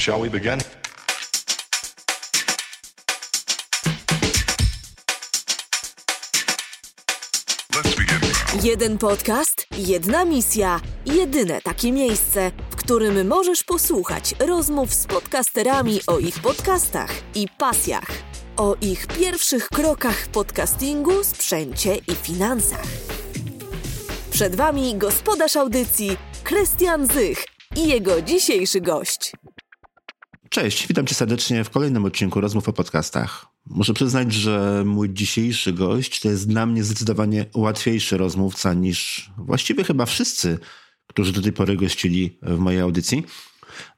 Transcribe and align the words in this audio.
Shall 0.00 0.22
we 0.22 0.30
begin? 0.30 0.58
Jeden 8.62 8.98
podcast, 8.98 9.66
jedna 9.78 10.24
misja, 10.24 10.80
jedyne 11.06 11.60
takie 11.62 11.92
miejsce, 11.92 12.52
w 12.70 12.76
którym 12.76 13.28
możesz 13.28 13.64
posłuchać 13.64 14.34
rozmów 14.38 14.94
z 14.94 15.06
podcasterami 15.06 16.00
o 16.06 16.18
ich 16.18 16.38
podcastach 16.38 17.10
i 17.34 17.46
pasjach, 17.58 18.10
o 18.56 18.76
ich 18.80 19.06
pierwszych 19.06 19.68
krokach 19.68 20.16
w 20.16 20.28
podcastingu, 20.28 21.24
sprzęcie 21.24 21.94
i 21.94 22.14
finansach. 22.14 22.86
Przed 24.30 24.54
Wami 24.54 24.94
gospodarz 24.96 25.56
audycji 25.56 26.16
Krystian 26.44 27.06
Zych 27.06 27.44
i 27.76 27.88
jego 27.88 28.22
dzisiejszy 28.22 28.80
gość. 28.80 29.32
Cześć, 30.52 30.86
witam 30.86 31.06
cię 31.06 31.14
serdecznie 31.14 31.64
w 31.64 31.70
kolejnym 31.70 32.04
odcinku 32.04 32.40
Rozmów 32.40 32.68
o 32.68 32.72
podcastach. 32.72 33.46
Muszę 33.66 33.94
przyznać, 33.94 34.32
że 34.32 34.82
mój 34.86 35.10
dzisiejszy 35.10 35.72
gość 35.72 36.20
to 36.20 36.28
jest 36.28 36.48
dla 36.48 36.66
mnie 36.66 36.84
zdecydowanie 36.84 37.46
łatwiejszy 37.54 38.16
rozmówca 38.16 38.74
niż 38.74 39.30
właściwie 39.38 39.84
chyba 39.84 40.06
wszyscy, 40.06 40.58
którzy 41.06 41.32
do 41.32 41.42
tej 41.42 41.52
pory 41.52 41.76
gościli 41.76 42.38
w 42.42 42.58
mojej 42.58 42.80
audycji. 42.80 43.22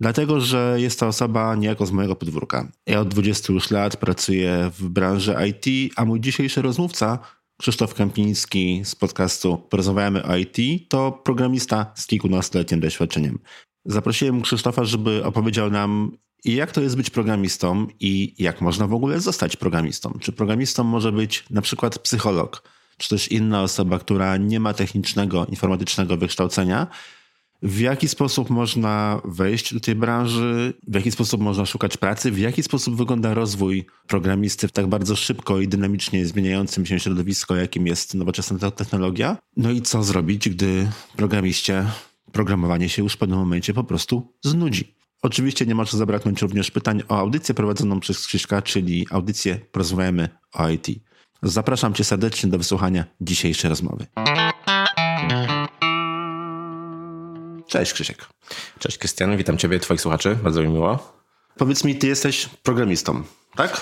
Dlatego, 0.01 0.41
że 0.41 0.77
jest 0.79 1.01
to 1.01 1.07
osoba 1.07 1.55
niejako 1.55 1.87
z 1.87 1.93
mojego 1.93 2.17
podwórka. 2.17 2.73
Ja 2.87 3.01
od 3.01 3.09
20 3.09 3.53
już 3.53 3.71
lat 3.71 3.97
pracuję 3.97 4.71
w 4.79 4.89
branży 4.89 5.37
IT, 5.49 5.93
a 5.97 6.05
mój 6.05 6.21
dzisiejszy 6.21 6.63
rozmówca, 6.63 7.19
Krzysztof 7.61 7.95
Kępiński 7.95 8.81
z 8.85 8.95
podcastu 8.95 9.59
Porozmawiamy 9.59 10.25
o 10.25 10.37
IT, 10.37 10.89
to 10.89 11.13
programista 11.13 11.93
z 11.95 12.07
kilkunastoletnim 12.07 12.81
doświadczeniem. 12.81 13.39
Zaprosiłem 13.85 14.43
Krzysztofa, 14.43 14.85
żeby 14.85 15.25
opowiedział 15.25 15.71
nam, 15.71 16.19
jak 16.45 16.73
to 16.73 16.81
jest 16.81 16.97
być 16.97 17.11
programistą 17.11 17.87
i 18.01 18.35
jak 18.39 18.61
można 18.61 18.87
w 18.87 18.95
ogóle 18.95 19.21
zostać 19.21 19.57
programistą. 19.57 20.19
Czy 20.21 20.33
programistą 20.33 20.85
może 20.85 21.13
być 21.13 21.45
na 21.51 21.63
przykład 21.63 21.99
psycholog, 21.99 22.63
czy 22.99 23.09
też 23.09 23.33
inna 23.33 23.63
osoba, 23.63 23.99
która 23.99 24.37
nie 24.37 24.61
ma 24.61 24.75
technicznego, 24.75 25.47
informatycznego 25.47 26.17
wykształcenia. 26.17 26.87
W 27.63 27.81
jaki 27.81 28.09
sposób 28.09 28.51
można 28.51 29.21
wejść 29.25 29.75
do 29.75 29.81
tej 29.81 29.95
branży, 29.95 30.75
w 30.89 30.95
jaki 30.95 31.11
sposób 31.11 31.41
można 31.41 31.67
szukać 31.67 31.97
pracy, 31.97 32.31
w 32.31 32.39
jaki 32.39 32.63
sposób 32.63 32.97
wygląda 32.97 33.35
rozwój 33.35 33.87
programisty 34.07 34.69
w 34.69 34.73
tak 34.73 34.87
bardzo 34.87 35.17
szybko 35.17 35.61
i 35.61 35.69
dynamicznie 35.69 36.27
zmieniającym 36.27 36.87
się 36.87 37.01
środowisku, 37.01 37.55
jakim 37.55 37.87
jest 37.87 38.15
nowoczesna 38.15 38.71
technologia. 38.71 39.37
No 39.57 39.71
i 39.71 39.83
co 39.83 40.03
zrobić, 40.03 40.49
gdy 40.49 40.89
programiście 41.17 41.87
programowanie 42.33 42.89
się 42.89 43.03
już 43.03 43.13
w 43.13 43.17
pewnym 43.17 43.39
momencie 43.39 43.75
po 43.75 43.85
prostu 43.85 44.33
znudzi. 44.45 45.02
Oczywiście 45.23 45.67
nie 45.67 45.75
może 45.75 45.97
zabraknąć 45.97 46.43
również 46.43 46.71
pytań 46.71 47.03
o 47.09 47.19
audycję 47.19 47.55
prowadzoną 47.55 48.01
przez 48.01 48.27
Krzyśka, 48.27 48.63
czyli 48.63 49.07
audycję 49.11 49.59
Porozmawiamy 49.73 50.29
o 50.53 50.69
IT. 50.69 50.87
Zapraszam 51.43 51.95
Cię 51.95 52.05
serdecznie 52.05 52.51
do 52.51 52.59
wysłuchania 52.59 53.05
dzisiejszej 53.21 53.69
rozmowy. 53.69 54.07
Cześć 57.67 57.93
Krzysiek. 57.93 58.29
Cześć 58.79 58.99
Krystian, 58.99 59.37
witam 59.37 59.59
Ciebie, 59.59 59.79
Twoich 59.79 60.01
słuchaczy, 60.01 60.37
bardzo 60.43 60.63
mi 60.63 60.69
miło. 60.69 61.17
Powiedz 61.57 61.85
mi, 61.85 61.97
Ty 61.97 62.07
jesteś 62.07 62.49
programistą, 62.63 63.23
tak? 63.57 63.81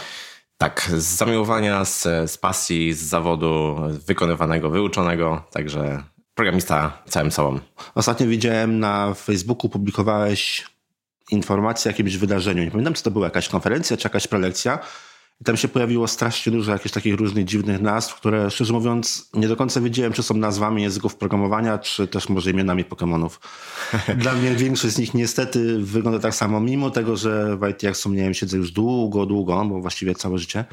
Tak, 0.58 0.90
z 0.96 1.04
zamiłowania, 1.04 1.84
z, 1.84 2.02
z 2.30 2.38
pasji, 2.38 2.92
z 2.92 3.02
zawodu 3.02 3.76
wykonywanego, 4.06 4.70
wyuczonego, 4.70 5.44
także 5.50 6.02
programista 6.34 7.02
całym 7.08 7.32
sobą. 7.32 7.60
Ostatnio 7.94 8.26
widziałem 8.26 8.78
na 8.78 9.14
Facebooku, 9.14 9.70
publikowałeś 9.70 10.70
informację 11.32 11.88
o 11.88 11.92
jakimś 11.92 12.16
wydarzeniu. 12.16 12.64
Nie 12.64 12.70
pamiętam, 12.70 12.94
czy 12.94 13.02
to 13.02 13.10
była 13.10 13.26
jakaś 13.26 13.48
konferencja, 13.48 13.96
czy 13.96 14.06
jakaś 14.06 14.26
prelekcja. 14.26 14.78
I 15.40 15.44
tam 15.44 15.56
się 15.56 15.68
pojawiło 15.68 16.08
strasznie 16.08 16.52
dużo 16.52 16.72
jakichś 16.72 16.94
takich 16.94 17.14
różnych 17.14 17.44
dziwnych 17.44 17.80
nazw, 17.80 18.14
które 18.14 18.50
szczerze 18.50 18.72
mówiąc 18.72 19.30
nie 19.34 19.48
do 19.48 19.56
końca 19.56 19.80
wiedziałem, 19.80 20.12
czy 20.12 20.22
są 20.22 20.34
nazwami 20.34 20.82
języków 20.82 21.16
programowania, 21.16 21.78
czy 21.78 22.06
też 22.06 22.28
może 22.28 22.50
imionami 22.50 22.84
Pokémonów. 22.84 23.30
Dla 24.22 24.32
mnie 24.32 24.54
większość 24.54 24.94
z 24.94 24.98
nich 24.98 25.14
niestety 25.14 25.78
wygląda 25.78 26.18
tak 26.18 26.34
samo, 26.34 26.60
mimo 26.60 26.90
tego, 26.90 27.16
że 27.16 27.56
w 27.56 27.68
IT 27.68 27.82
jak 27.82 27.94
wspomniałem 27.94 28.34
siedzę 28.34 28.56
już 28.56 28.70
długo, 28.70 29.26
długo, 29.26 29.64
bo 29.64 29.80
właściwie 29.80 30.14
całe 30.14 30.38
życie, 30.38 30.64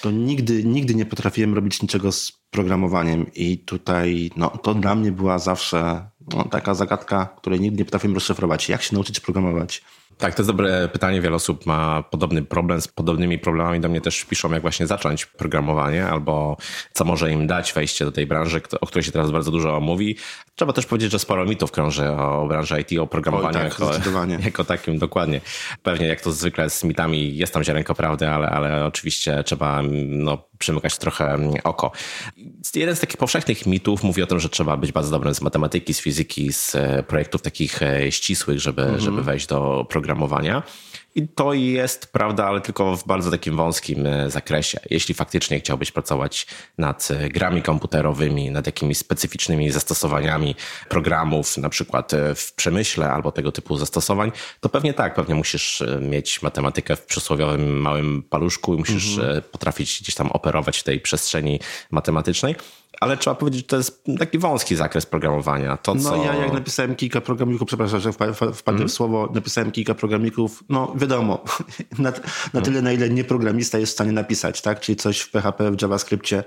to 0.00 0.10
nigdy, 0.10 0.64
nigdy 0.64 0.94
nie 0.94 1.06
potrafiłem 1.06 1.54
robić 1.54 1.82
niczego 1.82 2.12
z 2.12 2.32
programowaniem 2.50 3.26
i 3.34 3.58
tutaj 3.58 4.30
no, 4.36 4.50
to 4.50 4.74
dla 4.74 4.94
mnie 4.94 5.12
była 5.12 5.38
zawsze 5.38 6.08
no, 6.34 6.44
taka 6.44 6.74
zagadka, 6.74 7.28
której 7.36 7.60
nigdy 7.60 7.78
nie 7.78 7.84
potrafiłem 7.84 8.14
rozszyfrować. 8.14 8.68
Jak 8.68 8.82
się 8.82 8.94
nauczyć 8.94 9.20
programować? 9.20 9.82
Tak, 10.20 10.34
to 10.34 10.42
jest 10.42 10.50
dobre 10.50 10.88
pytanie. 10.88 11.20
Wiele 11.20 11.36
osób 11.36 11.66
ma 11.66 12.02
podobny 12.02 12.42
problem. 12.42 12.80
Z 12.80 12.88
podobnymi 12.88 13.38
problemami 13.38 13.80
do 13.80 13.88
mnie 13.88 14.00
też 14.00 14.24
piszą, 14.24 14.52
jak 14.52 14.62
właśnie 14.62 14.86
zacząć 14.86 15.26
programowanie 15.26 16.06
albo 16.06 16.56
co 16.92 17.04
może 17.04 17.32
im 17.32 17.46
dać 17.46 17.72
wejście 17.72 18.04
do 18.04 18.12
tej 18.12 18.26
branży, 18.26 18.60
o 18.80 18.86
której 18.86 19.04
się 19.04 19.12
teraz 19.12 19.30
bardzo 19.30 19.50
dużo 19.50 19.80
mówi. 19.80 20.16
Trzeba 20.54 20.72
też 20.72 20.86
powiedzieć, 20.86 21.12
że 21.12 21.18
sporo 21.18 21.44
mitów 21.44 21.70
krąży 21.70 22.08
o 22.08 22.46
branży 22.48 22.80
IT, 22.80 22.98
o 22.98 23.06
programowaniu 23.06 23.58
Oj, 23.58 23.70
tak, 23.70 23.80
jako, 23.80 24.42
jako 24.44 24.64
takim, 24.64 24.98
dokładnie. 24.98 25.40
Pewnie 25.82 26.06
jak 26.06 26.20
to 26.20 26.32
zwykle 26.32 26.70
z 26.70 26.84
mitami 26.84 27.36
jest 27.36 27.54
tam 27.54 27.64
ziarenko 27.64 27.94
prawdy, 27.94 28.28
ale, 28.28 28.48
ale 28.48 28.86
oczywiście 28.86 29.44
trzeba 29.44 29.82
no, 30.08 30.49
przymykać 30.60 30.98
trochę 30.98 31.38
oko. 31.64 31.92
Jeden 32.74 32.96
z 32.96 33.00
takich 33.00 33.16
powszechnych 33.16 33.66
mitów 33.66 34.02
mówi 34.02 34.22
o 34.22 34.26
tym, 34.26 34.40
że 34.40 34.48
trzeba 34.48 34.76
być 34.76 34.92
bardzo 34.92 35.10
dobrym 35.10 35.34
z 35.34 35.40
matematyki, 35.40 35.94
z 35.94 36.00
fizyki, 36.00 36.52
z 36.52 36.74
e, 36.74 37.02
projektów 37.02 37.42
takich 37.42 37.82
e, 37.82 38.12
ścisłych, 38.12 38.60
żeby, 38.60 38.94
żeby 38.98 39.22
wejść 39.22 39.46
do 39.46 39.86
programowania. 39.88 40.62
I 41.14 41.28
to 41.28 41.52
jest 41.52 42.12
prawda, 42.12 42.46
ale 42.46 42.60
tylko 42.60 42.96
w 42.96 43.06
bardzo 43.06 43.30
takim 43.30 43.56
wąskim 43.56 44.06
e, 44.06 44.30
zakresie. 44.30 44.80
Jeśli 44.90 45.14
faktycznie 45.14 45.60
chciałbyś 45.60 45.92
pracować 45.92 46.46
nad 46.78 47.08
e, 47.10 47.28
grami 47.28 47.62
komputerowymi, 47.62 48.50
nad 48.50 48.66
jakimiś 48.66 48.98
specyficznymi 48.98 49.70
zastosowaniami 49.70 50.54
programów, 50.88 51.56
na 51.56 51.68
przykład 51.68 52.14
e, 52.14 52.34
w 52.34 52.52
przemyśle 52.52 53.10
albo 53.10 53.32
tego 53.32 53.52
typu 53.52 53.76
zastosowań, 53.76 54.32
to 54.60 54.68
pewnie 54.68 54.94
tak, 54.94 55.14
pewnie 55.14 55.34
musisz 55.34 55.82
mieć 56.00 56.42
matematykę 56.42 56.96
w 56.96 57.06
przysłowiowym 57.06 57.80
małym 57.80 58.22
paluszku 58.22 58.74
i 58.74 58.78
musisz 58.78 59.18
e, 59.18 59.42
potrafić 59.42 60.00
gdzieś 60.02 60.14
tam 60.14 60.30
operować 60.32 60.78
w 60.78 60.82
tej 60.82 61.00
przestrzeni 61.00 61.60
matematycznej. 61.90 62.54
Ale 63.00 63.16
trzeba 63.16 63.34
powiedzieć, 63.34 63.60
że 63.60 63.66
to 63.66 63.76
jest 63.76 64.04
taki 64.18 64.38
wąski 64.38 64.76
zakres 64.76 65.06
programowania. 65.06 65.76
To, 65.76 65.94
No 65.94 66.00
co... 66.02 66.16
ja 66.24 66.34
jak 66.34 66.52
napisałem 66.52 66.96
kilka 66.96 67.20
programików, 67.20 67.68
przepraszam, 67.68 68.00
że 68.00 68.10
wpa- 68.10 68.32
wpa- 68.32 68.52
wpadłem 68.52 68.88
w 68.88 68.92
słowo, 68.92 69.28
napisałem 69.34 69.70
kilka 69.72 69.94
programików, 69.94 70.64
no 70.68 70.92
wiadomo, 70.96 71.44
na, 71.98 72.12
na 72.54 72.60
tyle 72.60 72.82
na 72.82 72.92
ile 72.92 73.10
nie 73.10 73.24
programista 73.24 73.78
jest 73.78 73.92
w 73.92 73.94
stanie 73.94 74.12
napisać, 74.12 74.62
tak, 74.62 74.80
czyli 74.80 74.96
coś 74.96 75.20
w 75.20 75.30
PHP, 75.30 75.70
w 75.70 75.82
JavaScriptie, 75.82 76.44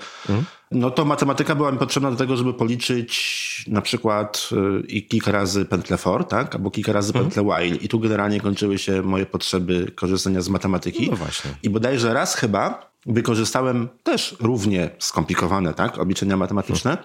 no 0.71 0.91
to 0.91 1.05
matematyka 1.05 1.55
była 1.55 1.71
mi 1.71 1.77
potrzebna 1.77 2.11
do 2.11 2.17
tego, 2.17 2.37
żeby 2.37 2.53
policzyć 2.53 3.65
na 3.67 3.81
przykład 3.81 4.49
y, 4.83 4.87
i 4.87 5.07
kilka 5.07 5.31
razy 5.31 5.65
pętlę 5.65 5.97
for, 5.97 6.27
tak, 6.27 6.55
albo 6.55 6.71
kilka 6.71 6.93
razy 6.93 7.13
pętlę 7.13 7.43
while. 7.43 7.75
I 7.77 7.87
tu 7.87 7.99
generalnie 7.99 8.39
kończyły 8.41 8.77
się 8.77 9.01
moje 9.01 9.25
potrzeby 9.25 9.91
korzystania 9.95 10.41
z 10.41 10.49
matematyki. 10.49 11.09
No 11.11 11.17
właśnie. 11.17 11.51
I 11.63 11.69
bodajże 11.69 12.13
raz 12.13 12.35
chyba 12.35 12.92
wykorzystałem 13.05 13.89
też 14.03 14.35
równie 14.39 14.89
skomplikowane, 14.99 15.73
tak, 15.73 15.97
obliczenia 15.97 16.37
matematyczne 16.37 16.97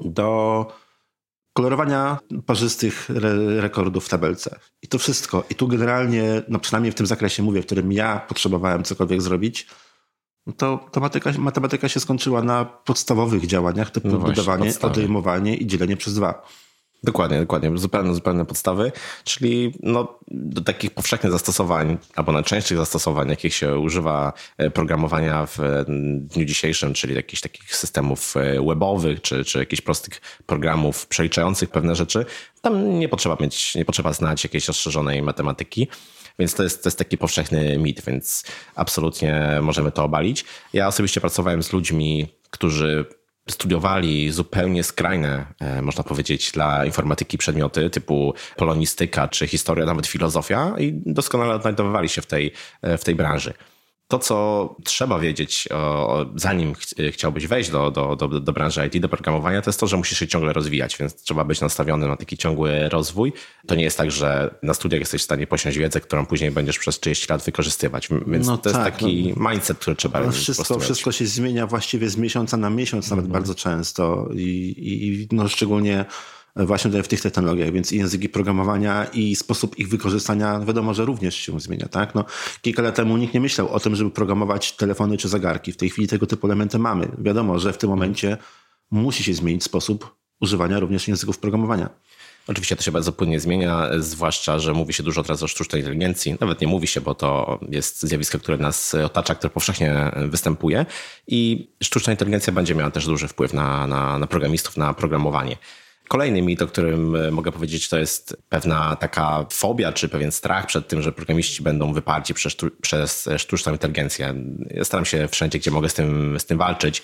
do 0.00 0.66
kolorowania 1.52 2.18
parzystych 2.46 3.10
re 3.10 3.60
rekordów 3.60 4.06
w 4.06 4.08
tabelce. 4.08 4.58
I 4.82 4.88
to 4.88 4.98
wszystko. 4.98 5.44
I 5.50 5.54
tu 5.54 5.68
generalnie, 5.68 6.42
no 6.48 6.58
przynajmniej 6.58 6.92
w 6.92 6.94
tym 6.94 7.06
zakresie 7.06 7.42
mówię, 7.42 7.62
w 7.62 7.66
którym 7.66 7.92
ja 7.92 8.20
potrzebowałem 8.28 8.84
cokolwiek 8.84 9.22
zrobić, 9.22 9.66
no 10.46 10.52
to, 10.52 10.88
to 10.92 11.00
matematyka, 11.00 11.32
matematyka 11.38 11.88
się 11.88 12.00
skończyła 12.00 12.42
na 12.42 12.64
podstawowych 12.64 13.46
działaniach 13.46 13.90
typu 13.90 14.08
No 14.08 14.18
właśnie, 14.18 14.34
budowanie, 14.34 14.64
podstawy. 14.64 14.92
odejmowanie 14.92 15.56
i 15.56 15.66
dzielenie 15.66 15.96
przez 15.96 16.14
dwa. 16.14 16.46
Dokładnie, 17.06 17.38
dokładnie. 17.40 17.78
Zupełne, 17.78 18.14
zupełne 18.14 18.46
podstawy. 18.46 18.92
Czyli 19.24 19.72
no, 19.82 20.18
do 20.28 20.60
takich 20.60 20.90
powszechnych 20.90 21.32
zastosowań, 21.32 21.98
albo 22.16 22.32
najczęstszych 22.32 22.76
zastosowań, 22.78 23.30
jakich 23.30 23.54
się 23.54 23.78
używa 23.78 24.32
e, 24.58 24.70
programowania 24.70 25.46
w 25.46 25.60
e, 25.60 25.84
dniu 26.18 26.44
dzisiejszym, 26.44 26.94
czyli 26.94 27.14
jakichś 27.14 27.42
takich 27.42 27.76
systemów 27.76 28.36
e, 28.36 28.66
webowych, 28.66 29.20
czy, 29.20 29.44
czy 29.44 29.58
jakichś 29.58 29.82
prostych 29.82 30.20
programów 30.46 31.06
przeliczających 31.06 31.70
pewne 31.70 31.94
rzeczy, 31.94 32.24
tam 32.62 32.98
nie 32.98 33.08
potrzeba 33.08 33.36
mieć, 33.40 33.74
nie 33.74 33.84
potrzeba 33.84 34.12
znać 34.12 34.44
jakiejś 34.44 34.68
rozszerzonej 34.68 35.22
matematyki. 35.22 35.88
Więc 36.38 36.54
to 36.54 36.62
jest, 36.62 36.82
to 36.82 36.88
jest 36.88 36.98
taki 36.98 37.18
powszechny 37.18 37.78
mit, 37.78 38.04
więc 38.04 38.44
absolutnie 38.74 39.58
możemy 39.62 39.92
to 39.92 40.04
obalić. 40.04 40.44
Ja 40.72 40.88
osobiście 40.88 41.20
pracowałem 41.20 41.62
z 41.62 41.72
ludźmi, 41.72 42.28
którzy 42.50 43.06
studiowali 43.50 44.30
zupełnie 44.32 44.84
skrajne, 44.84 45.46
e, 45.60 45.82
można 45.82 46.04
powiedzieć, 46.04 46.52
dla 46.52 46.84
informatyki 46.84 47.38
przedmioty 47.38 47.90
typu 47.90 48.34
polonistyka 48.56 49.28
czy 49.28 49.46
historia, 49.46 49.86
nawet 49.86 50.06
filozofia 50.06 50.74
i 50.78 50.92
doskonale 51.06 51.54
odnajdowywali 51.54 52.08
się 52.08 52.22
w 52.22 52.26
tej, 52.26 52.52
e, 52.82 52.98
w 52.98 53.04
tej 53.04 53.14
branży. 53.14 53.54
To, 54.08 54.18
co 54.18 54.76
trzeba 54.84 55.18
wiedzieć, 55.18 55.68
o, 55.72 56.26
zanim 56.34 56.74
ch 56.74 56.94
chciałbyś 57.12 57.46
wejść 57.46 57.70
do, 57.70 57.90
do, 57.90 58.16
do, 58.16 58.28
do 58.28 58.52
branży 58.52 58.86
IT, 58.86 58.98
do 59.02 59.08
programowania, 59.08 59.62
to 59.62 59.70
jest 59.70 59.80
to, 59.80 59.86
że 59.86 59.96
musisz 59.96 60.18
się 60.18 60.26
ciągle 60.26 60.52
rozwijać, 60.52 60.96
więc 60.96 61.22
trzeba 61.22 61.44
być 61.44 61.60
nastawiony 61.60 62.08
na 62.08 62.16
taki 62.16 62.36
ciągły 62.36 62.88
rozwój. 62.88 63.32
To 63.66 63.74
nie 63.74 63.84
jest 63.84 63.98
tak, 63.98 64.10
że 64.10 64.54
na 64.62 64.74
studiach 64.74 65.00
jesteś 65.00 65.20
w 65.20 65.24
stanie 65.24 65.46
posiąść 65.46 65.78
wiedzę, 65.78 66.00
którą 66.00 66.26
później 66.26 66.50
będziesz 66.50 66.78
przez 66.78 67.00
30 67.00 67.26
lat 67.28 67.44
wykorzystywać. 67.44 68.08
Więc 68.26 68.46
no 68.46 68.58
to 68.58 68.70
tak, 68.70 68.72
jest 68.72 68.84
taki 68.84 69.34
no, 69.36 69.50
mindset, 69.50 69.78
który 69.78 69.96
trzeba 69.96 70.20
no, 70.20 70.32
wszystko, 70.32 70.78
wszystko 70.78 71.12
się 71.12 71.26
zmienia 71.26 71.66
właściwie 71.66 72.10
z 72.10 72.16
miesiąca 72.16 72.56
na 72.56 72.70
miesiąc, 72.70 73.10
nawet 73.10 73.24
mhm. 73.24 73.32
bardzo 73.32 73.54
często 73.54 74.28
i, 74.34 75.28
i 75.30 75.36
no, 75.36 75.48
szczególnie 75.48 76.04
właśnie 76.56 77.02
w 77.02 77.08
tych 77.08 77.20
technologiach, 77.20 77.72
więc 77.72 77.92
i 77.92 77.98
języki 77.98 78.28
programowania 78.28 79.04
i 79.04 79.36
sposób 79.36 79.78
ich 79.78 79.88
wykorzystania 79.88 80.60
wiadomo, 80.60 80.94
że 80.94 81.04
również 81.04 81.34
się 81.34 81.60
zmienia. 81.60 81.88
Tak? 81.88 82.14
No, 82.14 82.24
kilka 82.62 82.82
lat 82.82 82.94
temu 82.94 83.16
nikt 83.16 83.34
nie 83.34 83.40
myślał 83.40 83.68
o 83.68 83.80
tym, 83.80 83.96
żeby 83.96 84.10
programować 84.10 84.72
telefony 84.72 85.16
czy 85.16 85.28
zegarki. 85.28 85.72
W 85.72 85.76
tej 85.76 85.90
chwili 85.90 86.08
tego 86.08 86.26
typu 86.26 86.46
elementy 86.46 86.78
mamy. 86.78 87.08
Wiadomo, 87.18 87.58
że 87.58 87.72
w 87.72 87.78
tym 87.78 87.90
momencie 87.90 88.36
musi 88.90 89.24
się 89.24 89.34
zmienić 89.34 89.64
sposób 89.64 90.16
używania 90.40 90.80
również 90.80 91.08
języków 91.08 91.38
programowania. 91.38 91.90
Oczywiście 92.48 92.76
to 92.76 92.82
się 92.82 92.92
bardzo 92.92 93.12
płynnie 93.12 93.40
zmienia, 93.40 93.88
zwłaszcza, 93.98 94.58
że 94.58 94.72
mówi 94.72 94.92
się 94.92 95.02
dużo 95.02 95.22
teraz 95.22 95.42
o 95.42 95.48
sztucznej 95.48 95.82
inteligencji. 95.82 96.36
Nawet 96.40 96.60
nie 96.60 96.66
mówi 96.66 96.86
się, 96.86 97.00
bo 97.00 97.14
to 97.14 97.58
jest 97.68 98.02
zjawisko, 98.02 98.38
które 98.38 98.58
nas 98.58 98.94
otacza, 98.94 99.34
które 99.34 99.50
powszechnie 99.50 100.12
występuje. 100.28 100.86
I 101.26 101.68
sztuczna 101.82 102.12
inteligencja 102.12 102.52
będzie 102.52 102.74
miała 102.74 102.90
też 102.90 103.06
duży 103.06 103.28
wpływ 103.28 103.52
na, 103.52 103.86
na, 103.86 104.18
na 104.18 104.26
programistów, 104.26 104.76
na 104.76 104.94
programowanie. 104.94 105.56
Kolejny 106.08 106.42
mit, 106.42 106.62
o 106.62 106.66
którym 106.66 107.16
e, 107.16 107.30
mogę 107.30 107.52
powiedzieć, 107.52 107.88
to 107.88 107.98
jest 107.98 108.36
pewna 108.48 108.96
taka 108.96 109.46
fobia, 109.50 109.92
czy 109.92 110.08
pewien 110.08 110.32
strach 110.32 110.66
przed 110.66 110.88
tym, 110.88 111.02
że 111.02 111.12
programiści 111.12 111.62
będą 111.62 111.92
wyparci 111.92 112.34
przez, 112.34 112.56
przez 112.80 113.28
sztuczną 113.36 113.72
inteligencję. 113.72 114.34
Ja 114.70 114.84
staram 114.84 115.04
się 115.04 115.28
wszędzie, 115.28 115.58
gdzie 115.58 115.70
mogę 115.70 115.88
z 115.88 115.94
tym, 115.94 116.40
z 116.40 116.44
tym 116.44 116.58
walczyć. 116.58 117.02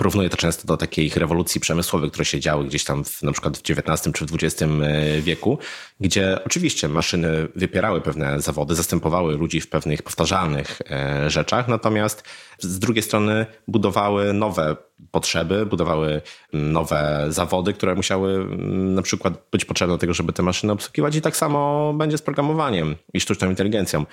Porównuję 0.00 0.30
to 0.30 0.36
często 0.36 0.66
do 0.66 0.76
takich 0.76 1.16
rewolucji 1.16 1.60
przemysłowych, 1.60 2.10
które 2.10 2.24
się 2.24 2.40
działy 2.40 2.64
gdzieś 2.64 2.84
tam 2.84 3.04
w, 3.04 3.22
na 3.22 3.32
przykład 3.32 3.58
w 3.58 3.60
XIX 3.70 4.14
czy 4.14 4.26
w 4.26 4.34
XX 4.34 4.62
e, 4.62 5.20
wieku, 5.20 5.58
gdzie 6.00 6.38
oczywiście 6.44 6.88
maszyny 6.88 7.48
wypierały 7.56 8.00
pewne 8.00 8.40
zawody, 8.40 8.74
zastępowały 8.74 9.36
ludzi 9.36 9.60
w 9.60 9.68
pewnych 9.68 10.02
powtarzalnych 10.02 10.78
e, 10.90 11.30
rzeczach, 11.30 11.68
natomiast 11.68 12.24
z 12.58 12.78
drugiej 12.78 13.02
strony 13.02 13.46
budowały 13.68 14.32
nowe 14.32 14.76
potrzeby, 15.10 15.66
budowały 15.66 16.22
nowe 16.52 17.26
zawody, 17.28 17.72
które 17.72 17.94
musiały 17.94 18.34
mm, 18.34 18.94
na 18.94 19.02
przykład 19.02 19.34
być 19.52 19.64
potrzebne 19.64 19.94
do 19.94 19.98
tego, 19.98 20.14
żeby 20.14 20.32
te 20.32 20.42
maszyny 20.42 20.72
obsługiwać 20.72 21.16
i 21.16 21.22
tak 21.22 21.36
samo 21.36 21.92
będzie 21.92 22.18
z 22.18 22.22
programowaniem 22.22 22.96
i 23.14 23.20
sztuczną 23.20 23.50
inteligencją 23.50 24.04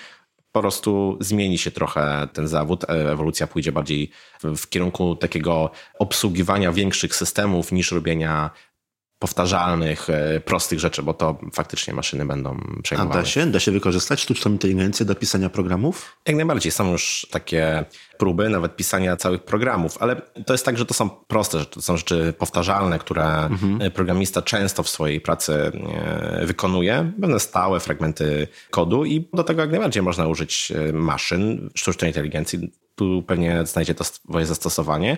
po 0.51 0.61
prostu 0.61 1.17
zmieni 1.19 1.57
się 1.57 1.71
trochę 1.71 2.27
ten 2.33 2.47
zawód. 2.47 2.83
E, 2.83 3.11
ewolucja 3.11 3.47
pójdzie 3.47 3.71
bardziej 3.71 4.09
w, 4.43 4.69
kierunku 4.69 5.15
takiego 5.15 5.71
obsługiwania 5.99 6.71
większych 6.71 7.15
systemów 7.15 7.71
niż 7.71 7.91
robienia 7.91 8.49
powtarzalnych, 9.19 10.09
e, 10.09 10.39
prostych 10.39 10.79
rzeczy, 10.79 11.03
bo 11.03 11.13
to 11.13 11.37
faktycznie 11.53 11.93
maszyny 11.93 12.25
będą 12.25 12.59
przejmowały. 12.83 13.19
A 13.19 13.23
da 13.23 13.25
się? 13.25 13.45
Da 13.45 13.59
się 13.59 13.71
wykorzystać 13.71 14.21
sztuczną 14.21 14.51
inteligencję 14.51 15.05
do 15.05 15.15
pisania 15.15 15.49
programów? 15.49 16.17
Jak 16.25 16.35
najbardziej. 16.35 16.71
Są 16.71 16.91
już 16.91 17.27
takie 17.31 17.85
próby, 18.17 18.49
nawet 18.49 18.75
pisania 18.75 19.17
całych 19.17 19.43
programów, 19.43 19.97
ale 19.99 20.21
to 20.45 20.53
jest 20.53 20.65
tak, 20.65 20.77
że 20.77 20.85
to 20.85 20.93
są 20.93 21.09
proste 21.09 21.59
rzeczy, 21.59 21.71
to 21.71 21.81
są 21.81 21.97
rzeczy 21.97 22.33
powtarzalne, 22.37 22.99
które 22.99 23.45
mhm. 23.45 23.91
programista 23.91 24.41
często 24.41 24.83
w 24.83 24.89
swojej 24.89 25.21
pracy 25.21 25.53
e, 25.53 26.45
wykonuje, 26.45 27.11
pewne 27.21 27.39
stałe 27.39 27.79
fragmenty 27.79 28.47
kodu 28.71 29.05
i 29.05 29.29
do 29.33 29.43
tego 29.43 29.61
jak 29.61 29.71
najbardziej 29.71 30.03
można 30.03 30.27
użyć 30.27 30.71
e, 30.71 30.93
maszyn, 30.93 31.69
sztucznej 31.75 32.09
inteligencji. 32.09 32.71
Tu 32.95 33.23
pewnie 33.27 33.65
znajdzie 33.65 33.93
to 33.93 34.03
swoje 34.03 34.45
zastosowanie 34.45 35.17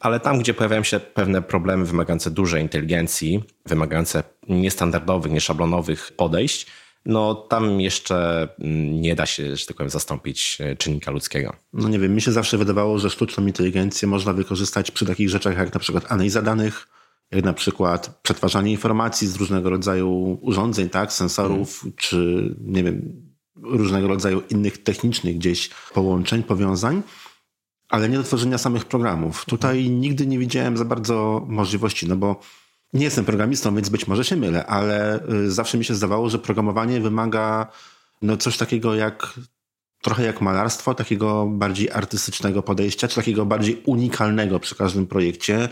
ale 0.00 0.20
tam, 0.20 0.38
gdzie 0.38 0.54
pojawiają 0.54 0.82
się 0.82 1.00
pewne 1.00 1.42
problemy 1.42 1.84
wymagające 1.84 2.30
dużej 2.30 2.62
inteligencji, 2.62 3.44
wymagające 3.66 4.22
niestandardowych, 4.48 5.32
nieszablonowych 5.32 6.12
podejść, 6.16 6.66
no 7.06 7.34
tam 7.34 7.80
jeszcze 7.80 8.48
mm, 8.58 9.00
nie 9.00 9.14
da 9.14 9.26
się, 9.26 9.56
że 9.56 9.66
tak 9.66 9.76
powiem, 9.76 9.90
zastąpić 9.90 10.58
e, 10.60 10.76
czynnika 10.76 11.10
ludzkiego. 11.10 11.56
No 11.72 11.88
nie 11.88 11.98
wiem, 11.98 12.14
mi 12.14 12.22
się 12.22 12.32
zawsze 12.32 12.58
wydawało, 12.58 12.98
że 12.98 13.10
sztuczną 13.10 13.46
inteligencję 13.46 14.08
można 14.08 14.32
wykorzystać 14.32 14.90
przy 14.90 15.06
takich 15.06 15.28
rzeczach 15.28 15.56
jak 15.56 15.74
na 15.74 15.80
przykład 15.80 16.12
analiza 16.12 16.42
danych, 16.42 16.88
jak 17.30 17.44
na 17.44 17.52
przykład 17.52 18.20
przetwarzanie 18.22 18.70
informacji 18.70 19.28
z 19.28 19.36
różnego 19.36 19.70
rodzaju 19.70 20.38
urządzeń, 20.42 20.88
tak, 20.88 21.12
sensorów, 21.12 21.80
hmm. 21.80 21.96
czy 21.96 22.48
nie 22.60 22.84
wiem, 22.84 23.22
różnego 23.62 24.08
rodzaju 24.08 24.42
innych 24.50 24.82
technicznych 24.82 25.36
gdzieś 25.36 25.70
połączeń, 25.94 26.42
powiązań 26.42 27.02
ale 27.90 28.08
nie 28.08 28.16
do 28.16 28.22
tworzenia 28.22 28.58
samych 28.58 28.84
programów. 28.84 29.44
Tutaj 29.44 29.90
nigdy 29.90 30.26
nie 30.26 30.38
widziałem 30.38 30.76
za 30.76 30.84
bardzo 30.84 31.46
możliwości, 31.48 32.08
no 32.08 32.16
bo 32.16 32.40
nie 32.92 33.04
jestem 33.04 33.24
programistą, 33.24 33.74
więc 33.74 33.88
być 33.88 34.06
może 34.06 34.24
się 34.24 34.36
mylę, 34.36 34.66
ale 34.66 35.28
y, 35.28 35.50
zawsze 35.50 35.78
mi 35.78 35.84
się 35.84 35.94
zdawało, 35.94 36.30
że 36.30 36.38
programowanie 36.38 37.00
wymaga 37.00 37.66
no 38.22 38.36
coś 38.36 38.56
takiego 38.56 38.94
jak 38.94 39.34
trochę 40.02 40.22
jak 40.22 40.40
malarstwo, 40.40 40.94
takiego 40.94 41.46
bardziej 41.46 41.90
artystycznego 41.90 42.62
podejścia, 42.62 43.08
czy 43.08 43.16
takiego 43.16 43.46
bardziej 43.46 43.82
unikalnego 43.86 44.60
przy 44.60 44.74
każdym 44.74 45.06
projekcie, 45.06 45.68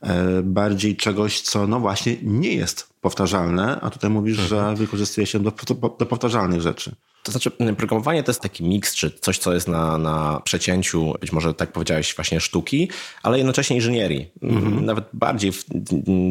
e, 0.00 0.42
bardziej 0.42 0.96
czegoś, 0.96 1.40
co 1.40 1.66
no 1.66 1.80
właśnie 1.80 2.16
nie 2.22 2.54
jest 2.54 2.88
powtarzalne, 3.00 3.80
a 3.80 3.90
tutaj 3.90 4.10
mówisz, 4.10 4.36
że 4.36 4.58
mhm. 4.58 4.76
wykorzystuje 4.76 5.26
się 5.26 5.38
do, 5.40 5.50
do, 5.50 5.74
do 5.74 6.06
powtarzalnych 6.06 6.60
rzeczy. 6.60 6.96
To 7.22 7.32
znaczy, 7.32 7.50
programowanie 7.50 8.22
to 8.22 8.30
jest 8.30 8.40
taki 8.40 8.64
miks, 8.64 8.94
czy 8.94 9.10
coś, 9.10 9.38
co 9.38 9.54
jest 9.54 9.68
na, 9.68 9.98
na 9.98 10.40
przecięciu, 10.44 11.14
być 11.20 11.32
może 11.32 11.54
tak 11.54 11.72
powiedziałeś, 11.72 12.14
właśnie 12.16 12.40
sztuki, 12.40 12.90
ale 13.22 13.38
jednocześnie 13.38 13.76
inżynierii. 13.76 14.30
Mhm. 14.42 14.84
Nawet 14.84 15.04
bardziej 15.12 15.52
w 15.52 15.64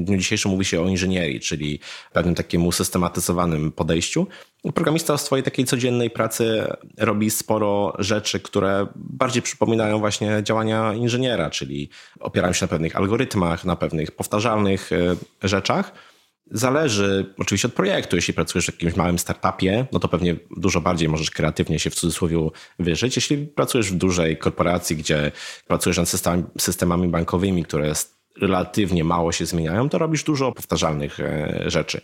dniu 0.03 0.17
dzisiejszym 0.17 0.51
mówi 0.51 0.65
się 0.65 0.81
o 0.81 0.88
inżynierii, 0.88 1.39
czyli 1.39 1.79
pewnym 2.13 2.35
takiemu 2.35 2.71
systematyzowanym 2.71 3.71
podejściu. 3.71 4.27
Programista 4.73 5.17
w 5.17 5.21
swojej 5.21 5.43
takiej 5.43 5.65
codziennej 5.65 6.09
pracy 6.09 6.67
robi 6.97 7.29
sporo 7.29 7.93
rzeczy, 7.99 8.39
które 8.39 8.88
bardziej 8.95 9.41
przypominają 9.41 9.99
właśnie 9.99 10.41
działania 10.43 10.93
inżyniera, 10.93 11.49
czyli 11.49 11.89
opierają 12.19 12.53
się 12.53 12.63
na 12.63 12.69
pewnych 12.69 12.95
algorytmach, 12.95 13.65
na 13.65 13.75
pewnych 13.75 14.11
powtarzalnych 14.11 14.89
e, 14.91 15.47
rzeczach 15.47 15.93
Zależy 16.51 17.33
oczywiście 17.38 17.68
od 17.68 17.74
projektu. 17.74 18.15
Jeśli 18.15 18.33
pracujesz 18.33 18.65
w 18.65 18.71
jakimś 18.71 18.95
małym 18.95 19.19
startupie, 19.19 19.86
no 19.92 20.00
to 20.00 20.07
pewnie 20.07 20.36
dużo 20.57 20.81
bardziej 20.81 21.09
możesz 21.09 21.31
kreatywnie 21.31 21.80
się 21.80 21.89
w 21.89 21.95
cudzysłowie 21.95 22.50
wyżyć. 22.80 23.15
Jeśli 23.15 23.38
pracujesz 23.38 23.92
w 23.92 23.95
dużej 23.95 24.38
korporacji, 24.38 24.95
gdzie 24.95 25.31
pracujesz 25.68 25.98
nad 25.98 26.09
systemami, 26.59 27.07
bankowymi, 27.07 27.63
które 27.63 27.94
relatywnie 28.42 29.03
mało 29.03 29.31
się 29.31 29.45
zmieniają, 29.45 29.89
to 29.89 29.98
robisz 29.98 30.24
dużo 30.24 30.51
powtarzalnych 30.51 31.19
e, 31.19 31.63
rzeczy. 31.68 32.01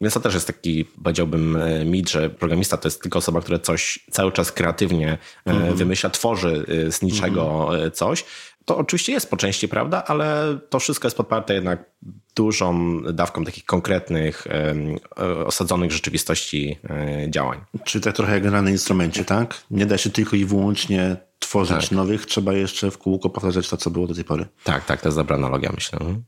Więc 0.00 0.14
to 0.14 0.20
też 0.20 0.34
jest 0.34 0.46
taki, 0.46 0.84
powiedziałbym, 0.84 1.56
e, 1.56 1.84
mit, 1.84 2.10
że 2.10 2.30
programista 2.30 2.76
to 2.76 2.88
jest 2.88 3.02
tylko 3.02 3.18
osoba, 3.18 3.40
która 3.40 3.58
coś 3.58 3.98
cały 4.10 4.32
czas 4.32 4.52
kreatywnie 4.52 5.18
mm 5.44 5.62
-hmm. 5.62 5.74
wymyśla, 5.74 6.10
tworzy 6.10 6.64
z 6.90 7.02
niczego 7.02 7.68
mm 7.74 7.88
-hmm. 7.88 7.92
coś. 7.92 8.24
To 8.68 8.76
oczywiście 8.76 9.12
jest 9.12 9.30
po 9.30 9.36
części 9.36 9.68
prawda, 9.68 10.04
ale 10.04 10.58
to 10.70 10.78
wszystko 10.78 11.06
jest 11.06 11.16
podparte 11.16 11.54
jednak 11.54 11.90
dużą 12.36 13.00
dawką 13.02 13.44
takich 13.44 13.64
konkretnych, 13.64 14.46
e, 14.46 15.46
osadzonych 15.46 15.90
w 15.90 15.94
rzeczywistości 15.94 16.78
e, 16.90 17.30
działań. 17.30 17.60
Czyli 17.84 18.04
tak 18.04 18.16
trochę 18.16 18.32
jak 18.32 18.42
gra 18.42 18.62
na 18.62 18.70
instrumencie, 18.70 19.24
tak? 19.24 19.64
Nie 19.70 19.86
da 19.86 19.98
się 19.98 20.10
tylko 20.10 20.36
i 20.36 20.44
wyłącznie 20.44 21.16
tworzyć 21.38 21.80
tak. 21.80 21.90
nowych, 21.90 22.26
trzeba 22.26 22.52
jeszcze 22.52 22.90
w 22.90 22.98
kółko 22.98 23.30
powtarzać 23.30 23.68
to, 23.68 23.76
co 23.76 23.90
było 23.90 24.06
do 24.06 24.14
tej 24.14 24.24
pory. 24.24 24.46
Tak, 24.64 24.84
tak, 24.84 25.00
to 25.00 25.08
jest 25.08 25.18
dobra 25.18 25.36
analogia, 25.36 25.70
myślę. 25.74 25.98
Mhm. 25.98 26.24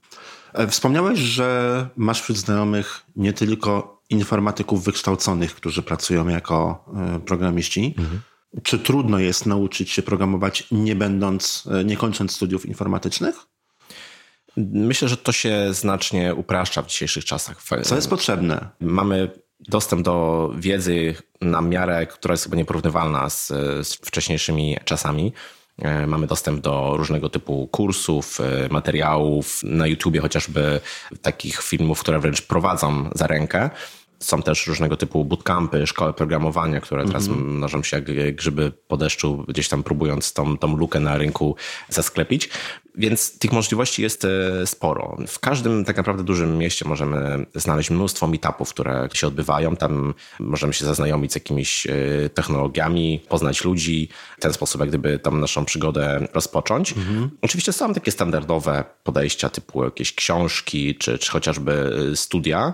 E, 0.52 0.66
wspomniałeś, 0.66 1.18
że 1.18 1.88
masz 1.96 2.22
wśród 2.22 2.38
znajomych 2.38 3.02
nie 3.16 3.32
tylko 3.32 4.00
informatyków 4.10 4.84
wykształconych, 4.84 5.54
którzy 5.54 5.82
pracują 5.82 6.28
jako 6.28 6.84
programiści. 7.26 7.94
Mhm. 7.98 8.20
Czy 8.62 8.78
trudno 8.78 9.18
jest 9.18 9.46
nauczyć 9.46 9.90
się 9.90 10.02
programować, 10.02 10.66
nie 10.70 10.96
będąc, 10.96 11.68
nie 11.84 11.96
kończąc 11.96 12.32
studiów 12.32 12.66
informatycznych? 12.66 13.34
Myślę, 14.56 15.08
że 15.08 15.16
to 15.16 15.32
się 15.32 15.74
znacznie 15.74 16.34
upraszcza 16.34 16.82
w 16.82 16.86
dzisiejszych 16.86 17.24
czasach. 17.24 17.62
Co 17.84 17.96
jest 17.96 18.10
potrzebne? 18.10 18.68
Mamy 18.80 19.30
dostęp 19.60 20.02
do 20.02 20.50
wiedzy 20.58 21.14
na 21.40 21.60
miarę, 21.60 22.06
która 22.06 22.32
jest 22.32 22.44
chyba 22.44 22.56
nieporównywalna 22.56 23.30
z, 23.30 23.48
z 23.86 23.94
wcześniejszymi 23.94 24.76
czasami. 24.84 25.32
E, 25.78 26.06
mamy 26.06 26.26
dostęp 26.26 26.60
do 26.60 26.94
różnego 26.96 27.28
typu 27.28 27.68
kursów, 27.68 28.38
e, 28.40 28.68
materiałów 28.70 29.60
na 29.62 29.86
YouTubie, 29.86 30.20
chociażby 30.20 30.80
takich 31.22 31.62
filmów, 31.62 32.00
które 32.00 32.20
wręcz 32.20 32.42
prowadzą 32.42 33.10
za 33.14 33.26
rękę. 33.26 33.70
Są 34.20 34.42
też 34.42 34.66
różnego 34.66 34.96
typu 34.96 35.24
bootcampy, 35.24 35.86
szkoły 35.86 36.12
programowania, 36.12 36.80
które 36.80 37.06
teraz 37.06 37.28
-hmm. 37.28 37.36
mnożą 37.36 37.82
się 37.82 37.96
jak 37.96 38.34
grzyby 38.36 38.72
po 38.88 38.96
deszczu, 38.96 39.44
gdzieś 39.48 39.68
tam 39.68 39.82
próbując 39.82 40.32
tą, 40.32 40.58
tą 40.58 40.76
lukę 40.76 41.00
na 41.00 41.18
rynku 41.18 41.56
zasklepić. 41.88 42.50
Więc 42.94 43.38
tych 43.38 43.52
możliwości 43.52 44.02
jest 44.02 44.24
e, 44.24 44.66
sporo. 44.66 45.16
W 45.28 45.38
każdym 45.38 45.84
tak 45.84 45.96
naprawdę 45.96 46.24
dużym 46.24 46.58
mieście 46.58 46.88
możemy 46.88 47.46
znaleźć 47.54 47.90
mnóstwo 47.90 48.26
meetupów, 48.26 48.70
które 48.70 49.08
się 49.14 49.26
odbywają. 49.26 49.76
Tam 49.76 50.14
możemy 50.38 50.72
się 50.72 50.84
zaznajomić 50.84 51.32
z 51.32 51.34
jakimiś 51.34 51.86
e, 51.86 51.90
technologiami, 52.28 53.20
poznać 53.28 53.64
ludzi, 53.64 54.08
w 54.38 54.40
ten 54.40 54.52
sposób 54.52 54.80
jak 54.80 54.88
gdyby 54.88 55.18
tam 55.18 55.40
naszą 55.40 55.64
przygodę 55.64 56.28
rozpocząć. 56.32 56.92
Mhm. 56.92 57.30
Oczywiście 57.42 57.72
są 57.72 57.94
takie 57.94 58.10
standardowe 58.10 58.84
podejścia 59.04 59.48
typu 59.48 59.84
jakieś 59.84 60.14
książki, 60.14 60.94
czy, 60.94 61.18
czy 61.18 61.30
chociażby 61.30 61.92
e, 62.12 62.16
studia, 62.16 62.72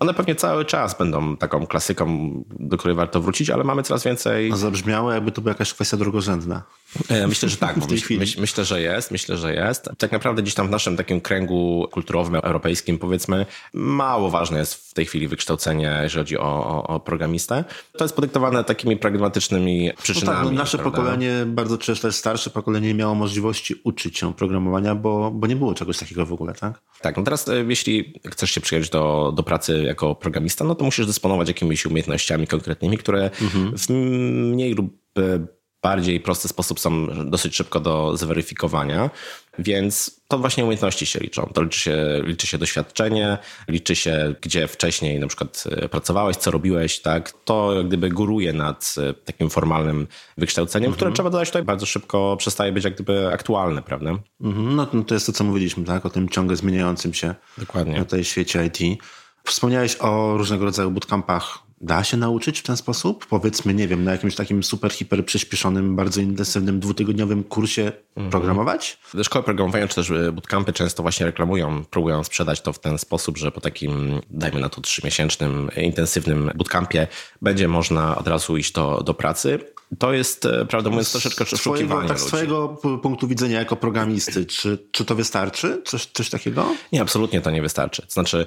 one 0.00 0.14
pewnie 0.14 0.34
cały 0.34 0.64
czas 0.64 0.98
będą 0.98 1.36
taką 1.36 1.66
klasyką, 1.66 2.30
do 2.50 2.76
której 2.76 2.96
warto 2.96 3.20
wrócić, 3.20 3.50
ale 3.50 3.64
mamy 3.64 3.82
coraz 3.82 4.04
więcej. 4.04 4.52
A 4.52 4.56
zabrzmiało, 4.56 5.12
jakby 5.12 5.32
to 5.32 5.40
była 5.40 5.50
jakaś 5.50 5.74
kwestia 5.74 5.96
drugorzędna. 5.96 6.62
E, 7.08 7.26
myślę, 7.26 7.48
że 7.48 7.56
tak. 7.56 7.76
myśl, 8.10 8.40
myślę, 8.40 8.64
że 8.64 8.82
jest. 8.82 9.10
Myślę, 9.10 9.36
że 9.36 9.54
jest. 9.54 9.88
Tak 9.98 10.12
naprawdę 10.12 10.42
gdzieś 10.42 10.54
tam 10.54 10.66
w 10.66 10.70
naszym 10.70 10.96
takim 10.96 11.20
kręgu 11.20 11.88
kulturowym, 11.90 12.34
europejskim, 12.34 12.98
powiedzmy, 12.98 13.46
mało 13.74 14.30
ważne 14.30 14.58
jest 14.58 14.74
w 14.74 14.94
tej 14.94 15.06
chwili 15.06 15.28
wykształcenie, 15.28 16.00
jeżeli 16.02 16.20
chodzi 16.20 16.38
o, 16.38 16.66
o, 16.66 16.86
o 16.86 17.00
programistę. 17.00 17.64
To 17.98 18.04
jest 18.04 18.14
podyktowane 18.14 18.64
takimi 18.64 18.96
pragmatycznymi 18.96 19.90
przyczynami. 20.02 20.38
No 20.38 20.44
tak, 20.44 20.52
no 20.52 20.58
nasze 20.58 20.78
prawda? 20.78 20.98
pokolenie, 20.98 21.32
bardzo 21.46 21.78
często 21.78 22.12
starsze 22.12 22.50
pokolenie, 22.50 22.88
nie 22.88 22.94
miało 22.94 23.14
możliwości 23.14 23.74
uczyć 23.84 24.18
się 24.18 24.34
programowania, 24.34 24.94
bo, 24.94 25.30
bo 25.30 25.46
nie 25.46 25.56
było 25.56 25.74
czegoś 25.74 25.98
takiego 25.98 26.26
w 26.26 26.32
ogóle, 26.32 26.54
tak? 26.54 26.82
Tak, 27.00 27.16
no 27.16 27.22
teraz 27.22 27.48
e, 27.48 27.64
jeśli 27.68 28.20
chcesz 28.26 28.50
się 28.50 28.60
przyjąć 28.60 28.90
do, 28.90 29.32
do 29.36 29.42
pracy 29.42 29.82
jako 29.82 30.14
programista, 30.14 30.64
no 30.64 30.74
to 30.74 30.84
musisz 30.84 31.06
dysponować 31.06 31.48
jakimiś 31.48 31.86
umiejętnościami 31.86 32.46
konkretnymi, 32.46 32.98
które 32.98 33.30
mhm. 33.42 33.78
w 33.78 33.88
mniej 33.90 34.74
lub 34.74 34.98
e, 35.18 35.57
bardziej 35.82 36.20
prosty 36.20 36.48
sposób 36.48 36.80
są 36.80 37.06
dosyć 37.30 37.56
szybko 37.56 37.80
do 37.80 38.16
zweryfikowania, 38.16 39.10
więc 39.58 40.20
to 40.28 40.38
właśnie 40.38 40.64
umiejętności 40.64 41.06
się 41.06 41.20
liczą. 41.20 41.50
To 41.54 41.62
liczy 41.62 41.80
się, 41.80 42.22
liczy 42.24 42.46
się 42.46 42.58
doświadczenie, 42.58 43.38
liczy 43.68 43.96
się, 43.96 44.34
gdzie 44.40 44.68
wcześniej 44.68 45.20
na 45.20 45.26
przykład 45.26 45.64
e, 45.70 45.88
pracowałeś, 45.88 46.36
co 46.36 46.50
robiłeś, 46.50 47.00
tak? 47.00 47.32
To 47.44 47.74
jak 47.74 47.86
gdyby 47.88 48.08
góruje 48.08 48.52
nad 48.52 48.94
e, 48.98 49.14
takim 49.14 49.50
formalnym 49.50 50.06
wykształceniem, 50.38 50.86
mhm. 50.86 50.96
które 50.96 51.12
trzeba 51.12 51.30
dodać 51.30 51.48
tutaj 51.48 51.62
bardzo 51.62 51.86
szybko 51.86 52.36
przestaje 52.36 52.72
być 52.72 52.84
jak 52.84 52.94
gdyby 52.94 53.32
aktualne, 53.32 53.82
prawda? 53.82 54.10
Mhm. 54.40 54.76
No, 54.76 54.86
no 54.92 55.04
to 55.04 55.14
jest 55.14 55.26
to, 55.26 55.32
co 55.32 55.44
mówiliśmy, 55.44 55.84
tak? 55.84 56.06
O 56.06 56.10
tym 56.10 56.28
ciągle 56.28 56.56
zmieniającym 56.56 57.14
się 57.14 57.34
Dokładnie. 57.58 57.98
na 57.98 58.04
tej 58.04 58.24
świecie 58.24 58.66
IT. 58.66 59.02
Wspomniałeś 59.44 59.96
o 60.00 60.36
różnego 60.36 60.64
rodzaju 60.64 60.90
bootcampach 60.90 61.67
da 61.80 62.04
się 62.04 62.16
nauczyć 62.16 62.60
w 62.60 62.62
ten 62.62 62.76
sposób? 62.76 63.26
Powiedzmy, 63.26 63.74
nie 63.74 63.88
wiem, 63.88 64.04
na 64.04 64.12
jakimś 64.12 64.34
takim 64.34 64.62
super, 64.62 64.92
hiper 64.92 65.24
przyspieszonym, 65.24 65.96
bardzo 65.96 66.20
intensywnym, 66.20 66.80
dwutygodniowym 66.80 67.44
kursie 67.44 67.92
mhm. 68.16 68.30
programować? 68.30 68.98
Szkoły 69.22 69.44
programowania 69.44 69.88
czy 69.88 69.94
też 69.94 70.10
e, 70.10 70.32
bootcampy 70.32 70.72
często 70.72 71.02
właśnie 71.02 71.26
reklamują, 71.26 71.84
próbują 71.84 72.24
sprzedać 72.24 72.60
to 72.60 72.72
w 72.72 72.78
ten 72.78 72.98
sposób, 72.98 73.38
że 73.38 73.52
po 73.52 73.60
takim, 73.60 74.20
dajmy 74.30 74.60
na 74.60 74.68
to 74.68 74.80
trzymiesięcznym, 74.80 75.70
intensywnym 75.76 76.50
bootcampie 76.54 77.06
będzie 77.42 77.68
można 77.68 78.18
od 78.18 78.28
razu 78.28 78.56
iść 78.56 78.72
do, 78.72 79.02
do 79.04 79.14
pracy. 79.14 79.58
To 79.98 80.12
jest, 80.12 80.44
e, 80.44 80.66
prawdę 80.66 80.90
mówiąc, 80.90 81.12
troszeczkę 81.12 81.44
oszukiwanie 81.44 82.08
Tak 82.08 82.20
z 82.20 82.24
twojego 82.24 82.68
punktu 83.02 83.28
widzenia 83.28 83.58
jako 83.58 83.76
programisty, 83.76 84.46
czy, 84.46 84.78
czy 84.90 85.04
to 85.04 85.14
wystarczy? 85.14 85.82
Coś, 85.84 86.06
coś 86.06 86.30
takiego? 86.30 86.66
Nie, 86.92 87.02
absolutnie 87.02 87.40
to 87.40 87.50
nie 87.50 87.62
wystarczy. 87.62 88.02
To 88.02 88.12
znaczy, 88.12 88.46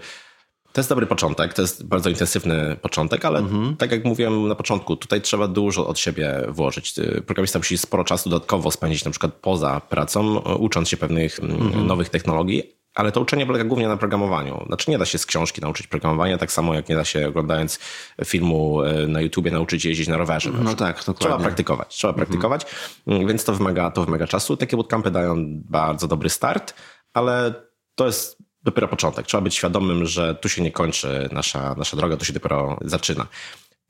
to 0.73 0.81
jest 0.81 0.89
dobry 0.89 1.05
początek, 1.05 1.53
to 1.53 1.61
jest 1.61 1.85
bardzo 1.85 2.09
intensywny 2.09 2.77
początek, 2.81 3.25
ale 3.25 3.39
mhm. 3.39 3.75
tak 3.77 3.91
jak 3.91 4.05
mówiłem 4.05 4.47
na 4.47 4.55
początku, 4.55 4.95
tutaj 4.95 5.21
trzeba 5.21 5.47
dużo 5.47 5.87
od 5.87 5.99
siebie 5.99 6.41
włożyć. 6.47 6.93
Programista 7.25 7.59
musi 7.59 7.77
sporo 7.77 8.03
czasu 8.03 8.29
dodatkowo 8.29 8.71
spędzić 8.71 9.05
na 9.05 9.11
przykład 9.11 9.33
poza 9.33 9.79
pracą, 9.79 10.37
ucząc 10.39 10.89
się 10.89 10.97
pewnych 10.97 11.39
mm, 11.39 11.61
mhm. 11.61 11.87
nowych 11.87 12.09
technologii, 12.09 12.81
ale 12.95 13.11
to 13.11 13.21
uczenie 13.21 13.45
polega 13.45 13.63
głównie 13.63 13.87
na 13.87 13.97
programowaniu. 13.97 14.63
Znaczy 14.67 14.91
nie 14.91 14.97
da 14.97 15.05
się 15.05 15.17
z 15.17 15.25
książki 15.25 15.61
nauczyć 15.61 15.87
programowania, 15.87 16.37
tak 16.37 16.51
samo 16.51 16.73
jak 16.73 16.89
nie 16.89 16.95
da 16.95 17.05
się 17.05 17.27
oglądając 17.27 17.79
filmu 18.25 18.81
e, 18.81 19.07
na 19.07 19.21
YouTubie 19.21 19.51
nauczyć 19.51 19.85
jeździć 19.85 20.07
na 20.07 20.17
rowerze. 20.17 20.51
No 20.63 20.75
tak, 20.75 20.97
dokładnie. 20.97 21.13
Trzeba 21.19 21.37
praktykować, 21.37 21.95
trzeba 21.95 22.11
mhm. 22.11 22.27
praktykować, 22.27 22.65
mm, 23.07 23.27
więc 23.27 23.43
to 23.43 23.53
wymaga, 23.53 23.91
to 23.91 24.05
wymaga 24.05 24.27
czasu. 24.27 24.57
Takie 24.57 24.77
bootcampy 24.77 25.11
dają 25.11 25.35
bardzo 25.69 26.07
dobry 26.07 26.29
start, 26.29 26.73
ale 27.13 27.53
to 27.95 28.05
jest 28.05 28.40
dopiero 28.63 28.87
początek. 28.87 29.27
Trzeba 29.27 29.41
być 29.41 29.55
świadomym, 29.55 30.05
że 30.05 30.35
tu 30.35 30.49
się 30.49 30.61
nie 30.61 30.71
kończy 30.71 31.29
nasza, 31.31 31.75
nasza 31.77 31.97
droga, 31.97 32.17
tu 32.17 32.25
się 32.25 32.33
dopiero 32.33 32.77
zaczyna. 32.81 33.27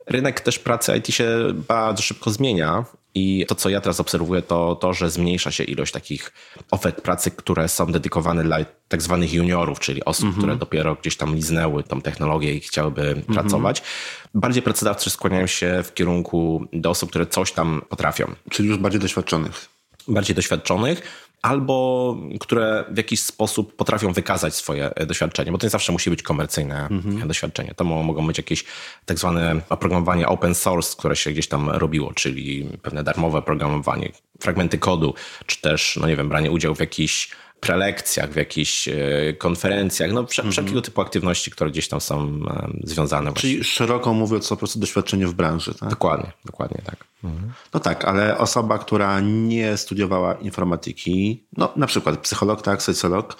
Rynek 0.07 0.41
też 0.41 0.59
pracy 0.59 0.97
IT 0.97 1.07
się 1.07 1.27
bardzo 1.53 2.03
szybko 2.03 2.31
zmienia 2.31 2.85
i 3.13 3.45
to, 3.47 3.55
co 3.55 3.69
ja 3.69 3.81
teraz 3.81 3.99
obserwuję, 3.99 4.41
to 4.41 4.75
to, 4.75 4.93
że 4.93 5.09
zmniejsza 5.09 5.51
się 5.51 5.63
ilość 5.63 5.91
takich 5.91 6.33
ofert 6.71 7.01
pracy, 7.01 7.31
które 7.31 7.67
są 7.67 7.91
dedykowane 7.91 8.43
dla 8.43 8.57
tak 8.87 9.01
zwanych 9.01 9.33
juniorów, 9.33 9.79
czyli 9.79 10.05
osób, 10.05 10.23
mm 10.23 10.35
-hmm. 10.35 10.37
które 10.37 10.55
dopiero 10.55 10.95
gdzieś 10.95 11.17
tam 11.17 11.35
liznęły 11.35 11.83
tą 11.83 12.01
technologię 12.01 12.53
i 12.53 12.59
chciałyby 12.59 13.01
mm 13.01 13.21
-hmm. 13.21 13.33
pracować. 13.33 13.83
Bardziej 14.33 14.63
pracodawcy 14.63 15.09
skłaniają 15.09 15.47
się 15.47 15.83
w 15.83 15.93
kierunku 15.93 16.65
do 16.73 16.89
osób, 16.89 17.09
które 17.09 17.25
coś 17.25 17.51
tam 17.51 17.81
potrafią. 17.89 18.35
Czyli 18.49 18.69
już 18.69 18.77
bardziej 18.77 19.01
doświadczonych. 19.01 19.80
Bardziej 20.07 20.35
doświadczonych, 20.35 21.01
albo 21.41 22.17
które 22.39 22.85
w 22.91 22.97
jakiś 22.97 23.23
sposób 23.23 23.75
potrafią 23.75 24.13
wykazać 24.13 24.55
swoje 24.55 24.91
doświadczenie, 25.07 25.51
bo 25.51 25.57
to 25.57 25.65
nie 25.65 25.69
zawsze 25.69 25.91
musi 25.91 26.09
być 26.09 26.23
komercyjne 26.23 26.87
mhm. 26.87 27.27
doświadczenie. 27.27 27.73
To 27.75 27.83
mogą 27.83 28.27
być 28.27 28.37
jakieś 28.37 28.65
tak 29.05 29.19
zwane 29.19 29.61
oprogramowanie 29.69 30.27
open 30.27 30.55
source, 30.55 30.95
które 30.97 31.15
się 31.15 31.31
gdzieś 31.31 31.47
tam 31.47 31.69
robiło, 31.69 32.13
czyli 32.13 32.69
pewne 32.81 33.03
darmowe 33.03 33.41
programowanie, 33.41 34.11
fragmenty 34.39 34.77
kodu, 34.77 35.13
czy 35.45 35.61
też, 35.61 35.97
no 36.01 36.07
nie 36.07 36.15
wiem, 36.15 36.29
branie 36.29 36.51
udziału 36.51 36.75
w 36.75 36.79
jakichś 36.79 37.31
prelekcjach, 37.61 38.29
w 38.31 38.35
jakichś 38.35 38.87
e, 38.87 38.93
konferencjach, 39.37 40.11
no 40.11 40.19
mhm. 40.19 40.51
wszelkiego 40.51 40.81
typu 40.81 41.01
aktywności, 41.01 41.51
które 41.51 41.71
gdzieś 41.71 41.87
tam 41.87 42.01
są 42.01 42.39
związane. 42.83 43.33
Czyli 43.33 43.55
właśnie. 43.55 43.73
szeroko 43.73 44.13
mówiąc 44.13 44.49
po 44.49 44.57
prostu 44.57 44.79
doświadczenie 44.79 45.27
w 45.27 45.33
branży, 45.33 45.73
tak? 45.73 45.89
Dokładnie, 45.89 46.31
dokładnie 46.45 46.81
tak. 46.85 47.05
Mhm. 47.23 47.51
No 47.73 47.79
tak, 47.79 48.05
ale 48.05 48.37
osoba, 48.37 48.79
która 48.79 49.19
nie 49.19 49.77
studiowała 49.77 50.33
informatyki, 50.33 51.45
no 51.57 51.73
na 51.75 51.87
przykład 51.87 52.19
psycholog, 52.19 52.61
tak, 52.61 52.83
socjolog, 52.83 53.37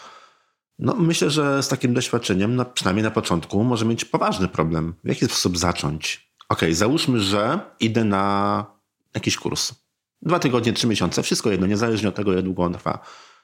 no 0.79 0.95
myślę, 0.95 1.29
że 1.29 1.63
z 1.63 1.67
takim 1.67 1.93
doświadczeniem, 1.93 2.55
no, 2.55 2.65
przynajmniej 2.65 3.03
na 3.03 3.11
początku, 3.11 3.63
może 3.63 3.85
mieć 3.85 4.05
poważny 4.05 4.47
problem. 4.47 4.93
W 5.03 5.07
jaki 5.07 5.25
sposób 5.25 5.57
zacząć? 5.57 6.31
Okej, 6.49 6.69
okay, 6.69 6.75
załóżmy, 6.75 7.19
że 7.19 7.59
idę 7.79 8.03
na 8.03 8.65
jakiś 9.13 9.37
kurs. 9.37 9.73
Dwa 10.21 10.39
tygodnie, 10.39 10.73
trzy 10.73 10.87
miesiące, 10.87 11.23
wszystko 11.23 11.51
jedno, 11.51 11.67
niezależnie 11.67 12.09
od 12.09 12.15
tego, 12.15 12.33
jak 12.33 12.43
długo 12.43 12.63
on 12.63 12.73
trwa 12.73 12.99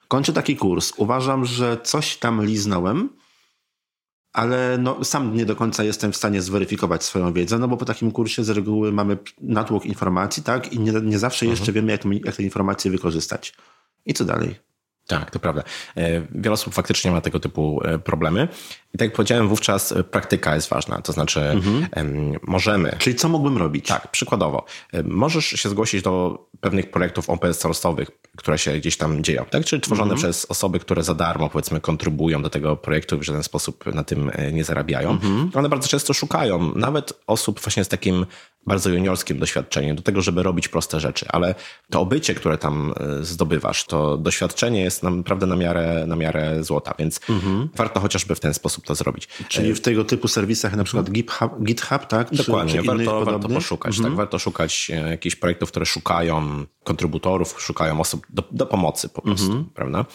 Kończę 0.07 0.33
taki 0.33 0.55
kurs. 0.55 0.93
Uważam, 0.97 1.45
że 1.45 1.77
coś 1.83 2.17
tam 2.17 2.45
liznąłem, 2.45 3.09
ale 4.33 4.77
no, 4.77 5.03
sam 5.03 5.35
nie 5.35 5.45
do 5.45 5.55
końca 5.55 5.83
jestem 5.83 6.11
w 6.11 6.17
stanie 6.17 6.41
zweryfikować 6.41 7.03
swoją 7.03 7.33
wiedzę, 7.33 7.59
no 7.59 7.67
bo 7.67 7.77
po 7.77 7.85
takim 7.85 8.11
kursie 8.11 8.43
z 8.43 8.49
reguły 8.49 8.91
mamy 8.91 9.17
natłok 9.41 9.85
informacji, 9.85 10.43
tak? 10.43 10.73
I 10.73 10.79
nie, 10.79 10.91
nie 10.91 11.19
zawsze 11.19 11.45
mhm. 11.45 11.57
jeszcze 11.57 11.71
wiemy, 11.71 11.91
jak, 11.91 12.01
jak 12.25 12.35
te 12.35 12.43
informacje 12.43 12.91
wykorzystać. 12.91 13.53
I 14.05 14.13
co 14.13 14.25
dalej? 14.25 14.67
Tak, 15.07 15.31
to 15.31 15.39
prawda. 15.39 15.63
E, 15.97 16.21
wiele 16.31 16.53
osób 16.53 16.73
faktycznie 16.73 17.11
ma 17.11 17.21
tego 17.21 17.39
typu 17.39 17.81
e, 17.83 17.99
problemy. 17.99 18.47
I 18.93 18.97
tak 18.97 19.05
jak 19.05 19.15
powiedziałem, 19.15 19.47
wówczas 19.47 19.91
e, 19.91 20.03
praktyka 20.03 20.55
jest 20.55 20.69
ważna. 20.69 21.01
To 21.01 21.13
znaczy, 21.13 21.41
mhm. 21.41 21.87
możemy. 22.47 22.95
Czyli 22.99 23.15
co 23.15 23.29
mógłbym 23.29 23.57
robić? 23.57 23.87
Tak, 23.87 24.11
przykładowo. 24.11 24.65
Możesz 25.03 25.45
się 25.45 25.69
zgłosić 25.69 26.01
do 26.01 26.45
pewnych 26.61 26.91
projektów 26.91 27.29
open 27.29 27.51
source'owych, 27.51 28.05
które 28.37 28.57
się 28.57 28.77
gdzieś 28.77 28.97
tam 28.97 29.23
dzieją, 29.23 29.45
tak? 29.49 29.65
Czyli 29.65 29.81
tworzone 29.81 30.13
mhm. 30.13 30.17
przez 30.21 30.45
osoby, 30.45 30.79
które 30.79 31.03
za 31.03 31.13
darmo, 31.13 31.49
powiedzmy, 31.49 31.81
kontrybują 31.81 32.41
do 32.41 32.49
tego 32.49 32.75
projektu 32.75 33.15
i 33.15 33.19
w 33.19 33.23
żaden 33.23 33.43
sposób 33.43 33.85
na 33.85 34.03
tym 34.03 34.31
nie 34.51 34.63
zarabiają. 34.63 35.09
Mhm. 35.11 35.51
One 35.53 35.69
bardzo 35.69 35.87
często 35.87 36.13
szukają 36.13 36.75
nawet 36.75 37.13
osób 37.27 37.59
właśnie 37.59 37.83
z 37.83 37.87
takim 37.87 38.25
bardzo 38.67 38.89
juniorskim 38.89 39.39
doświadczeniem 39.39 39.95
do 39.95 40.01
tego, 40.01 40.21
żeby 40.21 40.43
robić 40.43 40.67
proste 40.67 40.99
rzeczy, 40.99 41.25
ale 41.29 41.55
to 41.89 42.01
obycie, 42.01 42.35
które 42.35 42.57
tam 42.57 42.93
zdobywasz, 43.21 43.85
to 43.85 44.17
doświadczenie 44.17 44.81
jest 44.81 45.03
naprawdę 45.03 45.45
na 45.45 45.55
miarę, 45.55 46.05
na 46.07 46.15
miarę 46.15 46.63
złota, 46.63 46.93
więc 46.99 47.19
mhm. 47.29 47.69
warto 47.75 47.99
chociażby 47.99 48.35
w 48.35 48.39
ten 48.39 48.53
sposób 48.53 48.85
to 48.85 48.95
zrobić. 48.95 49.27
Czyli 49.47 49.73
w 49.73 49.81
tego 49.81 50.03
typu 50.03 50.27
serwisach, 50.27 50.75
na 50.75 50.83
przykład 50.83 51.11
GitHub, 51.11 51.63
GitHub 51.63 52.05
tak? 52.05 52.35
Dokładnie, 52.35 52.73
czy, 52.73 52.79
czy 52.79 52.87
warto, 52.87 53.25
warto 53.25 53.49
poszukać. 53.49 53.91
Tak? 53.95 53.99
Mhm. 53.99 54.15
Warto 54.15 54.39
szukać 54.39 54.91
e, 54.93 55.09
jakichś 55.09 55.35
projektów, 55.35 55.69
które 55.69 55.85
szukają 55.85 56.47
kontrybutorów, 56.84 57.56
szukają 57.62 58.00
osób 58.00 58.27
do, 58.30 58.44
do 58.51 58.66
pomocy 58.66 59.10
po 59.10 59.22
prostu, 59.22 59.46
mhm. 59.46 59.66
prawda? 59.74 60.06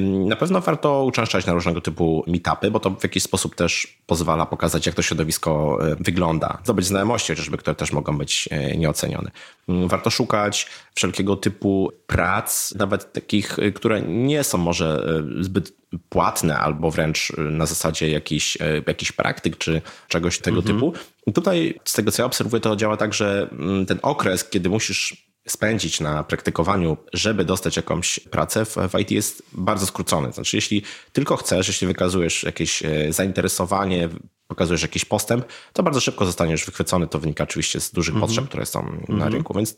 Na 0.00 0.36
pewno 0.36 0.60
warto 0.60 1.04
uczęszczać 1.04 1.46
na 1.46 1.52
różnego 1.52 1.80
typu 1.80 2.24
meetupy, 2.26 2.70
bo 2.70 2.80
to 2.80 2.90
w 2.90 3.02
jakiś 3.02 3.22
sposób 3.22 3.54
też 3.54 3.98
pozwala 4.06 4.46
pokazać, 4.46 4.86
jak 4.86 4.94
to 4.94 5.02
środowisko 5.02 5.78
e, 5.82 5.96
wygląda. 6.00 6.58
Zdobyć 6.64 6.86
znajomości 6.86 7.32
chociażby, 7.32 7.56
które 7.56 7.74
też 7.74 7.92
mogą 7.92 8.18
być 8.18 8.48
e, 8.50 8.76
nieocenione. 8.76 9.30
Mm, 9.68 9.88
warto 9.88 10.10
szukać 10.10 10.66
wszelkiego 10.94 11.36
typu 11.36 11.92
prac, 12.06 12.74
nawet 12.74 13.12
takich, 13.12 13.56
które 13.74 14.02
nie 14.02 14.44
są 14.44 14.58
może 14.58 15.06
e, 15.38 15.44
zbyt 15.44 15.80
płatne 16.08 16.58
albo 16.58 16.90
wręcz 16.90 17.32
e, 17.38 17.40
na 17.40 17.66
zasadzie 17.66 18.10
jakichś, 18.10 18.56
e, 18.60 18.82
jakichś 18.86 19.12
praktyk 19.12 19.58
czy 19.58 19.82
czegoś 20.08 20.38
tego 20.38 20.58
mhm. 20.58 20.76
typu. 20.76 20.92
I 21.26 21.32
tutaj 21.32 21.80
z 21.84 21.92
tego 21.92 22.10
co 22.10 22.22
ja 22.22 22.26
obserwuję 22.26 22.60
to 22.60 22.76
działa 22.76 22.96
tak, 22.96 23.14
że 23.14 23.48
mm, 23.52 23.86
ten 23.86 23.98
okres, 24.02 24.44
kiedy 24.44 24.68
musisz 24.68 25.29
spędzić 25.48 26.00
na 26.00 26.24
praktykowaniu, 26.24 26.96
żeby 27.12 27.44
dostać 27.44 27.76
jakąś 27.76 28.20
pracę 28.20 28.64
w, 28.64 28.76
w 28.76 28.98
IT 28.98 29.10
jest 29.10 29.42
bardzo 29.52 29.86
skrócony. 29.86 30.32
Znaczy, 30.32 30.56
jeśli 30.56 30.82
tylko 31.12 31.36
chcesz, 31.36 31.68
jeśli 31.68 31.86
wykazujesz 31.86 32.42
jakieś 32.42 32.82
e, 32.82 33.12
zainteresowanie, 33.12 34.08
pokazujesz 34.46 34.82
jakiś 34.82 35.04
postęp, 35.04 35.44
to 35.72 35.82
bardzo 35.82 36.00
szybko 36.00 36.26
zostaniesz 36.26 36.64
wychwycony. 36.64 37.06
To 37.06 37.18
wynika 37.18 37.44
oczywiście 37.44 37.80
z 37.80 37.90
dużych 37.90 38.14
potrzeb, 38.20 38.48
które 38.48 38.66
są 38.66 39.02
na 39.08 39.28
rynku, 39.28 39.54
więc 39.54 39.76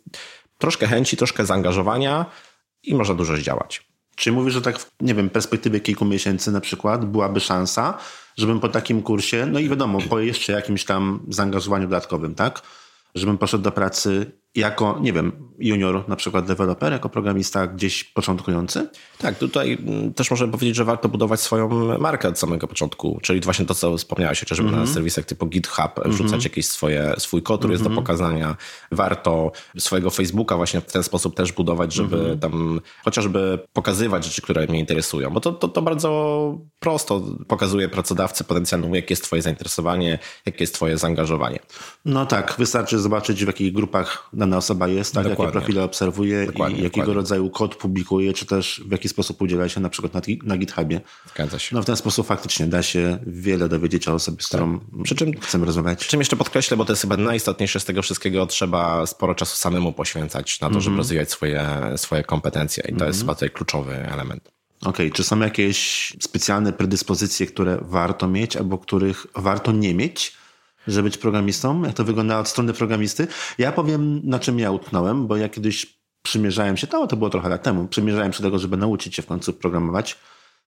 troszkę 0.58 0.86
chęci, 0.86 1.16
troszkę 1.16 1.46
zaangażowania 1.46 2.26
i 2.82 2.94
można 2.94 3.14
dużo 3.14 3.36
zdziałać. 3.36 3.86
Czy 4.16 4.32
mówisz, 4.32 4.54
że 4.54 4.62
tak, 4.62 4.78
w, 4.78 4.90
nie 5.00 5.14
wiem, 5.14 5.30
perspektywie 5.30 5.80
kilku 5.80 6.04
miesięcy 6.04 6.52
na 6.52 6.60
przykład 6.60 7.04
byłaby 7.04 7.40
szansa, 7.40 7.98
żebym 8.36 8.60
po 8.60 8.68
takim 8.68 9.02
kursie, 9.02 9.46
no 9.46 9.58
i 9.58 9.68
wiadomo, 9.68 9.98
po 10.10 10.20
jeszcze 10.20 10.52
jakimś 10.52 10.84
tam 10.84 11.26
zaangażowaniu 11.28 11.84
dodatkowym, 11.84 12.34
tak? 12.34 12.62
Żebym 13.14 13.38
poszedł 13.38 13.64
do 13.64 13.72
pracy 13.72 14.32
jako, 14.54 14.98
nie 15.00 15.12
wiem, 15.12 15.32
junior, 15.58 16.08
na 16.08 16.16
przykład 16.16 16.46
deweloper, 16.46 16.92
jako 16.92 17.08
programista 17.08 17.66
gdzieś 17.66 18.04
początkujący? 18.04 18.88
Tak, 19.18 19.38
tutaj 19.38 19.78
mm, 19.86 20.14
też 20.14 20.30
możemy 20.30 20.52
powiedzieć, 20.52 20.76
że 20.76 20.84
warto 20.84 21.08
budować 21.08 21.40
swoją 21.40 21.68
markę 21.98 22.28
od 22.28 22.38
samego 22.38 22.68
początku, 22.68 23.18
czyli 23.22 23.40
właśnie 23.40 23.66
to, 23.66 23.74
co 23.74 23.96
wspomniałeś, 23.96 24.40
chociażby 24.40 24.62
mm 24.62 24.74
-hmm. 24.74 24.76
na 24.76 24.82
mhm. 24.82 24.94
serwisach 24.94 25.24
typu 25.24 25.46
GitHub 25.46 26.00
wrzucać 26.04 26.20
mm 26.20 26.40
-hmm. 26.40 26.44
jakieś 26.44 26.66
swoje, 26.66 27.14
swój 27.18 27.42
kod, 27.42 27.60
który 27.60 27.74
mm 27.74 27.82
-hmm. 27.82 27.82
jest 27.82 27.84
do 27.84 27.90
mhm. 27.90 28.04
pokazania. 28.04 28.56
Warto 28.92 29.52
swojego 29.78 30.10
Facebooka 30.10 30.56
właśnie 30.56 30.80
w 30.80 30.92
ten 30.92 31.02
sposób 31.02 31.36
też 31.36 31.52
budować, 31.52 31.92
żeby 31.94 32.16
-hmm. 32.16 32.38
tam 32.38 32.80
chociażby 33.04 33.58
pokazywać 33.72 34.24
rzeczy, 34.24 34.42
które 34.42 34.66
mnie 34.66 34.78
interesują, 34.78 35.30
bo 35.30 35.40
to, 35.40 35.52
to, 35.52 35.68
to 35.68 35.82
bardzo 35.82 36.58
prosto 36.78 37.22
pokazuje 37.48 37.88
pracodawcy 37.88 38.44
potencjalnemu, 38.44 38.94
jakie 38.94 39.12
jest 39.12 39.24
twoje 39.24 39.42
zainteresowanie, 39.42 40.18
jakie 40.46 40.62
jest 40.62 40.74
twoje 40.74 40.98
zaangażowanie. 40.98 41.58
No 42.04 42.26
tak, 42.26 42.54
wystarczy 42.58 42.98
zobaczyć 42.98 43.44
w 43.44 43.46
jakich 43.46 43.72
grupach 43.72 44.28
dana 44.42 44.56
osoba 44.56 44.88
jest, 44.88 45.14
tak, 45.14 45.26
jakie 45.26 45.48
profile 45.48 45.84
obserwuje 45.84 46.46
dokładnie, 46.46 46.78
i 46.78 46.82
jakiego 46.82 47.06
dokładnie. 47.06 47.14
rodzaju 47.14 47.50
kod 47.50 47.76
publikuje, 47.76 48.32
czy 48.32 48.46
też 48.46 48.82
w 48.86 48.92
jaki 48.92 49.08
sposób 49.08 49.42
udziela 49.42 49.68
się 49.68 49.80
na 49.80 49.88
przykład 49.88 50.14
na, 50.14 50.20
na 50.42 50.56
GitHubie. 50.56 51.00
Zgadza 51.34 51.58
się. 51.58 51.76
No 51.76 51.82
w 51.82 51.84
ten 51.84 51.96
sposób 51.96 52.26
faktycznie 52.26 52.66
da 52.66 52.82
się 52.82 53.18
wiele 53.26 53.68
dowiedzieć 53.68 54.08
o 54.08 54.14
osobie, 54.14 54.42
z 54.42 54.48
którą 54.48 54.80
tak. 54.80 54.88
przy 55.02 55.14
czym, 55.14 55.40
chcemy 55.40 55.66
rozmawiać. 55.66 55.98
Przy 55.98 56.08
czym 56.08 56.20
jeszcze 56.20 56.36
podkreślę, 56.36 56.76
bo 56.76 56.84
to 56.84 56.92
jest 56.92 57.02
chyba 57.02 57.16
najistotniejsze 57.16 57.80
z 57.80 57.84
tego 57.84 58.02
wszystkiego, 58.02 58.46
trzeba 58.46 59.06
sporo 59.06 59.34
czasu 59.34 59.56
samemu 59.56 59.92
poświęcać 59.92 60.60
na 60.60 60.66
to, 60.66 60.70
mm 60.70 60.80
-hmm. 60.80 60.84
żeby 60.84 60.92
mhm. 60.92 60.98
rozwijać 60.98 61.30
swoje, 61.30 61.68
swoje 61.96 62.22
kompetencje 62.22 62.82
i 62.82 62.86
to 62.86 62.90
mm 62.90 63.00
-hmm. 63.00 63.06
jest 63.06 63.20
chyba 63.20 63.34
tutaj 63.34 63.50
kluczowy 63.50 63.94
element. 63.94 64.48
Okej, 64.80 65.06
okay. 65.06 65.10
czy 65.10 65.24
są 65.24 65.40
jakieś 65.40 66.12
specjalne 66.20 66.72
predyspozycje, 66.72 67.46
które 67.46 67.78
warto 67.80 68.28
mieć 68.28 68.56
albo 68.56 68.78
których 68.78 69.26
warto 69.36 69.72
nie 69.72 69.94
mieć, 69.94 70.41
żeby 70.86 71.02
być 71.02 71.18
programistą? 71.18 71.82
Jak 71.82 71.94
to 71.94 72.04
wygląda 72.04 72.38
od 72.38 72.48
strony 72.48 72.72
programisty? 72.72 73.26
Ja 73.58 73.72
powiem, 73.72 74.20
na 74.24 74.38
czym 74.38 74.58
ja 74.58 74.70
utknąłem, 74.70 75.26
bo 75.26 75.36
ja 75.36 75.48
kiedyś 75.48 76.02
przymierzałem 76.22 76.76
się, 76.76 76.86
to, 76.86 77.06
to 77.06 77.16
było 77.16 77.30
trochę 77.30 77.48
lat 77.48 77.62
temu, 77.62 77.88
przymierzałem 77.88 78.32
się 78.32 78.42
do 78.42 78.48
tego, 78.48 78.58
żeby 78.58 78.76
nauczyć 78.76 79.14
się 79.14 79.22
w 79.22 79.26
końcu 79.26 79.52
programować. 79.52 80.18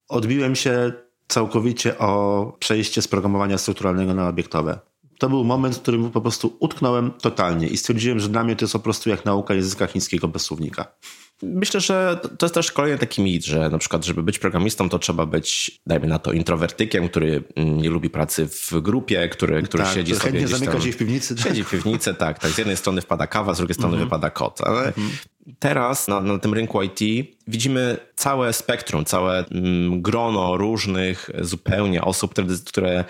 Odbiłem 0.08 0.56
się 0.56 0.94
całkowicie 1.28 1.98
o 1.98 2.52
przejście 2.60 3.02
z 3.02 3.08
programowania 3.08 3.58
strukturalnego 3.58 4.14
na 4.14 4.28
obiektowe. 4.28 4.80
To 5.20 5.30
był 5.30 5.44
moment, 5.44 5.76
w 5.76 5.82
którym 5.82 6.12
po 6.12 6.22
prostu 6.22 6.58
utknąłem 6.60 7.12
totalnie 7.12 7.68
i 7.68 7.78
stwierdziłem, 7.78 8.20
że 8.20 8.30
dla 8.30 8.44
mnie 8.44 8.56
to 8.56 8.66
jest 8.66 8.74
po 8.74 8.80
prostu 8.80 9.10
jak 9.10 9.26
nauka 9.26 9.54
języka 9.54 9.88
chińskiego 9.88 10.28
bez 10.28 10.42
słownika. 10.42 10.96
Myślę, 11.42 11.80
że 11.80 12.20
to 12.38 12.46
jest 12.46 12.56
też 12.56 12.72
kolejny 12.72 12.98
taki 12.98 13.22
mit, 13.22 13.46
że 13.46 13.70
na 13.70 13.78
przykład, 13.78 14.06
żeby 14.06 14.24
być 14.24 14.40
programistą, 14.40 14.90
to 14.90 15.00
trzeba 15.00 15.26
być, 15.26 15.82
dajmy 15.88 16.08
na 16.08 16.20
to, 16.20 16.32
introwertykiem, 16.32 17.10
który 17.10 17.44
nie 17.56 17.90
lubi 17.90 18.10
pracy 18.10 18.48
w 18.48 18.74
grupie, 18.82 19.30
który, 19.30 19.64
który 19.64 19.84
tak, 19.84 19.94
siedzi 19.94 20.16
sobie 20.16 20.32
gdzieś 20.32 20.50
zamyka 20.50 20.82
się 20.82 20.92
w 20.92 20.98
piwnicy. 20.98 21.36
Tak? 21.36 21.44
Siedzi 21.44 21.64
w 21.64 21.70
piwnicy, 21.70 22.14
tak, 22.14 22.40
tak. 22.40 22.52
Z 22.52 22.58
jednej 22.58 22.78
strony 22.78 23.02
wpada 23.02 23.28
kawa, 23.28 23.54
z 23.54 23.58
drugiej 23.58 23.76
strony 23.76 23.96
mm 23.96 24.02
-hmm. 24.02 24.10
wypada 24.10 24.30
kot. 24.30 24.62
Ale 24.62 24.82
mm 24.82 24.94
-hmm. 24.94 25.54
teraz 25.60 26.08
na, 26.08 26.20
na 26.22 26.40
tym 26.40 26.54
rynku 26.54 26.82
IT 26.84 27.00
widzimy 27.48 27.98
całe 28.16 28.54
spektrum, 28.54 29.06
całe 29.06 29.46
mm, 29.52 30.02
grono 30.02 30.58
różnych 30.58 31.30
zupełnie 31.42 32.02
osób, 32.02 32.32
które, 32.32 32.48
które 32.66 33.06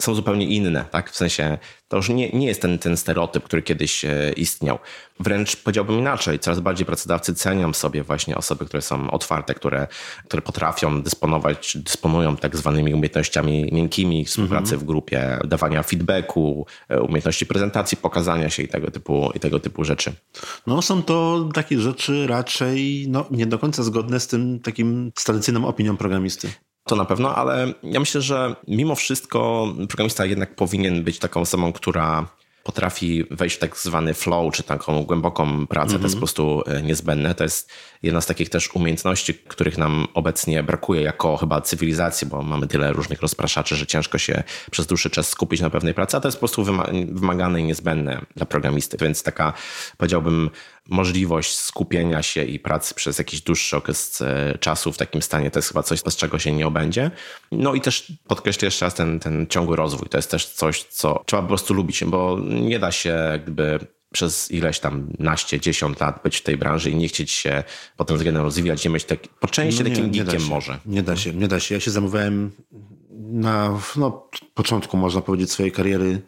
są 0.00 0.14
zupełnie 0.14 0.46
inne, 0.46 0.84
tak? 0.90 1.10
W 1.10 1.16
sensie 1.16 1.58
to 1.88 1.96
już 1.96 2.08
nie, 2.08 2.30
nie 2.30 2.46
jest 2.46 2.62
ten, 2.62 2.78
ten 2.78 2.96
stereotyp, 2.96 3.44
który 3.44 3.62
kiedyś 3.62 4.04
e, 4.04 4.32
istniał. 4.36 4.78
Wręcz 5.20 5.56
powiedziałbym 5.56 5.98
inaczej, 5.98 6.38
coraz 6.38 6.60
bardziej 6.60 6.86
pracodawcy 6.86 7.34
cenią 7.34 7.72
sobie 7.72 8.02
właśnie 8.02 8.36
osoby, 8.36 8.66
które 8.66 8.82
są 8.82 9.10
otwarte, 9.10 9.54
które, 9.54 9.86
które 10.24 10.42
potrafią 10.42 11.02
dysponować, 11.02 11.76
dysponują 11.76 12.36
tak 12.36 12.56
zwanymi 12.56 12.94
umiejętnościami 12.94 13.68
miękkimi 13.72 14.24
współpracy 14.24 14.76
w 14.76 14.84
grupie, 14.84 15.38
dawania 15.44 15.82
feedbacku, 15.82 16.66
e, 16.88 17.00
umiejętności 17.00 17.46
prezentacji, 17.46 17.96
pokazania 17.96 18.50
się 18.50 18.62
i 18.62 18.68
tego 18.68 18.90
typu, 18.90 19.30
i 19.34 19.40
tego 19.40 19.60
typu 19.60 19.84
rzeczy. 19.84 20.12
No 20.66 20.82
są 20.82 21.02
to 21.02 21.48
takie 21.54 21.80
rzeczy 21.80 22.26
raczej 22.26 23.06
no, 23.08 23.26
nie 23.30 23.46
do 23.46 23.58
końca 23.58 23.82
zgodne 23.82 24.20
z 24.20 24.26
tym 24.26 24.60
takim 24.60 25.12
z 25.18 25.24
tradycyjną 25.24 25.66
opinią 25.66 25.96
programisty. 25.96 26.48
To 26.84 26.96
na 26.96 27.04
pewno, 27.04 27.34
ale 27.34 27.72
ja 27.82 28.00
myślę, 28.00 28.20
że 28.20 28.56
mimo 28.68 28.94
wszystko 28.94 29.68
programista 29.88 30.24
jednak 30.24 30.54
powinien 30.54 31.04
być 31.04 31.18
taką 31.18 31.40
osobą, 31.40 31.72
która 31.72 32.26
potrafi 32.62 33.24
wejść 33.30 33.56
w 33.56 33.58
tak 33.58 33.76
zwany 33.76 34.14
flow, 34.14 34.54
czy 34.54 34.62
taką 34.62 35.04
głęboką 35.04 35.66
pracę, 35.66 35.90
mm 35.90 35.98
-hmm. 35.98 36.00
to 36.00 36.06
jest 36.06 36.14
mhm. 36.14 36.14
po 36.14 36.18
prostu 36.18 36.62
e, 36.66 36.82
niezbędne. 36.82 37.34
To 37.34 37.44
jest 37.44 37.70
jedna 38.02 38.20
z 38.20 38.26
takich 38.26 38.48
też 38.48 38.74
umiejętności, 38.74 39.34
których 39.34 39.78
nam 39.78 40.06
obecnie 40.14 40.62
brakuje 40.62 41.02
jako 41.02 41.36
chyba 41.36 41.60
cywilizacji, 41.60 42.26
bo 42.26 42.42
mamy 42.42 42.66
tyle 42.66 42.92
różnych 42.92 43.22
rozpraszaczy, 43.22 43.76
że 43.76 43.86
ciężko 43.86 44.18
się 44.18 44.42
przez 44.70 44.86
dłuższy 44.86 45.10
czas 45.10 45.28
skupić 45.28 45.60
na 45.60 45.70
pewnej 45.70 45.94
pracy, 45.94 46.16
a 46.16 46.20
to 46.20 46.28
jest 46.28 46.38
po 46.38 46.40
prostu 46.40 46.64
wymagane 47.08 47.60
i 47.60 47.64
niezbędne 47.64 48.20
dla 48.36 48.46
programisty. 48.46 48.96
Więc 49.00 49.22
taka, 49.22 49.52
powiedziałbym, 49.96 50.50
możliwość 50.88 51.58
skupienia 51.58 52.22
się 52.22 52.44
i 52.44 52.58
pracy 52.58 52.94
przez 52.94 53.18
jakiś 53.18 53.40
dłuższy 53.40 53.76
okres 53.76 54.22
e, 54.22 54.58
czasu 54.58 54.92
w 54.92 54.96
takim 54.96 55.22
stanie 55.22 55.50
to 55.50 55.58
jest 55.58 55.68
chyba 55.68 55.82
coś, 55.82 56.02
bez 56.02 56.16
czego 56.16 56.38
się 56.38 56.52
nie 56.52 56.66
obędzie. 56.66 57.10
No 57.52 57.74
i 57.74 57.80
też 57.80 58.12
podkreślę 58.26 58.66
jeszcze 58.66 58.84
raz 58.84 58.94
ten, 58.94 59.20
ten 59.20 59.46
ciągły 59.46 59.76
rozwój. 59.76 60.08
To 60.08 60.18
jest 60.18 60.30
też 60.30 60.46
coś, 60.46 60.84
co 60.84 61.22
trzeba 61.26 61.42
po 61.42 61.48
prostu 61.48 61.74
lubić, 61.74 62.04
bo 62.04 62.38
nie 62.44 62.78
da 62.78 62.92
się 62.92 63.40
gdyby 63.42 63.86
przez 64.12 64.50
ileś 64.50 64.80
tam 64.80 65.08
naście, 65.18 65.60
dziesiąt 65.60 66.00
lat 66.00 66.20
być 66.24 66.36
w 66.36 66.42
tej 66.42 66.56
branży 66.56 66.90
i 66.90 66.96
nie 66.96 67.08
chcieć 67.08 67.30
się 67.30 67.64
potem 67.96 68.16
względem 68.16 68.42
rozwijać, 68.42 68.84
nie 68.84 68.90
mieć 68.90 69.04
tak, 69.04 69.28
po 69.28 69.48
części 69.48 69.82
no 69.82 69.88
nie, 69.88 69.96
takim 69.96 70.10
geekiem 70.12 70.42
może. 70.42 70.78
Nie 70.86 71.02
da 71.02 71.16
się, 71.16 71.34
nie 71.34 71.48
da 71.48 71.60
się. 71.60 71.74
Ja 71.74 71.80
się 71.80 71.90
zamówiłem 71.90 72.50
na 73.32 73.78
no, 73.96 74.28
początku, 74.54 74.96
można 74.96 75.20
powiedzieć, 75.20 75.52
swojej 75.52 75.72
kariery 75.72 76.04
y, 76.04 76.20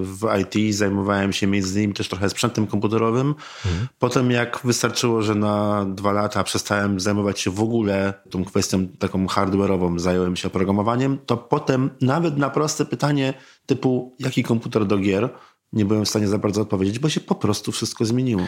w 0.00 0.28
IT. 0.40 0.74
Zajmowałem 0.74 1.32
się 1.32 1.46
między 1.46 1.78
innymi 1.78 1.94
też 1.94 2.08
trochę 2.08 2.30
sprzętem 2.30 2.66
komputerowym. 2.66 3.34
Mhm. 3.66 3.88
Potem 3.98 4.30
jak 4.30 4.60
wystarczyło, 4.64 5.22
że 5.22 5.34
na 5.34 5.86
dwa 5.88 6.12
lata 6.12 6.44
przestałem 6.44 7.00
zajmować 7.00 7.40
się 7.40 7.50
w 7.50 7.60
ogóle 7.60 8.14
tą 8.30 8.44
kwestią 8.44 8.88
taką 8.88 9.26
hardware'ową, 9.26 9.98
zająłem 9.98 10.36
się 10.36 10.48
oprogramowaniem, 10.48 11.18
to 11.26 11.36
potem 11.36 11.90
nawet 12.00 12.38
na 12.38 12.50
proste 12.50 12.84
pytanie 12.84 13.34
typu 13.66 14.16
jaki 14.18 14.42
komputer 14.42 14.86
do 14.86 14.98
gier, 14.98 15.28
nie 15.74 15.84
byłem 15.84 16.04
w 16.04 16.08
stanie 16.08 16.28
za 16.28 16.38
bardzo 16.38 16.62
odpowiedzieć, 16.62 16.98
bo 16.98 17.08
się 17.08 17.20
po 17.20 17.34
prostu 17.34 17.72
wszystko 17.72 18.04
zmieniło. 18.04 18.42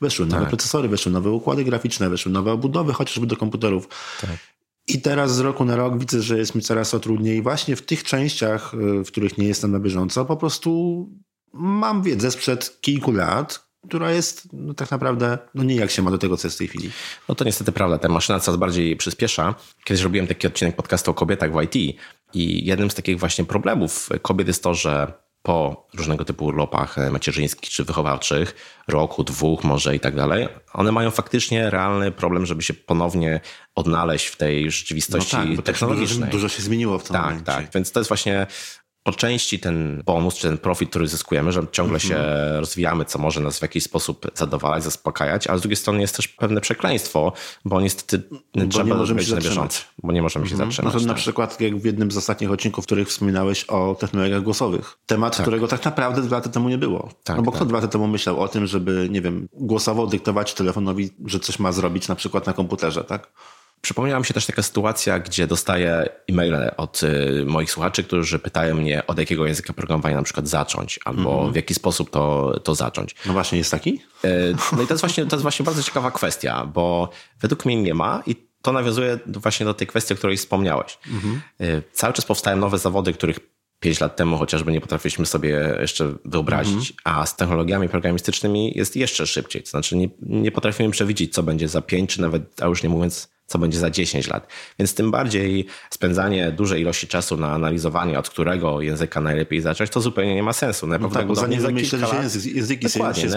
Weszły 0.00 0.26
nowe 0.26 0.40
tak. 0.40 0.48
procesory, 0.48 0.88
weszły 0.88 1.12
nowe 1.12 1.30
układy 1.30 1.64
graficzne, 1.64 2.10
weszły 2.10 2.32
nowe 2.32 2.52
obudowy, 2.52 2.92
chociażby 2.92 3.26
do 3.26 3.36
komputerów. 3.36 3.88
Tak. 4.20 4.30
I 4.86 5.00
teraz 5.00 5.34
z 5.34 5.40
roku 5.40 5.64
na 5.64 5.76
rok 5.76 5.98
widzę, 5.98 6.22
że 6.22 6.38
jest 6.38 6.54
mi 6.54 6.62
coraz 6.62 6.94
o 6.94 7.00
trudniej. 7.00 7.42
Właśnie 7.42 7.76
w 7.76 7.82
tych 7.82 8.04
częściach, 8.04 8.74
y, 8.74 9.04
w 9.04 9.06
których 9.06 9.38
nie 9.38 9.46
jestem 9.46 9.72
na 9.72 9.78
bieżąco, 9.78 10.24
po 10.24 10.36
prostu 10.36 11.10
mam 11.52 12.02
wiedzę 12.02 12.30
sprzed 12.30 12.80
kilku 12.80 13.12
lat, 13.12 13.64
która 13.88 14.10
jest 14.10 14.48
no, 14.52 14.74
tak 14.74 14.90
naprawdę 14.90 15.38
no, 15.54 15.64
nie 15.64 15.74
jak 15.74 15.90
się 15.90 16.02
ma 16.02 16.10
do 16.10 16.18
tego, 16.18 16.36
co 16.36 16.46
jest 16.46 16.56
w 16.56 16.58
tej 16.58 16.68
chwili. 16.68 16.90
No 17.28 17.34
to 17.34 17.44
niestety 17.44 17.72
prawda, 17.72 17.98
ta 17.98 18.08
maszyna 18.08 18.40
coraz 18.40 18.60
bardziej 18.60 18.96
przyspiesza. 18.96 19.54
Kiedyś 19.84 20.02
robiłem 20.02 20.26
taki 20.26 20.46
odcinek 20.46 20.76
podcastu 20.76 21.10
o 21.10 21.14
kobietach 21.14 21.52
w 21.52 21.62
IT 21.62 21.96
i 22.34 22.66
jednym 22.66 22.90
z 22.90 22.94
takich 22.94 23.18
właśnie 23.18 23.44
problemów 23.44 24.08
kobiet 24.22 24.48
jest 24.48 24.62
to, 24.62 24.74
że 24.74 25.23
po 25.44 25.86
różnego 25.94 26.24
typu 26.24 26.44
urlopach 26.44 26.98
e, 26.98 27.10
macierzyńskich 27.10 27.70
czy 27.70 27.84
wychowawczych, 27.84 28.54
roku, 28.88 29.24
dwóch 29.24 29.64
może 29.64 29.96
i 29.96 30.00
tak 30.00 30.16
dalej, 30.16 30.48
one 30.72 30.92
mają 30.92 31.10
faktycznie 31.10 31.70
realny 31.70 32.12
problem, 32.12 32.46
żeby 32.46 32.62
się 32.62 32.74
ponownie 32.74 33.40
odnaleźć 33.74 34.26
w 34.26 34.36
tej 34.36 34.70
rzeczywistości 34.70 35.36
no 35.36 35.56
tak, 35.56 35.64
technologicznej. 35.64 36.30
Dużo, 36.30 36.32
dużo, 36.32 36.48
się 36.48 36.62
zmieniło 36.62 36.98
w 36.98 37.04
tym 37.04 37.12
tak, 37.12 37.24
momencie. 37.24 37.44
Tak, 37.44 37.66
więc 37.74 37.92
to 37.92 38.00
jest 38.00 38.08
właśnie 38.08 38.46
po 39.04 39.12
części 39.12 39.58
ten 39.58 40.02
bonus, 40.06 40.34
czy 40.34 40.48
ten 40.48 40.58
profit, 40.58 40.90
który 40.90 41.08
zyskujemy, 41.08 41.52
że 41.52 41.66
ciągle 41.72 42.00
się 42.00 42.16
mhm. 42.16 42.60
rozwijamy, 42.60 43.04
co 43.04 43.18
może 43.18 43.40
nas 43.40 43.58
w 43.58 43.62
jakiś 43.62 43.84
sposób 43.84 44.26
zadowalać, 44.34 44.84
zaspokajać, 44.84 45.46
ale 45.46 45.58
z 45.58 45.62
drugiej 45.62 45.76
strony 45.76 46.00
jest 46.00 46.16
też 46.16 46.28
pewne 46.28 46.60
przekleństwo, 46.60 47.32
bo 47.64 47.80
niestety 47.80 48.22
bo 48.30 48.66
trzeba 48.68 48.84
nie 48.84 48.94
możemy 48.94 49.18
być 49.18 49.28
się 49.28 49.34
na 49.34 49.40
bieżąco, 49.40 49.80
bo 50.02 50.12
nie 50.12 50.22
możemy 50.22 50.46
się 50.46 50.52
mhm. 50.52 50.70
zatrzymać. 50.70 50.94
No 50.94 51.00
to 51.00 51.06
na 51.06 51.12
tak. 51.12 51.22
przykład 51.22 51.60
jak 51.60 51.76
w 51.76 51.84
jednym 51.84 52.10
z 52.10 52.16
ostatnich 52.16 52.50
odcinków, 52.50 52.84
w 52.84 52.86
których 52.86 53.08
wspominałeś 53.08 53.64
o 53.64 53.96
technologiach 54.00 54.42
głosowych. 54.42 54.98
Temat, 55.06 55.36
tak. 55.36 55.44
którego 55.44 55.68
tak 55.68 55.84
naprawdę 55.84 56.22
dwa 56.22 56.36
lata 56.36 56.50
temu 56.50 56.68
nie 56.68 56.78
było. 56.78 57.08
Tak, 57.24 57.36
no 57.36 57.42
bo 57.42 57.50
tak. 57.50 57.56
kto 57.56 57.66
dwa 57.66 57.78
lata 57.78 57.88
temu 57.88 58.06
myślał 58.06 58.40
o 58.40 58.48
tym, 58.48 58.66
żeby, 58.66 59.08
nie 59.10 59.20
wiem, 59.20 59.48
głosowo 59.52 60.06
dyktować 60.06 60.54
telefonowi, 60.54 61.10
że 61.24 61.40
coś 61.40 61.58
ma 61.58 61.72
zrobić 61.72 62.08
na 62.08 62.14
przykład 62.14 62.46
na 62.46 62.52
komputerze, 62.52 63.04
tak? 63.04 63.32
Przypomniała 63.84 64.18
mi 64.20 64.26
się 64.26 64.34
też 64.34 64.46
taka 64.46 64.62
sytuacja, 64.62 65.18
gdzie 65.18 65.46
dostaję 65.46 66.08
e-maile 66.30 66.70
od 66.76 67.02
y, 67.02 67.44
moich 67.46 67.70
słuchaczy, 67.70 68.04
którzy 68.04 68.38
pytają 68.38 68.74
mnie, 68.74 69.06
od 69.06 69.18
jakiego 69.18 69.46
języka 69.46 69.72
programowania 69.72 70.16
na 70.16 70.22
przykład 70.22 70.48
zacząć, 70.48 71.00
albo 71.04 71.34
Mhm. 71.34 71.52
w 71.52 71.56
jaki 71.56 71.74
sposób 71.74 72.10
to, 72.10 72.54
to 72.60 72.74
zacząć. 72.74 73.14
No 73.26 73.32
właśnie, 73.32 73.58
jest 73.58 73.70
taki? 73.70 74.00
E, 74.24 74.28
No 74.76 74.82
i 74.82 74.86
to 74.86 74.94
jest, 74.94 75.00
właśnie, 75.02 75.26
to 75.26 75.36
jest 75.36 75.42
właśnie 75.42 75.64
bardzo 75.64 75.82
ciekawa 75.82 76.10
kwestia, 76.10 76.66
bo 76.66 77.10
według 77.40 77.64
mnie 77.64 77.82
nie 77.82 77.94
ma 77.94 78.22
i 78.26 78.36
to 78.62 78.72
nawiązuje 78.72 79.18
właśnie 79.26 79.66
do 79.66 79.74
tej 79.74 79.86
kwestii, 79.86 80.14
o 80.14 80.16
której 80.16 80.36
wspomniałeś. 80.36 80.98
E, 81.60 81.82
Cały 81.92 82.12
czas 82.12 82.24
powstają 82.24 82.56
nowe 82.56 82.78
zawody, 82.78 83.12
których 83.12 83.38
5 83.80 84.00
lat 84.00 84.16
temu 84.16 84.36
chociażby 84.38 84.72
nie 84.72 84.80
potrafiliśmy 84.80 85.26
sobie 85.26 85.76
jeszcze 85.80 86.14
wyobrazić, 86.24 86.92
a 87.04 87.26
z 87.26 87.36
technologiami 87.36 87.88
programistycznymi 87.88 88.72
jest 88.76 88.96
jeszcze 88.96 89.26
szybciej. 89.26 89.62
To 89.62 89.70
znaczy 89.70 89.96
nie, 89.96 90.08
nie 90.22 90.52
potrafimy 90.52 90.90
przewidzieć, 90.90 91.34
co 91.34 91.42
będzie 91.42 91.68
za 91.68 91.82
5, 91.82 92.10
czy 92.14 92.20
nawet, 92.20 92.42
a 92.62 92.66
już 92.66 92.82
nie 92.82 92.88
mówiąc, 92.88 93.33
co 93.46 93.58
będzie 93.58 93.78
za 93.78 93.90
10 93.90 94.28
lat. 94.28 94.46
Więc 94.78 94.94
tym 94.94 95.10
bardziej 95.10 95.66
spędzanie 95.90 96.52
dużej 96.52 96.80
ilości 96.82 97.06
czasu 97.08 97.36
na 97.36 97.52
analizowanie, 97.52 98.18
od 98.18 98.28
którego 98.30 98.80
języka 98.80 99.20
najlepiej 99.20 99.60
zacząć, 99.60 99.90
to 99.90 100.00
zupełnie 100.00 100.34
nie 100.34 100.42
ma 100.42 100.52
sensu. 100.52 100.86
No 100.86 100.98
tak, 101.08 101.26
bo 101.26 101.34
zanim 101.34 101.60
za 101.60 101.72
kilka 101.72 101.96
lat- 101.96 102.22
język, 102.22 102.54
języki 102.54 102.88
się, 102.88 102.98
Dokładnie, 102.98 103.22
się 103.22 103.28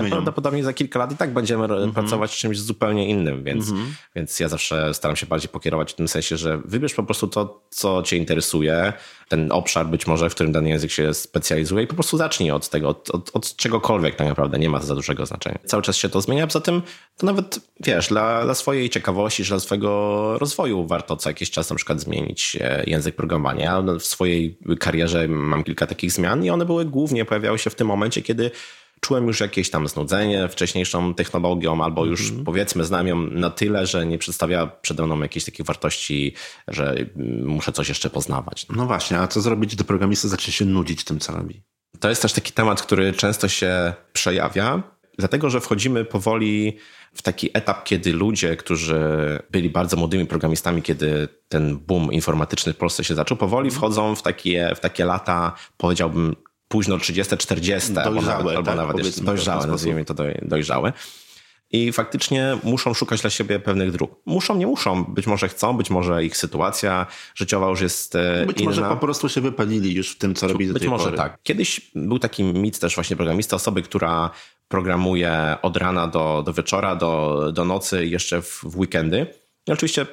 za 0.64 0.74
kilka 0.74 1.00
lat 1.00 1.12
i 1.12 1.16
tak 1.18 1.34
będziemy 1.34 1.64
Mhm. 1.64 1.92
pracować 1.92 2.32
z 2.32 2.36
czymś 2.36 2.60
zupełnie 2.60 3.10
innym, 3.10 3.44
więc, 3.44 3.66
więc 4.16 4.40
ja 4.40 4.48
zawsze 4.50 4.94
staram 4.94 5.16
się 5.16 5.26
bardziej 5.26 5.50
pokierować 5.50 5.92
w 5.92 5.96
tym 5.96 6.08
sensie, 6.08 6.38
że 6.38 6.58
wybierz 6.66 6.94
po 6.94 7.04
prostu 7.04 7.28
to, 7.28 7.62
co 7.70 8.04
cię 8.04 8.18
interesuje, 8.18 8.94
ten 9.28 9.52
obszar 9.52 9.88
być 9.88 10.08
może, 10.08 10.30
w 10.30 10.36
którym 10.36 10.52
dany 10.52 10.70
język 10.70 10.92
się 10.92 11.14
specjalizuje 11.14 11.84
i 11.84 11.88
po 11.88 11.94
prostu 11.94 12.18
zacznij 12.18 12.52
od 12.52 12.70
tego, 12.70 12.90
od, 12.90 13.10
od, 13.10 13.32
od 13.34 13.56
czegokolwiek 13.56 14.16
tak 14.16 14.28
naprawdę, 14.28 14.60
nie 14.60 14.70
ma 14.70 14.82
za 14.82 14.96
dużego 14.96 15.26
znaczenia. 15.26 15.60
Cały 15.66 15.84
czas 15.84 15.96
się 15.96 16.10
to 16.10 16.22
zmienia, 16.22 16.48
poza 16.48 16.62
tym 16.62 16.82
to 17.18 17.26
nawet, 17.26 17.60
wiesz, 17.80 18.08
dla, 18.08 18.44
dla 18.44 18.56
swojej 18.56 18.90
ciekawości, 18.90 19.44
dla 19.44 19.60
swojego 19.60 20.38
rozwoju 20.40 20.88
warto 20.88 21.18
co 21.18 21.30
jakiś 21.30 21.52
czas 21.52 21.70
na 21.70 21.76
przykład 21.76 22.00
zmienić 22.00 22.58
e, 22.62 22.84
język 22.88 23.16
programowania. 23.16 23.82
W 24.00 24.06
swojej 24.06 24.58
karierze 24.80 25.28
mam 25.28 25.64
kilka 25.64 25.88
takich 25.88 26.12
zmian 26.12 26.46
i 26.46 26.50
one 26.50 26.66
były 26.66 26.86
głównie, 26.86 27.26
pojawiały 27.26 27.60
się 27.60 27.70
w 27.70 27.76
tym 27.76 27.88
momencie, 27.88 28.22
kiedy 28.22 28.52
czułem 29.02 29.28
już 29.28 29.40
jakieś 29.40 29.70
tam 29.70 29.88
znudzenie 29.88 30.48
wcześniejszą 30.48 31.14
technologią, 31.14 31.84
albo 31.84 32.06
już 32.06 32.34
powiedzmy 32.46 32.84
znam 32.84 33.08
ją 33.08 33.16
na 33.16 33.50
tyle, 33.50 33.88
że 33.88 34.06
nie 34.06 34.18
przedstawia 34.18 34.68
przede 34.68 35.06
mną 35.06 35.20
jakiejś 35.22 35.46
takiej 35.46 35.66
wartości, 35.66 36.34
że 36.68 36.92
mm, 36.92 37.48
muszę 37.48 37.72
coś 37.72 37.90
jeszcze 37.90 38.10
poznawać. 38.10 38.66
No 38.76 38.86
właśnie, 38.86 39.20
a 39.20 39.28
co 39.28 39.42
zrobić, 39.42 39.76
gdy 39.76 39.84
programista 39.84 40.28
zacznie 40.28 40.54
się 40.54 40.66
nudzić 40.66 41.04
tym, 41.04 41.20
co 41.20 41.34
robi? 41.34 41.62
To 42.00 42.10
jest 42.10 42.22
też 42.22 42.34
taki 42.34 42.52
temat, 42.52 42.82
który 42.82 43.14
często 43.14 43.48
się 43.48 43.94
przejawia, 44.14 44.84
dlatego 45.18 45.50
że 45.50 45.62
wchodzimy 45.62 46.06
powoli 46.06 46.78
w 47.14 47.22
taki 47.22 47.50
etap, 47.54 47.84
kiedy 47.84 48.14
ludzie, 48.14 48.56
którzy 48.56 49.00
byli 49.52 49.70
bardzo 49.70 49.98
młodymi 49.98 50.26
programistami, 50.26 50.82
kiedy 50.82 51.28
ten 51.50 51.78
boom 51.78 52.14
informatyczny 52.14 52.74
w 52.74 52.78
Polsce 52.78 53.04
się 53.04 53.16
zaczął, 53.16 53.38
powoli 53.38 53.72
wchodzą 53.72 54.16
w 54.16 54.22
takie, 54.22 54.74
w 54.76 54.80
takie 54.80 55.06
lata, 55.06 55.56
powiedziałbym, 55.78 56.36
późno 56.68 56.98
30, 56.98 57.38
40, 57.38 57.98
albo 57.98 58.12
Dojrzałe, 58.12 58.38
nawet, 58.44 58.58
albo 58.58 58.68
tak, 58.68 58.78
nawet 58.78 59.06
jeszcze 59.06 59.22
dojrzałe, 59.22 59.68
nazwijmy 59.68 60.06
to 60.06 60.14
doj, 60.14 60.40
dojrzałe. 60.42 60.94
I 61.72 61.92
faktycznie 61.92 62.58
muszą 62.64 62.94
szukać 62.94 63.22
dla 63.22 63.30
siebie 63.30 63.60
pewnych 63.60 63.92
dróg. 63.92 64.12
Muszą, 64.26 64.56
nie 64.56 64.68
muszą. 64.68 65.04
Być 65.04 65.28
może 65.28 65.50
chcą, 65.50 65.74
być 65.78 65.90
może 65.90 66.24
ich 66.24 66.38
sytuacja 66.38 67.06
życiowa 67.36 67.70
już 67.70 67.82
jest 67.82 68.16
e, 68.16 68.46
Być 68.46 68.62
inna. 68.62 68.70
może 68.70 68.82
po 68.82 68.98
prostu 68.98 69.30
się 69.30 69.42
wypalili 69.42 69.94
już 69.96 70.12
w 70.12 70.18
tym, 70.18 70.36
co 70.36 70.48
robi 70.48 70.68
do 70.68 70.74
Być 70.74 70.82
tej 70.82 70.90
może 70.90 71.04
pory. 71.06 71.18
tak. 71.18 71.38
Kiedyś 71.44 71.92
był 71.96 72.20
taki 72.20 72.44
mit 72.44 72.80
też 72.80 72.96
właśnie 72.96 73.16
programista, 73.16 73.56
osoby, 73.56 73.82
która 73.82 74.30
programuje 74.68 75.56
od 75.62 75.78
rana 75.78 76.08
do, 76.08 76.44
do 76.46 76.54
wieczora, 76.54 76.96
do, 76.96 77.52
do 77.54 77.66
nocy 77.66 78.06
i 78.06 78.12
jeszcze 78.12 78.42
w, 78.42 78.60
w 78.64 78.78
weekendy. 78.78 79.28
I 79.68 79.72
oczywiście 79.72 80.06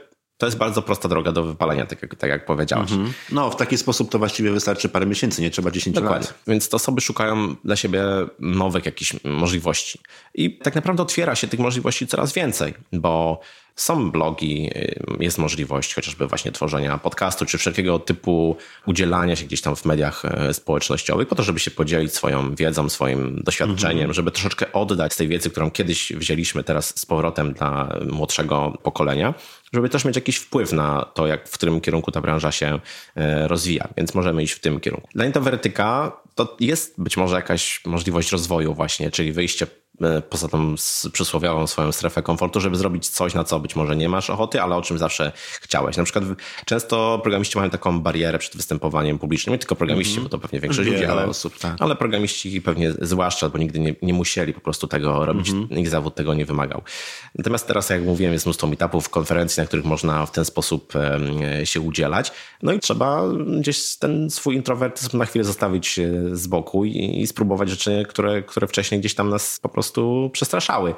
to 0.44 0.48
jest 0.48 0.58
bardzo 0.58 0.82
prosta 0.82 1.08
droga 1.08 1.32
do 1.32 1.42
wypalenia, 1.42 1.86
tak 1.86 2.02
jak, 2.02 2.14
tak 2.14 2.30
jak 2.30 2.46
powiedziałeś. 2.46 2.90
No, 3.32 3.50
w 3.50 3.56
taki 3.56 3.78
sposób 3.78 4.10
to 4.10 4.18
właściwie 4.18 4.50
wystarczy 4.50 4.88
parę 4.88 5.06
miesięcy, 5.06 5.42
nie 5.42 5.50
trzeba 5.50 5.70
10 5.70 5.96
Dokładnie. 5.96 6.26
lat. 6.26 6.34
Więc 6.46 6.68
te 6.68 6.76
osoby 6.76 7.00
szukają 7.00 7.56
dla 7.64 7.76
siebie 7.76 8.02
nowych 8.38 8.86
jakichś 8.86 9.12
możliwości. 9.24 9.98
I 10.34 10.58
tak 10.58 10.74
naprawdę 10.74 11.02
otwiera 11.02 11.34
się 11.34 11.48
tych 11.48 11.60
możliwości 11.60 12.06
coraz 12.06 12.32
więcej, 12.32 12.74
bo 12.92 13.40
są 13.76 14.10
blogi, 14.10 14.70
y, 14.76 15.00
jest 15.20 15.38
możliwość 15.38 15.94
chociażby 15.94 16.26
właśnie 16.26 16.52
tworzenia 16.52 16.98
podcastu, 16.98 17.46
czy 17.46 17.58
wszelkiego 17.58 17.98
typu 17.98 18.56
udzielania 18.86 19.36
się 19.36 19.44
gdzieś 19.44 19.60
tam 19.60 19.76
w 19.76 19.84
mediach 19.84 20.24
e, 20.24 20.54
społecznościowych, 20.54 21.28
po 21.28 21.34
to, 21.34 21.42
żeby 21.42 21.60
się 21.60 21.70
podzielić 21.70 22.14
swoją 22.14 22.54
wiedzą, 22.54 22.88
swoim 22.88 23.42
doświadczeniem, 23.42 24.12
żeby 24.12 24.30
troszeczkę 24.30 24.72
oddać 24.72 25.16
tej 25.16 25.28
wiedzy, 25.28 25.50
którą 25.50 25.70
kiedyś 25.70 26.12
wzięliśmy 26.12 26.64
teraz 26.64 26.98
z 27.00 27.06
powrotem 27.06 27.52
dla 27.52 27.88
młodszego 28.10 28.78
pokolenia, 28.82 29.34
żeby 29.74 29.88
też 29.88 30.04
mieć 30.04 30.16
jakiś 30.16 30.36
wpływ 30.36 30.72
na 30.72 31.10
to, 31.14 31.26
jak, 31.26 31.48
w 31.48 31.52
którym 31.52 31.80
kierunku 31.80 32.12
ta 32.12 32.20
branża 32.20 32.52
się 32.52 32.78
e, 33.16 33.48
rozwija. 33.48 33.88
Więc 33.96 34.14
możemy 34.14 34.42
iść 34.42 34.52
w 34.52 34.60
tym 34.60 34.80
kierunku. 34.80 35.08
Dla 35.14 35.24
introwertyka 35.24 36.12
to 36.34 36.56
jest 36.60 36.94
być 36.98 37.16
może 37.16 37.36
jakaś 37.36 37.84
możliwość 37.86 38.32
rozwoju 38.32 38.74
właśnie, 38.74 39.10
czyli 39.10 39.32
wyjście 39.32 39.66
poza 40.28 40.48
tą 40.48 40.74
przysłowiową 41.12 41.66
swoją 41.66 41.92
strefę 41.92 42.22
komfortu, 42.22 42.60
żeby 42.60 42.76
zrobić 42.76 43.08
coś, 43.08 43.34
na 43.34 43.44
co 43.44 43.60
być 43.60 43.76
może 43.76 43.96
nie 43.96 44.08
masz 44.08 44.30
ochoty, 44.30 44.62
ale 44.62 44.76
o 44.76 44.82
czym 44.82 44.98
zawsze 44.98 45.32
chciałeś. 45.60 45.96
Na 45.96 46.04
przykład 46.04 46.24
często 46.64 47.20
programiści 47.22 47.58
mają 47.58 47.70
taką 47.70 48.00
barierę 48.00 48.38
przed 48.38 48.56
występowaniem 48.56 49.18
publicznym, 49.18 49.52
nie 49.52 49.58
tylko 49.58 49.76
programiści, 49.76 50.20
bo 50.20 50.28
to 50.28 50.38
pewnie 50.38 50.60
większość 50.60 50.88
Wiele 50.88 51.00
ludzi, 51.00 51.12
ale, 51.12 51.26
osób, 51.26 51.58
tak. 51.58 51.76
ale 51.78 51.96
programiści 51.96 52.62
pewnie 52.62 52.92
zwłaszcza, 53.00 53.48
bo 53.48 53.58
nigdy 53.58 53.80
nie, 53.80 53.94
nie 54.02 54.14
musieli 54.14 54.52
po 54.52 54.60
prostu 54.60 54.86
tego 54.86 55.24
robić, 55.26 55.52
ich 55.70 55.88
zawód 55.88 56.14
tego 56.14 56.34
nie 56.34 56.44
wymagał. 56.44 56.82
Natomiast 57.34 57.66
teraz, 57.66 57.90
jak 57.90 58.02
mówiłem, 58.02 58.32
jest 58.32 58.46
mnóstwo 58.46 58.66
meetupów, 58.66 59.08
konferencji, 59.08 59.60
na 59.60 59.66
których 59.66 59.84
można 59.84 60.26
w 60.26 60.30
ten 60.30 60.44
sposób 60.44 60.92
się 61.64 61.80
udzielać. 61.80 62.32
No 62.62 62.72
i 62.72 62.80
trzeba 62.80 63.22
gdzieś 63.60 63.96
ten 63.96 64.30
swój 64.30 64.54
introwertyzm 64.56 65.18
na 65.18 65.24
chwilę 65.24 65.44
zostawić 65.44 65.98
e, 65.98 66.10
z 66.32 66.46
boku 66.46 66.84
i, 66.84 67.20
i 67.20 67.26
spróbować 67.26 67.70
rzeczy, 67.70 68.06
które, 68.08 68.42
które 68.42 68.66
wcześniej 68.66 69.00
gdzieś 69.00 69.14
tam 69.14 69.28
nas 69.28 69.60
po 69.60 69.68
prostu 69.68 69.83
przestraszały. 70.32 70.94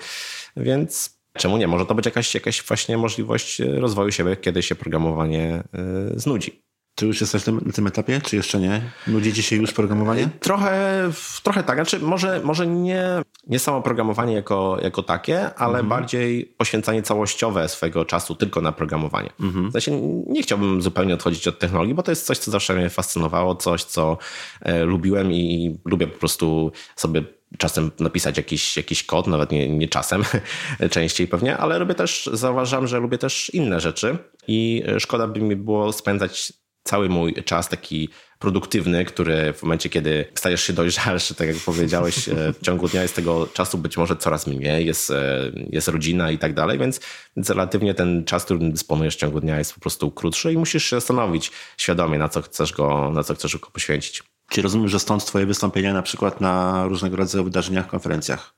Więc 0.56 1.16
czemu 1.36 1.56
nie? 1.56 1.68
Może 1.68 1.86
to 1.86 1.94
być 1.94 2.06
jakaś, 2.06 2.34
jakaś 2.34 2.62
właśnie 2.62 2.98
możliwość 2.98 3.60
e, 3.60 3.80
rozwoju 3.80 4.12
siebie, 4.12 4.36
kiedy 4.36 4.62
się 4.62 4.74
programowanie 4.74 5.62
e, 5.74 6.18
znudzi. 6.18 6.66
Ty 6.98 7.06
już 7.06 7.20
jesteś 7.20 7.46
na 7.46 7.72
tym, 7.72 7.86
etapie, 7.86 8.20
czy 8.20 8.36
jeszcze 8.36 8.60
nie? 8.60 8.82
Nudzi 9.06 9.42
się 9.42 9.56
już 9.56 9.72
programowanie? 9.72 10.28
Trochę, 10.40 11.10
trochę 11.42 11.62
tak. 11.62 11.76
Znaczy, 11.76 11.98
może, 11.98 12.40
może 12.44 12.66
nie, 12.66 13.04
nie 13.46 13.58
samo 13.58 13.82
programowanie 13.82 14.34
jako, 14.34 14.78
jako 14.82 15.02
takie, 15.02 15.54
ale 15.54 15.82
bardziej 15.82 16.44
poświęcanie 16.44 17.02
całościowe 17.02 17.68
swojego 17.68 18.04
czasu 18.04 18.34
tylko 18.34 18.60
na 18.60 18.72
programowanie. 18.72 19.30
W 19.38 19.72
sensie 19.72 20.00
nie 20.26 20.42
chciałbym 20.42 20.82
zupełnie 20.82 21.14
odchodzić 21.14 21.48
od 21.48 21.58
technologii, 21.58 21.94
bo 21.94 22.02
to 22.02 22.12
jest 22.12 22.26
coś, 22.26 22.38
co 22.38 22.50
zawsze 22.50 22.74
mnie 22.74 22.90
fascynowało, 22.90 23.54
coś, 23.54 23.84
co 23.84 24.18
e, 24.60 24.84
lubiłem 24.84 25.32
i 25.32 25.76
lubię 25.84 26.06
po 26.06 26.18
prostu 26.18 26.72
sobie 26.96 27.22
czasem 27.58 27.90
napisać 28.00 28.36
jakiś, 28.36 28.76
jakiś 28.76 29.02
kod, 29.02 29.26
nawet 29.26 29.50
nie, 29.50 29.68
nie 29.68 29.88
czasem, 29.88 30.24
częściej 30.90 31.28
pewnie, 31.28 31.56
ale 31.56 31.78
lubię 31.78 31.94
też, 31.94 32.30
zauważam, 32.32 32.86
że 32.86 32.98
lubię 32.98 33.18
też 33.18 33.50
inne 33.54 33.80
rzeczy 33.80 34.18
i 34.48 34.82
e, 34.86 35.00
szkoda 35.00 35.26
by 35.26 35.40
mi 35.40 35.56
było 35.56 35.92
spędzać 35.92 36.52
cały 36.86 37.08
mój 37.08 37.34
czas 37.34 37.68
taki 37.68 38.08
produktywny, 38.38 39.04
który 39.04 39.52
w 39.52 39.62
momencie, 39.62 39.88
kiedy 39.88 40.24
stajesz 40.34 40.62
się 40.62 40.72
dojrzalszy, 40.72 41.34
tak 41.34 41.48
jak 41.48 41.56
powiedziałeś, 41.56 42.28
e, 42.28 42.52
w 42.52 42.60
ciągu 42.64 42.88
dnia 42.88 43.02
jest 43.02 43.16
tego 43.16 43.46
czasu 43.46 43.78
być 43.78 43.96
może 43.96 44.16
coraz 44.16 44.46
mniej, 44.46 44.86
jest, 44.86 45.10
e, 45.10 45.52
jest 45.70 45.88
rodzina 45.88 46.30
i 46.30 46.38
tak 46.38 46.54
dalej, 46.54 46.78
więc, 46.78 47.00
relatywnie 47.48 47.94
ten 47.94 48.24
czas, 48.24 48.44
którym 48.44 48.72
dysponujesz 48.72 49.16
w 49.16 49.18
ciągu 49.18 49.40
dnia 49.40 49.58
jest 49.58 49.74
po 49.74 49.80
prostu 49.80 50.10
krótszy 50.10 50.52
i 50.52 50.58
musisz 50.58 50.84
się 50.84 50.96
zastanowić 50.96 51.50
świadomie, 51.76 52.18
na 52.18 52.28
co 52.28 52.42
chcesz 52.42 52.72
go, 52.72 53.10
na 53.10 53.22
co 53.22 53.34
chcesz 53.34 53.58
go 53.58 53.70
poświęcić. 53.70 54.22
Czy 54.48 54.62
rozumiem, 54.62 54.88
że 54.88 55.00
stąd 55.00 55.24
twoje 55.24 55.46
wystąpienia 55.46 55.92
na 55.92 56.02
przykład 56.02 56.40
na 56.40 56.84
różnego 56.88 57.16
rodzaju 57.16 57.44
wydarzeniach, 57.44 57.86
konferencjach? 57.86 58.54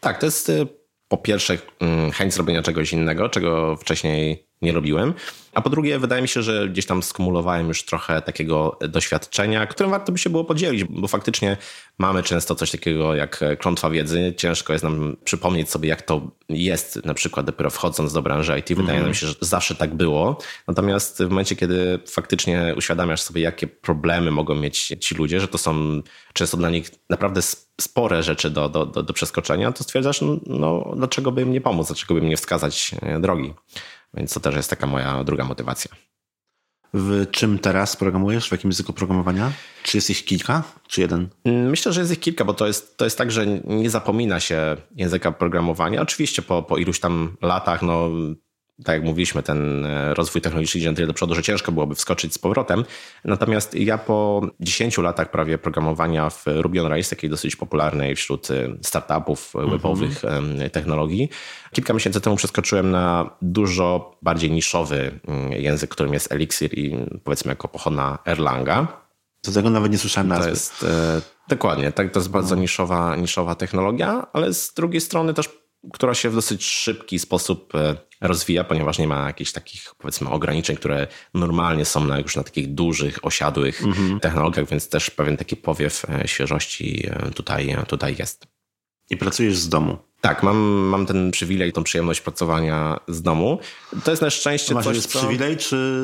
Tak, 0.00 0.18
to 0.18 0.26
jest 0.26 0.48
y, 0.48 0.66
po 1.08 1.16
pierwsze 1.16 1.58
mm, 1.80 2.10
chęć 2.10 2.34
zrobienia 2.34 2.62
czegoś 2.62 2.92
innego, 2.92 3.28
czego 3.28 3.76
wcześniej 3.76 4.47
nie 4.62 4.72
robiłem, 4.72 5.14
a 5.54 5.62
po 5.62 5.70
drugie 5.70 5.98
wydaje 5.98 6.22
mi 6.22 6.28
się, 6.28 6.42
że 6.42 6.68
gdzieś 6.68 6.86
tam 6.86 7.02
skumulowałem 7.02 7.68
już 7.68 7.84
trochę 7.84 8.22
takiego 8.22 8.78
doświadczenia, 8.88 9.66
którym 9.66 9.90
warto 9.90 10.12
by 10.12 10.18
się 10.18 10.30
było 10.30 10.44
podzielić, 10.44 10.84
bo 10.84 11.08
faktycznie 11.08 11.56
mamy 11.98 12.22
często 12.22 12.54
coś 12.54 12.70
takiego 12.70 13.14
jak 13.14 13.44
klątwa 13.58 13.90
wiedzy. 13.90 14.34
Ciężko 14.36 14.72
jest 14.72 14.84
nam 14.84 15.16
przypomnieć 15.24 15.70
sobie, 15.70 15.88
jak 15.88 16.02
to 16.02 16.30
jest 16.48 17.04
na 17.04 17.14
przykład 17.14 17.46
dopiero 17.46 17.70
wchodząc 17.70 18.12
do 18.12 18.22
branży 18.22 18.58
IT. 18.58 18.72
Wydaje 18.76 19.02
nam 19.02 19.14
się, 19.14 19.26
że 19.26 19.34
zawsze 19.40 19.74
tak 19.74 19.94
było. 19.94 20.38
Natomiast 20.68 21.22
w 21.22 21.28
momencie, 21.28 21.56
kiedy 21.56 21.98
faktycznie 22.06 22.74
uświadamiasz 22.76 23.22
sobie, 23.22 23.42
jakie 23.42 23.66
problemy 23.66 24.30
mogą 24.30 24.54
mieć 24.54 24.94
ci 25.00 25.14
ludzie, 25.14 25.40
że 25.40 25.48
to 25.48 25.58
są 25.58 26.02
często 26.32 26.56
dla 26.56 26.70
nich 26.70 26.90
naprawdę 27.10 27.42
spore 27.80 28.22
rzeczy 28.22 28.50
do, 28.50 28.68
do, 28.68 28.86
do, 28.86 29.02
do 29.02 29.12
przeskoczenia, 29.12 29.72
to 29.72 29.84
stwierdzasz, 29.84 30.20
no, 30.20 30.36
no 30.46 30.92
dlaczego 30.96 31.32
by 31.32 31.42
im 31.42 31.52
nie 31.52 31.60
pomóc, 31.60 31.86
dlaczego 31.86 32.14
by 32.14 32.20
im 32.20 32.28
nie 32.28 32.36
wskazać 32.36 32.94
e, 33.02 33.20
drogi. 33.20 33.54
Więc 34.14 34.34
to 34.34 34.40
też 34.40 34.54
jest 34.54 34.70
taka 34.70 34.86
moja 34.86 35.24
druga 35.24 35.44
motywacja. 35.44 35.90
W 36.94 37.30
czym 37.30 37.58
teraz 37.58 37.96
programujesz? 37.96 38.48
W 38.48 38.52
jakim 38.52 38.70
języku 38.70 38.92
programowania? 38.92 39.52
Czy 39.82 39.96
jest 39.96 40.10
ich 40.10 40.24
kilka? 40.24 40.62
Czy 40.88 41.00
jeden? 41.00 41.28
Myślę, 41.44 41.92
że 41.92 42.00
jest 42.00 42.12
ich 42.12 42.20
kilka, 42.20 42.44
bo 42.44 42.54
to 42.54 42.66
jest, 42.66 42.96
to 42.96 43.04
jest 43.04 43.18
tak, 43.18 43.30
że 43.30 43.46
nie 43.64 43.90
zapomina 43.90 44.40
się 44.40 44.76
języka 44.96 45.32
programowania. 45.32 46.02
Oczywiście 46.02 46.42
po, 46.42 46.62
po 46.62 46.76
iluś 46.76 47.00
tam 47.00 47.36
latach, 47.42 47.82
no 47.82 48.10
tak 48.84 48.94
jak 48.94 49.04
mówiliśmy, 49.04 49.42
ten 49.42 49.86
e, 49.86 50.14
rozwój 50.14 50.42
technologiczny 50.42 50.80
idzie 50.80 50.90
na 50.90 50.96
tyle 50.96 51.06
do 51.06 51.14
przodu, 51.14 51.34
że 51.34 51.42
ciężko 51.42 51.72
byłoby 51.72 51.94
wskoczyć 51.94 52.34
z 52.34 52.38
powrotem. 52.38 52.84
Natomiast 53.24 53.74
ja 53.74 53.98
po 53.98 54.42
10 54.60 54.98
latach 54.98 55.30
prawie 55.30 55.58
programowania 55.58 56.30
w 56.30 56.44
Ruby 56.46 56.80
on 56.80 56.86
Rails, 56.86 57.08
takiej 57.08 57.30
dosyć 57.30 57.56
popularnej 57.56 58.16
wśród 58.16 58.50
e, 58.50 58.54
startupów 58.82 59.52
webowych 59.70 60.24
mhm. 60.24 60.70
technologii, 60.70 61.28
kilka 61.72 61.94
miesięcy 61.94 62.20
temu 62.20 62.36
przeskoczyłem 62.36 62.90
na 62.90 63.30
dużo 63.42 64.18
bardziej 64.22 64.50
niszowy 64.50 65.20
mm, 65.28 65.52
język, 65.52 65.90
którym 65.90 66.12
jest 66.12 66.32
Elixir 66.32 66.78
i 66.78 66.96
powiedzmy 67.24 67.52
jako 67.52 67.68
pochodna 67.68 68.18
Erlanga. 68.26 68.86
Do 69.44 69.52
tego 69.52 69.70
nawet 69.70 69.92
nie 69.92 69.98
słyszałem 69.98 70.28
nazwy. 70.28 70.44
To 70.44 70.50
jest, 70.50 70.82
e, 70.82 71.20
dokładnie, 71.48 71.92
tak, 71.92 72.12
to 72.12 72.20
jest 72.20 72.30
bardzo 72.30 72.54
no. 72.54 72.60
niszowa, 72.60 73.16
niszowa 73.16 73.54
technologia, 73.54 74.26
ale 74.32 74.54
z 74.54 74.74
drugiej 74.74 75.00
strony 75.00 75.34
też 75.34 75.48
która 75.92 76.14
się 76.14 76.30
w 76.30 76.34
dosyć 76.34 76.64
szybki 76.64 77.18
sposób 77.18 77.74
e, 77.74 77.96
rozwija, 78.20 78.64
ponieważ 78.64 78.98
nie 78.98 79.08
ma 79.08 79.26
jakichś 79.26 79.52
takich, 79.52 79.94
powiedzmy, 79.98 80.30
ograniczeń, 80.30 80.76
które 80.76 81.06
normalnie 81.34 81.84
są 81.84 82.04
na, 82.04 82.18
już 82.18 82.36
na 82.36 82.42
takich 82.42 82.74
dużych, 82.74 83.18
osiadłych 83.22 83.84
mhm. 83.84 84.20
technologiach, 84.20 84.68
więc 84.68 84.88
też 84.88 85.10
pewien 85.10 85.36
taki 85.36 85.56
powiew 85.56 86.04
e, 86.10 86.28
świeżości 86.28 87.06
e, 87.10 87.30
tutaj, 87.30 87.76
tutaj 87.86 88.16
jest. 88.18 88.46
I 89.10 89.16
pracujesz 89.16 89.56
z 89.56 89.68
domu. 89.68 89.98
Tak, 90.20 90.42
mam, 90.42 90.56
mam 90.66 91.06
ten 91.06 91.30
przywilej, 91.30 91.72
tą 91.72 91.84
przyjemność 91.84 92.20
pracowania 92.20 93.00
z 93.08 93.22
domu. 93.22 93.58
To 94.04 94.10
jest 94.10 94.22
na 94.22 94.30
szczęście 94.30 94.74
Masz 94.74 94.84
coś, 94.84 94.96
jest 94.96 95.12
co... 95.12 95.18
przywilej, 95.18 95.56
czy 95.56 96.02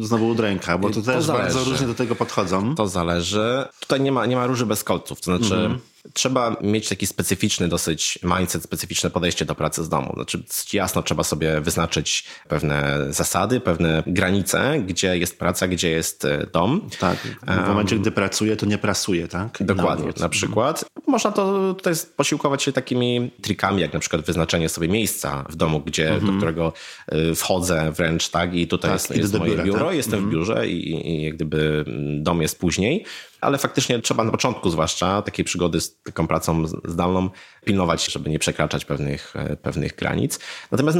znowu 0.00 0.28
udręka? 0.28 0.78
Bo 0.78 0.88
to, 0.88 0.94
to 0.94 1.02
też 1.02 1.24
zależy. 1.24 1.54
bardzo 1.54 1.70
różnie 1.70 1.86
do 1.86 1.94
tego 1.94 2.14
podchodzą. 2.14 2.74
To 2.74 2.88
zależy. 2.88 3.64
Tutaj 3.80 4.00
nie 4.00 4.12
ma, 4.12 4.26
nie 4.26 4.36
ma 4.36 4.46
róży 4.46 4.66
bez 4.66 4.84
kolców. 4.84 5.20
To 5.20 5.24
znaczy, 5.24 5.54
-hmm 5.54 5.78
trzeba 6.12 6.56
mieć 6.62 6.88
taki 6.88 7.06
specyficzny 7.06 7.68
dosyć 7.68 8.18
mindset, 8.22 8.62
specyficzne 8.62 9.10
podejście 9.10 9.44
do 9.44 9.54
pracy 9.54 9.84
z 9.84 9.88
domu. 9.88 10.12
Znaczy 10.14 10.42
jasno 10.72 11.02
trzeba 11.02 11.24
sobie 11.24 11.60
wyznaczyć 11.60 12.24
pewne 12.48 13.06
zasady, 13.10 13.60
pewne 13.60 14.02
granice, 14.06 14.82
gdzie 14.86 15.18
jest 15.18 15.38
praca, 15.38 15.68
gdzie 15.68 15.90
jest 15.90 16.24
e, 16.24 16.46
dom. 16.52 16.88
Tak, 16.98 17.18
w 17.46 17.68
momencie, 17.68 17.94
um, 17.94 18.02
gdy 18.02 18.10
pracuję, 18.10 18.56
to 18.56 18.66
nie 18.66 18.78
prasuję, 18.78 19.28
tak? 19.28 19.58
Dokładnie, 19.60 20.06
na, 20.06 20.12
na 20.20 20.28
przykład. 20.28 20.84
Można 21.06 21.32
to 21.32 21.74
tutaj 21.74 21.94
posiłkować 22.16 22.62
się 22.62 22.72
takimi 22.72 23.30
trikami, 23.42 23.80
jak 23.80 23.92
na 23.92 24.00
przykład 24.00 24.22
wyznaczenie 24.22 24.68
sobie 24.68 24.88
miejsca 24.88 25.44
w 25.48 25.56
domu, 25.56 25.80
gdzie, 25.80 26.08
mm 26.08 26.14
do 26.14 26.20
mhm. 26.20 26.38
którego 26.38 26.72
e, 27.08 27.34
wchodzę 27.34 27.92
wręcz, 27.92 28.28
tak? 28.28 28.54
I 28.54 28.66
tutaj 28.66 28.90
tak, 28.90 29.00
jest, 29.00 29.16
jest 29.16 29.38
moje 29.38 29.50
biura, 29.50 29.64
biuro, 29.64 29.86
tak? 29.86 29.96
jestem 29.96 30.18
mm 30.18 30.30
w 30.30 30.34
mhm. 30.34 30.46
biurze 30.46 30.68
i, 30.68 31.08
i 31.08 31.24
jak 31.24 31.34
gdyby 31.34 31.84
dom 32.18 32.42
jest 32.42 32.58
później 32.58 33.04
ale 33.44 33.58
faktycznie 33.58 33.98
trzeba 33.98 34.24
na 34.24 34.30
początku 34.30 34.70
zwłaszcza 34.70 35.22
takiej 35.22 35.44
przygody 35.44 35.80
z 35.80 36.02
taką 36.02 36.26
pracą 36.26 36.66
zdalną 36.84 37.30
pilnować, 37.64 38.12
żeby 38.12 38.30
nie 38.30 38.38
przekraczać 38.38 38.84
pewnych, 38.84 39.36
e, 39.36 39.56
pewnych 39.56 39.96
granic. 39.96 40.38
Natomiast 40.70 40.98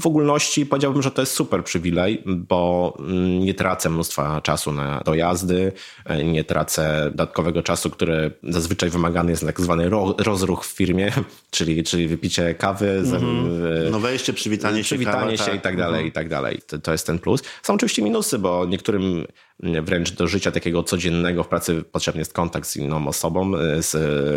w 0.00 0.06
ogólności 0.06 0.66
powiedziałbym, 0.66 1.02
że 1.02 1.10
to 1.10 1.22
jest 1.22 1.32
super 1.32 1.64
przywilej, 1.64 2.22
bo 2.26 2.94
mm, 2.98 3.40
nie 3.40 3.54
tracę 3.54 3.90
mnóstwa 3.90 4.40
czasu 4.40 4.72
na 4.72 5.00
dojazdy, 5.04 5.72
e, 6.04 6.24
nie 6.24 6.44
tracę 6.44 7.10
dodatkowego 7.10 7.62
czasu, 7.62 7.90
który 7.90 8.30
zazwyczaj 8.42 8.90
wymagany 8.90 9.30
jest 9.30 9.42
na 9.42 9.46
tak 9.46 9.60
zwany 9.60 9.90
rozruch 10.18 10.64
w 10.64 10.72
firmie, 10.76 11.12
czyli, 11.50 11.84
czyli 11.84 12.08
wypicie 12.08 12.54
kawy, 12.54 12.90
mm 12.90 13.04
-hmm. 13.04 13.90
no 13.90 14.00
wejście, 14.00 14.32
przywitanie 14.32 14.78
się, 14.78 14.84
przywitanie 14.84 15.36
kawa, 15.36 15.36
się 15.36 15.50
tak. 15.50 15.54
i 15.54 15.60
tak 15.60 15.76
dalej, 15.76 15.94
mm 15.94 16.06
-hmm. 16.06 16.08
i 16.08 16.12
tak 16.12 16.28
dalej. 16.28 16.60
To, 16.66 16.78
to 16.78 16.92
jest 16.92 17.06
ten 17.06 17.18
plus. 17.18 17.42
Są 17.62 17.74
oczywiście 17.74 18.02
minusy, 18.02 18.38
bo 18.38 18.66
niektórym 18.66 19.26
wręcz 19.62 20.12
do 20.12 20.28
życia 20.28 20.50
takiego 20.50 20.82
codziennego 20.82 21.44
w 21.44 21.48
pracy 21.48 21.84
potrzebny 21.92 22.20
jest 22.20 22.32
kontakt 22.32 22.68
z 22.68 22.76
inną 22.76 23.08
osobą, 23.08 23.52
z, 23.80 23.90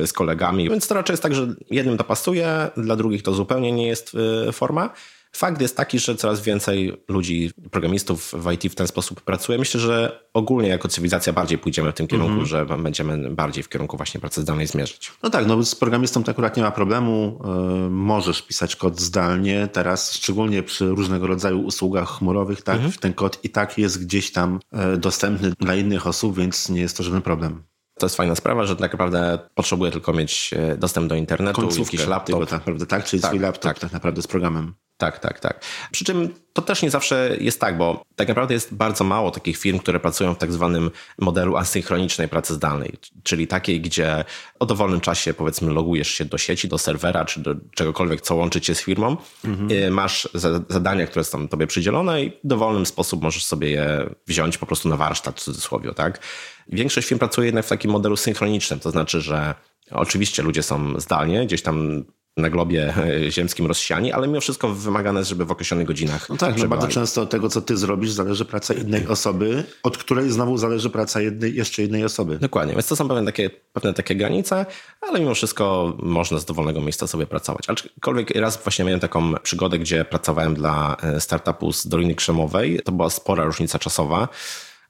z 0.09 0.13
kolegami, 0.13 0.69
więc 0.69 0.87
to 0.87 0.95
raczej 0.95 1.13
jest 1.13 1.23
tak, 1.23 1.35
że 1.35 1.47
jednym 1.69 1.97
to 1.97 2.03
pasuje, 2.03 2.69
dla 2.77 2.95
drugich 2.95 3.23
to 3.23 3.33
zupełnie 3.33 3.71
nie 3.71 3.87
jest 3.87 4.15
y, 4.49 4.51
forma. 4.51 4.89
Fakt 5.35 5.61
jest 5.61 5.77
taki, 5.77 5.99
że 5.99 6.15
coraz 6.15 6.41
więcej 6.41 7.03
ludzi, 7.07 7.51
programistów 7.71 8.31
w 8.33 8.51
IT 8.51 8.71
w 8.71 8.75
ten 8.75 8.87
sposób 8.87 9.21
pracuje. 9.21 9.57
Myślę, 9.57 9.79
że 9.79 10.23
ogólnie 10.33 10.69
jako 10.69 10.87
cywilizacja 10.87 11.33
bardziej 11.33 11.57
pójdziemy 11.57 11.91
w 11.91 11.95
tym 11.95 12.07
kierunku, 12.07 12.33
mm 12.33 12.45
-hmm. 12.45 12.47
że 12.47 12.65
będziemy 12.65 13.29
bardziej 13.29 13.63
w 13.63 13.69
kierunku 13.69 13.97
właśnie 13.97 14.19
pracy 14.19 14.41
zdalnej 14.41 14.67
zmierzyć. 14.67 15.11
No 15.23 15.29
tak, 15.29 15.47
no 15.47 15.63
z 15.63 15.75
programistą 15.75 16.23
to 16.23 16.31
akurat 16.31 16.57
nie 16.57 16.63
ma 16.63 16.71
problemu. 16.71 17.39
Yy, 17.83 17.89
możesz 17.89 18.41
pisać 18.41 18.75
kod 18.75 19.01
zdalnie. 19.01 19.67
Teraz, 19.71 20.13
szczególnie 20.13 20.63
przy 20.63 20.87
różnego 20.87 21.27
rodzaju 21.27 21.61
usługach 21.61 22.09
chmurowych, 22.09 22.61
tak, 22.61 22.79
mm 22.79 22.91
-hmm. 22.91 22.99
ten 22.99 23.13
kod 23.13 23.39
i 23.43 23.49
tak 23.49 23.77
jest 23.77 24.05
gdzieś 24.05 24.31
tam 24.31 24.59
yy, 24.71 24.97
dostępny 24.97 25.53
dla 25.59 25.75
innych 25.75 26.07
osób, 26.07 26.37
więc 26.37 26.69
nie 26.69 26.81
jest 26.81 26.97
to 26.97 27.03
żaden 27.03 27.21
problem. 27.21 27.63
To 27.99 28.05
jest 28.05 28.15
fajna 28.15 28.35
sprawa, 28.35 28.65
że 28.65 28.75
tak 28.75 28.91
naprawdę 28.91 29.39
potrzebuję 29.55 29.91
tylko 29.91 30.13
mieć 30.13 30.53
e, 30.53 30.77
dostęp 30.77 31.07
do 31.07 31.15
internetu, 31.15 31.61
Końcówkę 31.61 31.97
jakiś 31.97 32.07
laptop. 32.07 32.35
Tego, 32.35 32.45
tak 32.45 32.59
naprawdę, 32.59 32.85
tak? 32.85 33.05
Czyli 33.05 33.21
tak, 33.21 33.29
swój 33.29 33.39
laptop 33.39 33.63
tak. 33.63 33.79
tak 33.79 33.91
naprawdę 33.91 34.21
z 34.21 34.27
programem. 34.27 34.73
Tak, 35.03 35.19
tak, 35.19 35.39
tak. 35.39 35.65
Przy 35.91 36.05
czym 36.05 36.33
to 36.53 36.61
też 36.61 36.81
nie 36.81 36.89
zawsze 36.89 37.37
jest 37.39 37.59
tak, 37.59 37.77
bo 37.77 38.03
tak 38.15 38.27
naprawdę 38.27 38.53
jest 38.53 38.73
bardzo 38.73 39.03
mało 39.03 39.31
takich 39.31 39.57
firm, 39.57 39.79
które 39.79 39.99
pracują 39.99 40.33
w 40.33 40.37
tak 40.37 40.51
zwanym 40.51 40.91
modelu 41.19 41.57
asynchronicznej 41.57 42.27
pracy 42.27 42.53
zdalnej, 42.53 42.93
czyli 43.23 43.47
takiej, 43.47 43.81
gdzie 43.81 44.25
o 44.59 44.65
dowolnym 44.65 45.01
czasie 45.01 45.33
powiedzmy 45.33 45.71
logujesz 45.71 46.07
się 46.07 46.25
do 46.25 46.37
sieci, 46.37 46.67
do 46.67 46.77
serwera, 46.77 47.25
czy 47.25 47.39
do 47.39 47.55
czegokolwiek, 47.75 48.21
co 48.21 48.35
łączy 48.35 48.61
cię 48.61 48.75
z 48.75 48.81
firmą, 48.81 49.17
mhm. 49.45 49.93
masz 49.93 50.29
zadania, 50.69 51.07
które 51.07 51.23
są 51.23 51.47
tobie 51.47 51.67
przydzielone 51.67 52.23
i 52.23 52.29
w 52.29 52.47
dowolny 52.47 52.85
sposób 52.85 53.23
możesz 53.23 53.45
sobie 53.45 53.71
je 53.71 54.09
wziąć 54.27 54.57
po 54.57 54.65
prostu 54.65 54.89
na 54.89 54.97
warsztat 54.97 55.39
w 55.39 55.43
cudzysłowie, 55.43 55.93
tak? 55.93 56.19
Większość 56.67 57.07
firm 57.07 57.19
pracuje 57.19 57.45
jednak 57.45 57.65
w 57.65 57.69
takim 57.69 57.91
modelu 57.91 58.17
synchronicznym, 58.17 58.79
to 58.79 58.91
znaczy, 58.91 59.21
że 59.21 59.55
Oczywiście 59.91 60.43
ludzie 60.43 60.63
są 60.63 60.99
zdalnie, 60.99 61.45
gdzieś 61.45 61.61
tam 61.61 62.03
na 62.37 62.49
globie 62.49 62.93
e, 62.97 63.31
ziemskim 63.31 63.65
rozsiani, 63.65 64.11
ale 64.11 64.27
mimo 64.27 64.41
wszystko 64.41 64.69
wymagane 64.69 65.19
jest, 65.19 65.29
żeby 65.29 65.45
w 65.45 65.51
określonych 65.51 65.87
godzinach. 65.87 66.29
No 66.29 66.37
tak, 66.37 66.57
no 66.57 66.67
bardzo 66.67 66.87
często 66.87 67.21
od 67.21 67.29
tego, 67.29 67.49
co 67.49 67.61
ty 67.61 67.77
zrobisz, 67.77 68.11
zależy 68.11 68.45
praca 68.45 68.73
innej 68.73 69.07
osoby, 69.07 69.63
od 69.83 69.97
której 69.97 70.31
znowu 70.31 70.57
zależy 70.57 70.89
praca 70.89 71.21
jednej, 71.21 71.55
jeszcze 71.55 71.81
jednej 71.81 72.05
osoby. 72.05 72.37
Dokładnie, 72.39 72.73
więc 72.73 72.87
to 72.87 72.95
są 72.95 73.07
pewne 73.07 73.25
takie, 73.25 73.49
pewne 73.49 73.93
takie 73.93 74.15
granice, 74.15 74.65
ale 75.01 75.19
mimo 75.19 75.35
wszystko 75.35 75.93
można 75.99 76.39
z 76.39 76.45
dowolnego 76.45 76.81
miejsca 76.81 77.07
sobie 77.07 77.25
pracować. 77.27 77.69
Aczkolwiek 77.69 78.29
raz 78.29 78.63
właśnie 78.63 78.85
miałem 78.85 78.99
taką 78.99 79.33
przygodę, 79.33 79.79
gdzie 79.79 80.05
pracowałem 80.05 80.53
dla 80.53 80.97
e, 81.03 81.21
startupu 81.21 81.73
z 81.73 81.87
Doliny 81.87 82.15
Krzemowej. 82.15 82.79
To 82.85 82.91
była 82.91 83.09
spora 83.09 83.43
różnica 83.43 83.79
czasowa 83.79 84.27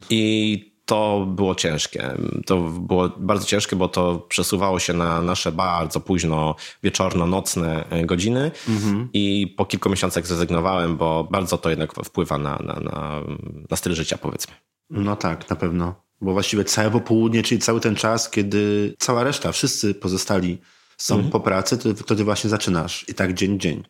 i 0.10 0.73
to 0.86 1.26
było 1.30 1.56
ciężkie. 1.56 2.12
To 2.46 2.60
było 2.60 3.10
bardzo 3.18 3.46
ciężkie, 3.46 3.76
bo 3.76 3.88
to 3.88 4.26
przesuwało 4.30 4.80
się 4.80 4.94
na 4.94 5.22
nasze 5.22 5.52
bardzo 5.52 6.00
późno 6.00 6.56
wieczorno-nocne 6.84 7.90
e, 7.90 8.06
godziny 8.06 8.52
mhm. 8.70 9.10
i 9.14 9.54
po 9.58 9.66
kilku 9.66 9.90
miesiącach 9.90 10.28
zrezygnowałem, 10.28 10.98
bo 10.98 11.28
bardzo 11.32 11.58
to 11.58 11.70
jednak 11.70 11.94
wpływa 12.06 12.38
na, 12.38 12.58
na, 12.58 12.74
na, 12.80 13.22
na 13.70 13.78
styl 13.78 13.96
życia, 13.96 14.18
powiedzmy. 14.18 14.54
No 14.90 15.16
tak, 15.16 15.50
na 15.50 15.56
pewno. 15.56 15.96
Bo 16.22 16.34
właściwie 16.34 16.64
całe 16.64 16.92
popołudnie, 16.92 17.44
czyli 17.44 17.62
cały 17.62 17.80
ten 17.80 17.96
czas, 17.96 18.30
kiedy 18.30 18.94
cała 19.00 19.24
reszta, 19.24 19.52
wszyscy 19.52 19.96
pozostali 19.96 20.58
są 20.98 21.16
mhm. 21.16 21.32
po 21.32 21.40
pracy, 21.40 21.78
to 21.78 21.94
wtedy 21.96 22.24
właśnie 22.24 22.50
zaczynasz 22.50 23.06
i 23.10 23.14
tak 23.14 23.34
dzień 23.34 23.60
dzień. 23.60 23.84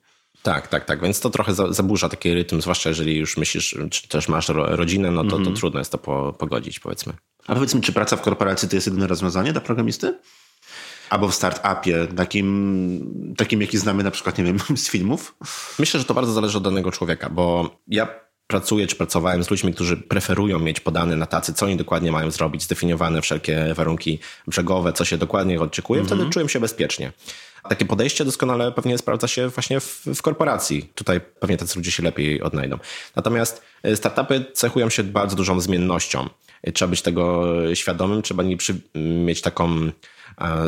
Tak, 0.43 0.67
tak, 0.67 0.86
tak. 0.86 1.01
Więc 1.01 1.19
to 1.19 1.29
trochę 1.29 1.53
zaburza 1.69 2.10
taki 2.10 2.34
rytm, 2.34 2.62
zwłaszcza 2.62 2.89
jeżeli 2.89 3.17
już 3.17 3.38
myślisz, 3.38 3.77
czy 3.91 4.08
też 4.08 4.27
masz 4.27 4.49
rodzinę, 4.49 5.12
no 5.12 5.23
to, 5.23 5.29
to 5.29 5.38
mhm. 5.38 5.56
trudno 5.56 5.79
jest 5.79 5.91
to 5.91 5.97
po, 5.97 6.34
pogodzić, 6.34 6.79
powiedzmy. 6.79 7.13
A 7.47 7.53
powiedz 7.53 7.75
mi, 7.75 7.82
czy 7.82 7.93
praca 7.93 8.15
w 8.15 8.21
korporacji 8.21 8.69
to 8.69 8.75
jest 8.75 8.88
jedyne 8.88 9.08
rozwiązanie 9.08 9.51
dla 9.51 9.62
programisty? 9.62 10.19
Albo 11.10 11.27
w 11.27 11.36
startupie, 11.36 12.08
takim, 12.15 13.34
takim 13.38 13.62
jaki 13.62 13.77
znamy 13.77 14.03
na 14.03 14.12
przykład, 14.12 14.38
nie 14.38 14.43
wiem, 14.43 14.58
z 14.75 14.89
filmów? 14.89 15.36
Myślę, 15.79 15.99
że 15.99 16.06
to 16.06 16.13
bardzo 16.13 16.34
zależy 16.34 16.58
od 16.58 16.63
danego 16.63 16.91
człowieka, 16.91 17.29
bo 17.29 17.75
ja 17.88 18.08
pracuję 18.47 18.88
czy 18.88 18.95
pracowałem 18.95 19.43
z 19.43 19.49
ludźmi, 19.49 19.73
którzy 19.73 19.97
preferują 19.97 20.60
mieć 20.60 20.79
podane 20.79 21.15
na 21.15 21.25
tacy, 21.25 21.53
co 21.53 21.65
oni 21.65 21.77
dokładnie 21.77 22.12
mają 22.12 22.32
zrobić, 22.32 22.63
zdefiniowane 22.63 23.21
wszelkie 23.21 23.73
warunki 23.73 24.19
brzegowe, 24.47 24.93
co 24.93 25.06
się 25.06 25.17
dokładnie 25.17 25.62
oczekuje, 25.62 26.01
mm 26.01 26.12
-hmm. 26.12 26.15
wtedy 26.15 26.29
czułem 26.29 26.49
się 26.49 26.60
bezpiecznie. 26.60 27.12
Takie 27.69 27.86
podejście 27.86 28.26
doskonale 28.26 28.71
pewnie 28.71 28.97
sprawdza 28.97 29.28
się 29.28 29.47
właśnie 29.47 29.80
w, 29.80 30.06
w 30.15 30.21
korporacji. 30.21 30.89
Tutaj 30.95 31.21
pewnie 31.21 31.58
tacy 31.58 31.80
ludzie 31.80 31.91
się 31.91 32.04
lepiej 32.04 32.41
odnajdą. 32.41 32.78
Natomiast 33.15 33.62
e, 33.84 33.95
startupy 33.95 34.45
cechują 34.54 34.89
się 34.89 35.04
bardzo 35.04 35.36
dużą 35.36 35.60
zmiennością. 35.60 36.30
E, 36.63 36.71
trzeba 36.71 36.89
być 36.89 37.02
tego 37.02 37.45
świadomym, 37.73 38.21
trzeba 38.21 38.43
nie 38.43 38.58
przy, 38.58 38.82
mieć 38.95 39.41
taką 39.41 39.91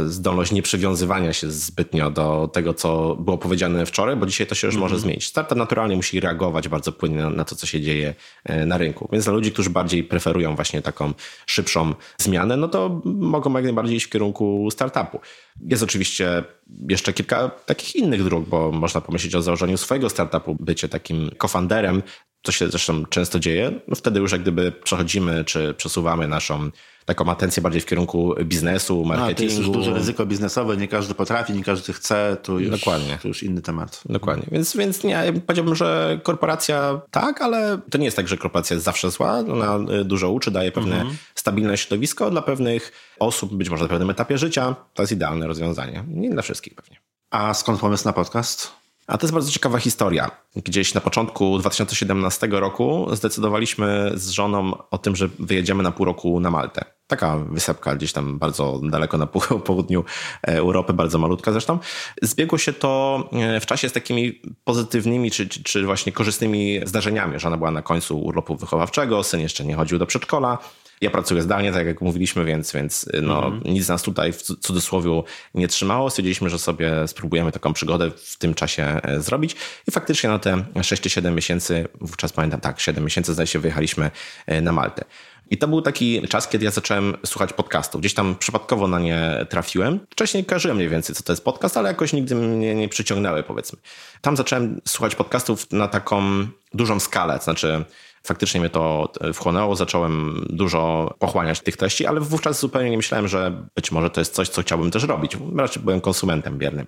zdolność 0.05 0.51
nieprzywiązywania 0.51 1.33
się 1.33 1.51
zbytnio 1.51 2.11
do 2.11 2.49
tego, 2.53 2.73
co 2.73 3.15
było 3.15 3.37
powiedziane 3.37 3.85
wczoraj, 3.85 4.15
bo 4.15 4.25
dzisiaj 4.25 4.47
to 4.47 4.55
się 4.55 4.67
już 4.67 4.75
może 4.75 4.99
zmienić. 4.99 5.25
Startup 5.25 5.57
naturalnie 5.57 5.95
musi 5.95 6.19
reagować 6.19 6.67
bardzo 6.67 6.91
płynnie 6.91 7.17
na, 7.17 7.29
na 7.29 7.45
to, 7.45 7.55
co 7.55 7.67
się 7.67 7.81
dzieje 7.81 8.15
e, 8.43 8.65
na 8.65 8.77
rynku. 8.77 9.09
Więc 9.11 9.25
dla 9.25 9.33
ludzi, 9.33 9.51
którzy 9.51 9.69
bardziej 9.69 10.03
preferują 10.03 10.55
właśnie 10.55 10.81
taką 10.81 11.13
szybszą 11.45 11.93
zmianę, 12.17 12.57
no 12.57 12.67
to 12.67 13.01
mogą 13.05 13.53
jak 13.53 13.63
najbardziej 13.63 13.97
iść 13.97 14.05
w 14.05 14.09
kierunku 14.09 14.67
startupu. 14.71 15.19
Jest 15.61 15.83
oczywiście 15.83 16.43
jeszcze 16.89 17.13
kilka 17.13 17.49
takich 17.49 17.95
innych 17.95 18.23
dróg, 18.23 18.49
bo 18.49 18.71
można 18.71 19.01
pomyśleć 19.01 19.35
o 19.35 19.41
założeniu 19.41 19.77
swojego 19.77 20.09
startupu, 20.09 20.57
bycie 20.59 20.89
takim 20.89 21.31
cofounderem, 21.37 22.03
co 22.45 22.51
się 22.51 22.69
zresztą 22.69 23.05
często 23.05 23.39
dzieje. 23.39 23.79
No 23.87 23.95
wtedy 23.95 24.19
już 24.19 24.31
jak 24.31 24.41
gdyby 24.41 24.71
przechodzimy 24.71 25.45
czy 25.45 25.73
przesuwamy 25.73 26.27
naszą 26.27 26.71
taką 27.05 27.31
atencję 27.31 27.63
bardziej 27.63 27.81
w 27.81 27.85
kierunku 27.85 28.35
biznesu, 28.43 29.05
marketingu. 29.05 29.31
A, 29.31 29.35
to 29.35 29.43
jest 29.43 29.57
już 29.57 29.69
duże 29.69 29.93
ryzyko 29.93 30.25
biznesowe, 30.25 30.77
nie 30.77 30.87
każdy 30.87 31.13
potrafi, 31.13 31.53
nie 31.53 31.63
każdy 31.63 31.93
chce, 31.93 32.37
to 32.43 32.59
już, 32.59 32.79
Dokładnie. 32.79 33.17
To 33.21 33.27
już 33.27 33.43
inny 33.43 33.61
temat. 33.61 34.01
Dokładnie. 34.05 34.47
Więc, 34.51 34.75
więc 34.75 35.03
nie, 35.03 35.33
powiedziałbym, 35.45 35.75
że 35.75 36.19
korporacja 36.23 37.01
tak, 37.11 37.41
ale 37.41 37.79
to 37.91 37.97
nie 37.97 38.05
jest 38.05 38.17
tak, 38.17 38.27
że 38.27 38.37
korporacja 38.37 38.73
jest 38.73 38.85
zawsze 38.85 39.11
zła. 39.11 39.39
Ona 39.39 39.79
y, 40.01 40.05
dużo 40.05 40.31
uczy, 40.31 40.51
daje 40.51 40.71
pewne 40.71 40.95
mhm. 40.95 41.15
stabilne 41.35 41.77
środowisko 41.77 42.31
dla 42.31 42.41
pewnych 42.41 42.91
osób, 43.19 43.55
być 43.55 43.69
może 43.69 43.83
na 43.83 43.89
pewnym 43.89 44.09
etapie 44.09 44.37
życia. 44.37 44.75
To 44.93 45.03
jest 45.03 45.13
idealne 45.13 45.47
rozwiązanie. 45.47 46.03
Nie 46.07 46.29
dla 46.29 46.41
wszystkich 46.41 46.75
pewnie. 46.75 46.97
A 47.29 47.53
skąd 47.53 47.79
pomysł 47.79 48.05
na 48.05 48.13
podcast? 48.13 48.84
A 49.07 49.17
to 49.17 49.25
jest 49.25 49.33
bardzo 49.33 49.51
ciekawa 49.51 49.79
historia. 49.79 50.31
Gdzieś 50.55 50.93
na 50.93 51.01
początku 51.01 51.59
2017 51.59 52.47
roku 52.51 53.07
zdecydowaliśmy 53.15 54.11
z 54.15 54.29
żoną 54.29 54.77
o 54.91 54.97
tym, 54.97 55.15
że 55.15 55.29
wyjedziemy 55.39 55.83
na 55.83 55.91
pół 55.91 56.05
roku 56.05 56.39
na 56.39 56.51
Maltę. 56.51 56.85
Taka 57.07 57.37
wysepka 57.37 57.95
gdzieś 57.95 58.13
tam 58.13 58.39
bardzo 58.39 58.81
daleko 58.83 59.17
na 59.17 59.27
południu 59.65 60.03
e, 60.47 60.57
Europy, 60.57 60.93
bardzo 60.93 61.17
malutka 61.17 61.51
zresztą. 61.51 61.79
Zbiegło 62.21 62.57
się 62.57 62.73
to 62.73 63.23
e, 63.33 63.59
w 63.59 63.65
czasie 63.65 63.89
z 63.89 63.93
takimi 63.93 64.41
pozytywnymi 64.63 65.31
czy, 65.31 65.49
czy 65.49 65.85
właśnie 65.85 66.11
korzystnymi 66.11 66.79
zdarzeniami. 66.85 67.39
Żona 67.39 67.57
była 67.57 67.71
na 67.71 67.81
końcu 67.81 68.19
urlopu 68.19 68.55
wychowawczego, 68.55 69.23
syn 69.23 69.39
jeszcze 69.39 69.65
nie 69.65 69.75
chodził 69.75 69.99
do 69.99 70.05
przedszkola. 70.05 70.57
Ja 71.01 71.09
pracuję 71.09 71.41
zdalnie, 71.41 71.71
tak 71.71 71.87
jak 71.87 72.01
mówiliśmy, 72.01 72.45
więc, 72.45 72.73
więc 72.73 73.09
no, 73.21 73.47
mm 73.47 73.59
-hmm. 73.59 73.69
nic 73.69 73.87
nas 73.87 74.03
tutaj 74.03 74.33
w 74.33 74.41
cudzysłowie 74.41 75.21
nie 75.53 75.67
trzymało. 75.67 76.09
Stwierdziliśmy, 76.09 76.49
że 76.49 76.59
sobie 76.59 77.07
spróbujemy 77.07 77.51
taką 77.51 77.73
przygodę 77.73 78.11
w 78.11 78.37
tym 78.37 78.53
czasie 78.53 78.83
e, 78.83 79.21
zrobić. 79.21 79.55
I 79.87 79.91
faktycznie 79.91 80.29
na 80.29 80.39
te 80.39 80.55
6-7 80.75 81.31
miesięcy, 81.31 81.87
wówczas 82.01 82.33
pamiętam, 82.33 82.61
tak, 82.61 82.79
7 82.79 83.03
miesięcy 83.03 83.33
zdaje 83.33 83.47
się, 83.47 83.59
wyjechaliśmy 83.59 84.11
e, 84.47 84.61
na 84.61 84.71
Maltę. 84.71 85.05
I 85.49 85.57
to 85.57 85.67
był 85.67 85.81
taki 85.81 86.27
czas, 86.27 86.47
kiedy 86.47 86.65
ja 86.65 86.71
zacząłem 86.71 87.17
słuchać 87.25 87.53
podcastów. 87.53 88.01
Gdzieś 88.01 88.13
tam 88.13 88.35
przypadkowo 88.35 88.87
na 88.87 88.99
nie 88.99 89.45
trafiłem. 89.49 89.99
Wcześniej 90.09 90.45
kojarzyłem 90.45 90.77
mniej 90.77 90.89
więcej, 90.89 91.15
co 91.15 91.23
to 91.23 91.33
jest 91.33 91.43
podcast, 91.43 91.77
ale 91.77 91.89
jakoś 91.89 92.13
nigdy 92.13 92.35
mnie 92.35 92.75
nie 92.75 92.89
przyciągnęły, 92.89 93.43
powiedzmy. 93.43 93.79
Tam 94.21 94.37
zacząłem 94.37 94.81
słuchać 94.87 95.15
podcastów 95.15 95.71
na 95.71 95.87
taką 95.87 96.47
dużą 96.73 96.99
skalę, 96.99 97.37
to 97.37 97.43
znaczy 97.43 97.85
faktycznie 98.25 98.59
mnie 98.59 98.69
to 98.69 99.11
wchłonęło, 99.33 99.75
zacząłem 99.75 100.45
dużo 100.49 101.13
pochłaniać 101.19 101.61
tych 101.61 101.77
treści, 101.77 102.05
ale 102.05 102.19
wówczas 102.19 102.59
zupełnie 102.59 102.89
nie 102.89 102.97
myślałem, 102.97 103.27
że 103.27 103.67
być 103.75 103.91
może 103.91 104.09
to 104.09 104.21
jest 104.21 104.33
coś, 104.33 104.49
co 104.49 104.61
chciałbym 104.61 104.91
też 104.91 105.03
robić. 105.03 105.37
Raczej 105.55 105.83
byłem 105.83 106.01
konsumentem 106.01 106.57
biernym. 106.57 106.87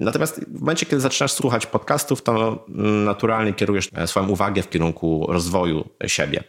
Natomiast 0.00 0.44
w 0.48 0.60
momencie, 0.60 0.86
kiedy 0.86 1.00
zaczynasz 1.00 1.32
słuchać 1.32 1.66
podcastów, 1.66 2.22
to 2.22 2.64
naturalnie 3.04 3.52
kierujesz 3.52 3.90
swoją 4.06 4.28
uwagę 4.28 4.62
w 4.62 4.70
kierunku 4.70 5.26
rozwoju 5.28 5.88
siebie. 6.06 6.44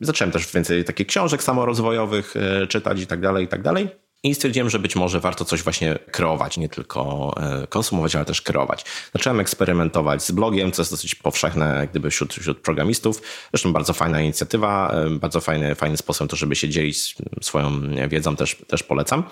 Zacząłem 0.00 0.32
też 0.32 0.52
więcej 0.52 0.84
takich 0.84 1.06
książek 1.06 1.42
samorozwojowych 1.42 2.34
e, 2.36 2.66
czytać 2.66 3.00
i 3.00 3.06
tak 3.06 3.20
dalej, 3.20 3.44
i 3.44 3.48
tak 3.48 3.62
dalej. 3.62 3.88
I 4.22 4.34
stwierdziłem, 4.34 4.70
że 4.70 4.78
być 4.78 4.96
może 4.96 5.20
warto 5.20 5.44
coś 5.44 5.62
właśnie 5.62 5.98
kreować, 6.10 6.56
nie 6.56 6.68
tylko 6.68 7.32
e, 7.36 7.66
konsumować, 7.66 8.16
ale 8.16 8.24
też 8.24 8.42
kreować. 8.42 8.84
Zacząłem 9.12 9.40
eksperymentować 9.40 10.22
z 10.22 10.30
blogiem, 10.30 10.72
co 10.72 10.82
jest 10.82 10.92
dosyć 10.92 11.14
powszechne 11.14 11.88
gdyby 11.90 12.10
wśród, 12.10 12.34
wśród 12.34 12.60
programistów. 12.60 13.22
Zresztą 13.52 13.72
bardzo 13.72 13.92
fajna 13.92 14.20
inicjatywa, 14.20 14.92
e, 14.92 15.10
bardzo 15.10 15.40
fajny, 15.40 15.74
fajny 15.74 15.96
sposób 15.96 16.30
to, 16.30 16.36
żeby 16.36 16.56
się 16.56 16.68
dzielić 16.68 17.16
swoją 17.42 17.80
wiedzą, 18.08 18.36
też, 18.36 18.56
też 18.66 18.82
polecam. 18.82 19.24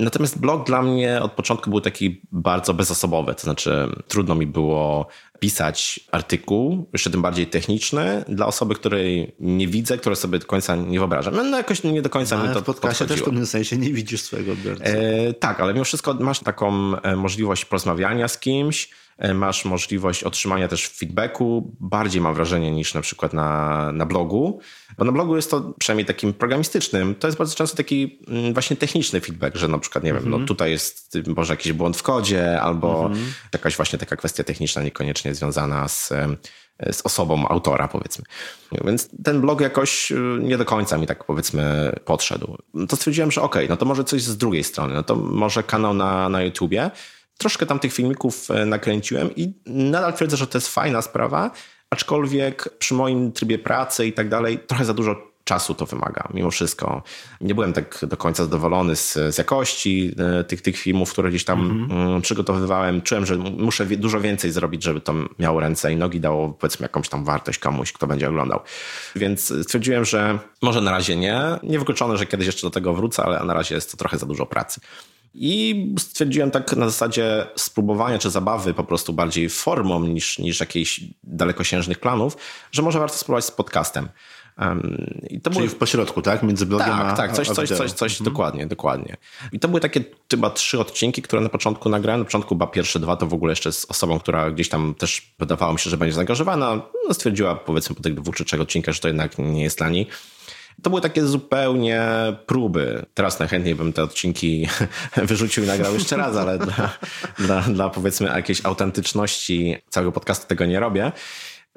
Natomiast 0.00 0.40
blog 0.40 0.66
dla 0.66 0.82
mnie 0.82 1.22
od 1.22 1.32
początku 1.32 1.70
był 1.70 1.80
taki 1.80 2.22
bardzo 2.32 2.74
bezosobowy, 2.74 3.34
to 3.34 3.40
znaczy 3.40 3.88
trudno 4.08 4.34
mi 4.34 4.46
było 4.46 5.06
pisać 5.38 6.00
artykuł, 6.12 6.86
jeszcze 6.92 7.10
tym 7.10 7.22
bardziej 7.22 7.46
techniczny, 7.46 8.24
dla 8.28 8.46
osoby, 8.46 8.74
której 8.74 9.34
nie 9.40 9.68
widzę, 9.68 9.98
której 9.98 10.16
sobie 10.16 10.38
do 10.38 10.46
końca 10.46 10.76
nie 10.76 10.98
wyobrażam. 10.98 11.36
No, 11.36 11.42
no 11.42 11.56
jakoś 11.56 11.82
nie 11.82 12.02
do 12.02 12.10
końca 12.10 12.38
ale 12.38 12.48
mi 12.48 12.54
to 12.54 12.60
w 12.60 12.64
podcastie 12.64 13.06
też 13.06 13.20
w 13.20 13.24
pewnym 13.24 13.46
sensie 13.46 13.76
nie 13.76 13.92
widzisz 13.92 14.22
swojego 14.22 14.52
odbiorcy. 14.52 14.84
E, 14.84 15.32
tak, 15.34 15.60
ale 15.60 15.72
mimo 15.72 15.84
wszystko 15.84 16.14
masz 16.14 16.40
taką 16.40 16.96
e, 17.02 17.16
możliwość 17.16 17.64
porozmawiania 17.64 18.28
z 18.28 18.38
kimś, 18.38 18.90
masz 19.34 19.64
możliwość 19.64 20.24
otrzymania 20.24 20.68
też 20.68 20.88
feedbacku, 20.88 21.76
bardziej 21.80 22.20
mam 22.20 22.34
wrażenie 22.34 22.70
niż 22.70 22.94
na 22.94 23.00
przykład 23.00 23.32
na, 23.32 23.92
na 23.92 24.06
blogu, 24.06 24.60
bo 24.98 25.04
na 25.04 25.12
blogu 25.12 25.36
jest 25.36 25.50
to 25.50 25.74
przynajmniej 25.78 26.06
takim 26.06 26.32
programistycznym, 26.32 27.14
to 27.14 27.28
jest 27.28 27.38
bardzo 27.38 27.54
często 27.54 27.76
taki 27.76 28.18
mm, 28.28 28.52
właśnie 28.52 28.76
techniczny 28.76 29.20
feedback, 29.20 29.56
że 29.56 29.68
na 29.68 29.78
przykład, 29.78 30.04
nie 30.04 30.12
wiem, 30.12 30.22
no 30.24 30.36
mhm. 30.36 30.46
tutaj 30.46 30.70
jest 30.70 31.18
może 31.26 31.52
jakiś 31.52 31.72
błąd 31.72 31.96
w 31.96 32.02
kodzie, 32.02 32.60
albo 32.60 33.06
mm 33.06 33.18
jakaś 33.52 33.76
właśnie 33.76 33.98
taka 33.98 34.16
kwestia 34.16 34.44
techniczna 34.44 34.82
niekoniecznie 34.82 35.34
związana 35.34 35.88
z, 35.88 36.12
e, 36.12 36.92
z 36.92 37.02
osobą 37.06 37.48
autora, 37.48 37.88
powiedzmy. 37.88 38.24
Więc 38.84 39.08
ten 39.24 39.40
blog 39.40 39.60
jakoś 39.60 40.12
e, 40.12 40.16
nie 40.40 40.58
do 40.58 40.64
końca 40.64 40.98
mi 40.98 41.06
tak 41.06 41.24
powiedzmy 41.24 41.92
podszedł. 42.04 42.58
To 42.88 42.96
stwierdziłem, 42.96 43.30
że 43.30 43.42
okej, 43.42 43.64
okay, 43.64 43.68
no 43.68 43.76
to 43.76 43.84
może 43.84 44.04
coś 44.04 44.22
z 44.22 44.36
drugiej 44.36 44.64
strony, 44.64 44.94
no 44.94 45.02
to 45.02 45.16
może 45.16 45.62
kanał 45.62 45.94
na, 45.94 46.28
na 46.28 46.42
YouTubie, 46.42 46.90
Troszkę 47.38 47.66
tam 47.66 47.78
tych 47.78 47.92
filmików 47.92 48.50
e, 48.50 48.66
nakręciłem 48.66 49.30
i 49.36 49.52
nadal 49.66 50.14
twierdzę, 50.14 50.36
że 50.36 50.46
to 50.46 50.58
jest 50.58 50.68
fajna 50.68 51.02
sprawa, 51.02 51.50
aczkolwiek 51.90 52.78
przy 52.78 52.94
moim 52.94 53.32
trybie 53.32 53.58
pracy 53.58 54.06
i 54.06 54.12
tak 54.12 54.28
dalej 54.28 54.58
trochę 54.58 54.84
za 54.84 54.94
dużo 54.94 55.27
czasu 55.48 55.74
to 55.74 55.86
wymaga, 55.86 56.28
mimo 56.34 56.50
wszystko. 56.50 57.02
Nie 57.40 57.54
byłem 57.54 57.72
tak 57.72 57.98
do 58.02 58.16
końca 58.16 58.44
zadowolony 58.44 58.96
z, 58.96 59.12
z 59.34 59.38
jakości 59.38 60.14
e, 60.18 60.44
tych, 60.44 60.62
tych 60.62 60.76
filmów, 60.76 61.12
które 61.12 61.30
gdzieś 61.30 61.44
tam 61.44 61.88
mm-hmm. 61.88 62.20
przygotowywałem. 62.20 63.02
Czułem, 63.02 63.26
że 63.26 63.36
muszę 63.36 63.86
dużo 63.86 64.20
więcej 64.20 64.50
zrobić, 64.50 64.84
żeby 64.84 65.00
to 65.00 65.14
miało 65.38 65.60
ręce 65.60 65.92
i 65.92 65.96
nogi, 65.96 66.20
dało 66.20 66.48
powiedzmy 66.48 66.84
jakąś 66.84 67.08
tam 67.08 67.24
wartość 67.24 67.58
komuś, 67.58 67.92
kto 67.92 68.06
będzie 68.06 68.28
oglądał. 68.28 68.60
Więc 69.16 69.52
stwierdziłem, 69.62 70.04
że 70.04 70.38
może 70.62 70.80
na 70.80 70.90
razie 70.90 71.16
nie. 71.16 71.40
Niewykluczone, 71.62 72.16
że 72.16 72.26
kiedyś 72.26 72.46
jeszcze 72.46 72.66
do 72.66 72.70
tego 72.70 72.94
wrócę, 72.94 73.22
ale 73.22 73.44
na 73.44 73.54
razie 73.54 73.74
jest 73.74 73.90
to 73.90 73.96
trochę 73.96 74.18
za 74.18 74.26
dużo 74.26 74.46
pracy. 74.46 74.80
I 75.34 75.94
stwierdziłem 75.98 76.50
tak 76.50 76.76
na 76.76 76.86
zasadzie 76.86 77.46
spróbowania 77.56 78.18
czy 78.18 78.30
zabawy 78.30 78.74
po 78.74 78.84
prostu 78.84 79.12
bardziej 79.12 79.48
formą 79.48 80.04
niż, 80.04 80.38
niż 80.38 80.60
jakichś 80.60 81.00
dalekosiężnych 81.22 81.98
planów, 81.98 82.36
że 82.72 82.82
może 82.82 82.98
warto 82.98 83.16
spróbować 83.16 83.44
z 83.44 83.50
podcastem. 83.50 84.08
I 85.30 85.40
to 85.40 85.50
Czyli 85.50 85.60
były... 85.60 85.68
w 85.68 85.76
pośrodku, 85.76 86.22
tak? 86.22 86.42
Między 86.42 86.66
blogiem 86.66 86.86
tak, 86.86 87.06
a 87.06 87.16
Tak, 87.16 87.32
coś, 87.32 87.50
a 87.50 87.54
coś, 87.54 87.68
coś, 87.68 87.92
coś 87.92 88.12
mhm. 88.12 88.24
dokładnie, 88.24 88.66
dokładnie. 88.66 89.16
I 89.52 89.58
to 89.58 89.68
były 89.68 89.80
takie 89.80 90.04
chyba 90.30 90.50
trzy 90.50 90.80
odcinki, 90.80 91.22
które 91.22 91.42
na 91.42 91.48
początku 91.48 91.88
nagrałem. 91.88 92.20
Na 92.20 92.24
początku 92.24 92.54
chyba 92.54 92.66
pierwsze 92.66 93.00
dwa 93.00 93.16
to 93.16 93.26
w 93.26 93.34
ogóle 93.34 93.52
jeszcze 93.52 93.72
z 93.72 93.84
osobą, 93.84 94.18
która 94.18 94.50
gdzieś 94.50 94.68
tam 94.68 94.94
też 94.94 95.34
wydawało 95.38 95.72
mi 95.72 95.78
się, 95.78 95.90
że 95.90 95.96
będzie 95.96 96.14
zaangażowana. 96.14 96.82
No, 97.08 97.14
stwierdziła 97.14 97.54
powiedzmy 97.54 97.96
po 97.96 98.02
tych 98.02 98.14
dwóch 98.14 98.36
czy 98.36 98.44
trzech 98.44 98.60
odcinkach, 98.60 98.94
że 98.94 99.00
to 99.00 99.08
jednak 99.08 99.38
nie 99.38 99.62
jest 99.62 99.78
dla 99.78 99.88
niej. 99.88 100.06
To 100.82 100.90
były 100.90 101.02
takie 101.02 101.26
zupełnie 101.26 102.02
próby. 102.46 103.06
Teraz 103.14 103.38
najchętniej 103.38 103.74
bym 103.74 103.92
te 103.92 104.02
odcinki 104.02 104.68
wyrzucił 105.16 105.64
i 105.64 105.66
nagrał 105.66 105.94
jeszcze 105.94 106.16
raz, 106.16 106.36
ale 106.36 106.58
dla, 106.58 106.90
dla, 107.46 107.60
dla 107.60 107.90
powiedzmy 107.90 108.28
jakiejś 108.28 108.64
autentyczności 108.64 109.76
całego 109.88 110.12
podcastu 110.12 110.46
tego 110.46 110.64
nie 110.64 110.80
robię. 110.80 111.12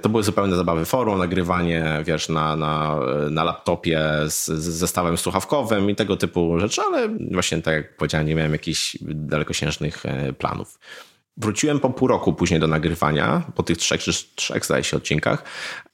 To 0.02 0.10
były 0.10 0.24
zupełne 0.24 0.56
zabawy 0.56 0.86
forum, 0.86 1.20
nagrywanie, 1.20 2.04
wiesz, 2.06 2.30
na, 2.30 2.56
na, 2.56 3.00
na 3.30 3.44
laptopie 3.44 4.02
z, 4.28 4.46
z 4.46 4.64
zestawem 4.64 5.18
słuchawkowym 5.18 5.90
i 5.90 5.96
tego 5.96 6.18
typu 6.18 6.60
rzeczy, 6.60 6.82
ale 6.82 7.10
właśnie 7.32 7.62
tak 7.62 7.74
jak 7.74 7.98
powiedziałem, 7.98 8.28
nie 8.28 8.36
miałem 8.36 8.52
jakichś 8.52 8.98
dalekosiężnych 9.02 10.06
e, 10.06 10.34
planów. 10.34 10.80
Wróciłem 11.38 11.80
po 11.80 11.90
pół 11.90 12.08
roku 12.08 12.34
później 12.34 12.60
do 12.60 12.68
nagrywania, 12.68 13.42
po 13.56 13.64
tych 13.64 13.78
trzech 13.78 14.02
trzech, 14.36 14.66
zdaje 14.66 14.84
się, 14.84 14.98
odcinkach 14.98 15.44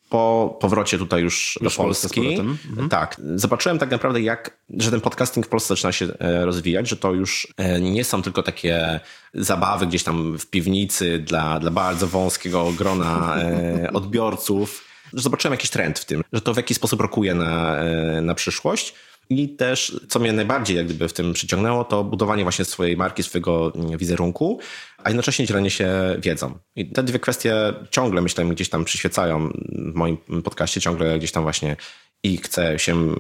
po 0.10 0.58
powrocie 0.62 0.98
tutaj 0.98 1.22
już, 1.22 1.60
już 1.62 1.78
do 1.78 1.84
Polski, 1.84 2.36
mhm. 2.36 2.90
tak, 2.90 3.22
zobaczyłem 3.36 3.80
tak 3.80 3.92
naprawdę, 3.92 4.22
jak, 4.22 4.58
że 4.70 4.92
ten 4.92 5.02
podcasting 5.02 5.46
w 5.46 5.50
Polsce 5.50 5.68
zaczyna 5.68 5.92
się 5.92 6.08
e, 6.20 6.46
rozwijać, 6.46 6.90
że 6.90 6.98
to 6.98 7.14
już 7.14 7.48
e, 7.58 7.80
nie 7.80 8.04
są 8.04 8.22
tylko 8.22 8.44
takie 8.44 9.00
zabawy 9.34 9.88
gdzieś 9.88 10.04
tam 10.04 10.38
w 10.38 10.46
piwnicy 10.46 11.20
dla, 11.20 11.60
dla 11.60 11.72
bardzo 11.72 12.08
wąskiego 12.08 12.72
grona 12.72 13.38
e, 13.38 13.90
odbiorców. 13.94 14.84
Że 15.14 15.22
zobaczyłem 15.22 15.54
jakiś 15.54 15.70
trend 15.70 16.00
w 16.00 16.06
tym, 16.06 16.24
że 16.34 16.42
to 16.42 16.54
w 16.54 16.58
jakiś 16.58 16.78
sposób 16.78 17.02
rokuje 17.02 17.36
na, 17.36 17.76
na 18.22 18.36
przyszłość. 18.36 18.94
I 19.30 19.50
też, 19.50 20.02
co 20.10 20.20
mnie 20.20 20.34
najbardziej 20.34 20.78
jak 20.78 20.86
gdyby 20.86 21.08
w 21.08 21.14
tym 21.14 21.34
przyciągnęło, 21.34 21.84
to 21.84 22.04
budowanie 22.04 22.44
właśnie 22.44 22.66
swojej 22.66 22.98
marki, 22.98 23.24
swojego 23.24 23.72
wizerunku, 23.98 24.60
a 24.98 25.10
jednocześnie 25.10 25.46
dzielenie 25.46 25.70
się 25.70 25.90
wiedzą. 26.20 26.58
I 26.76 26.86
te 26.92 27.04
dwie 27.04 27.20
kwestie 27.20 27.56
ciągle, 27.92 28.22
myślę, 28.22 28.46
mi 28.46 28.52
gdzieś 28.52 28.70
tam 28.70 28.86
przyświecają 28.86 29.50
w 29.70 29.94
moim 29.96 30.18
podcaście, 30.18 30.82
ciągle 30.82 31.18
gdzieś 31.18 31.32
tam 31.32 31.44
właśnie 31.44 31.76
i 32.24 32.38
chcę 32.38 32.80
się 32.80 33.16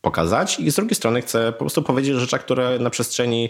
pokazać 0.00 0.60
i 0.60 0.70
z 0.70 0.74
drugiej 0.74 0.94
strony 0.94 1.22
chcę 1.22 1.52
po 1.52 1.58
prostu 1.58 1.82
powiedzieć 1.82 2.14
o 2.14 2.20
rzeczach, 2.20 2.44
które 2.44 2.78
na 2.78 2.90
przestrzeni 2.90 3.48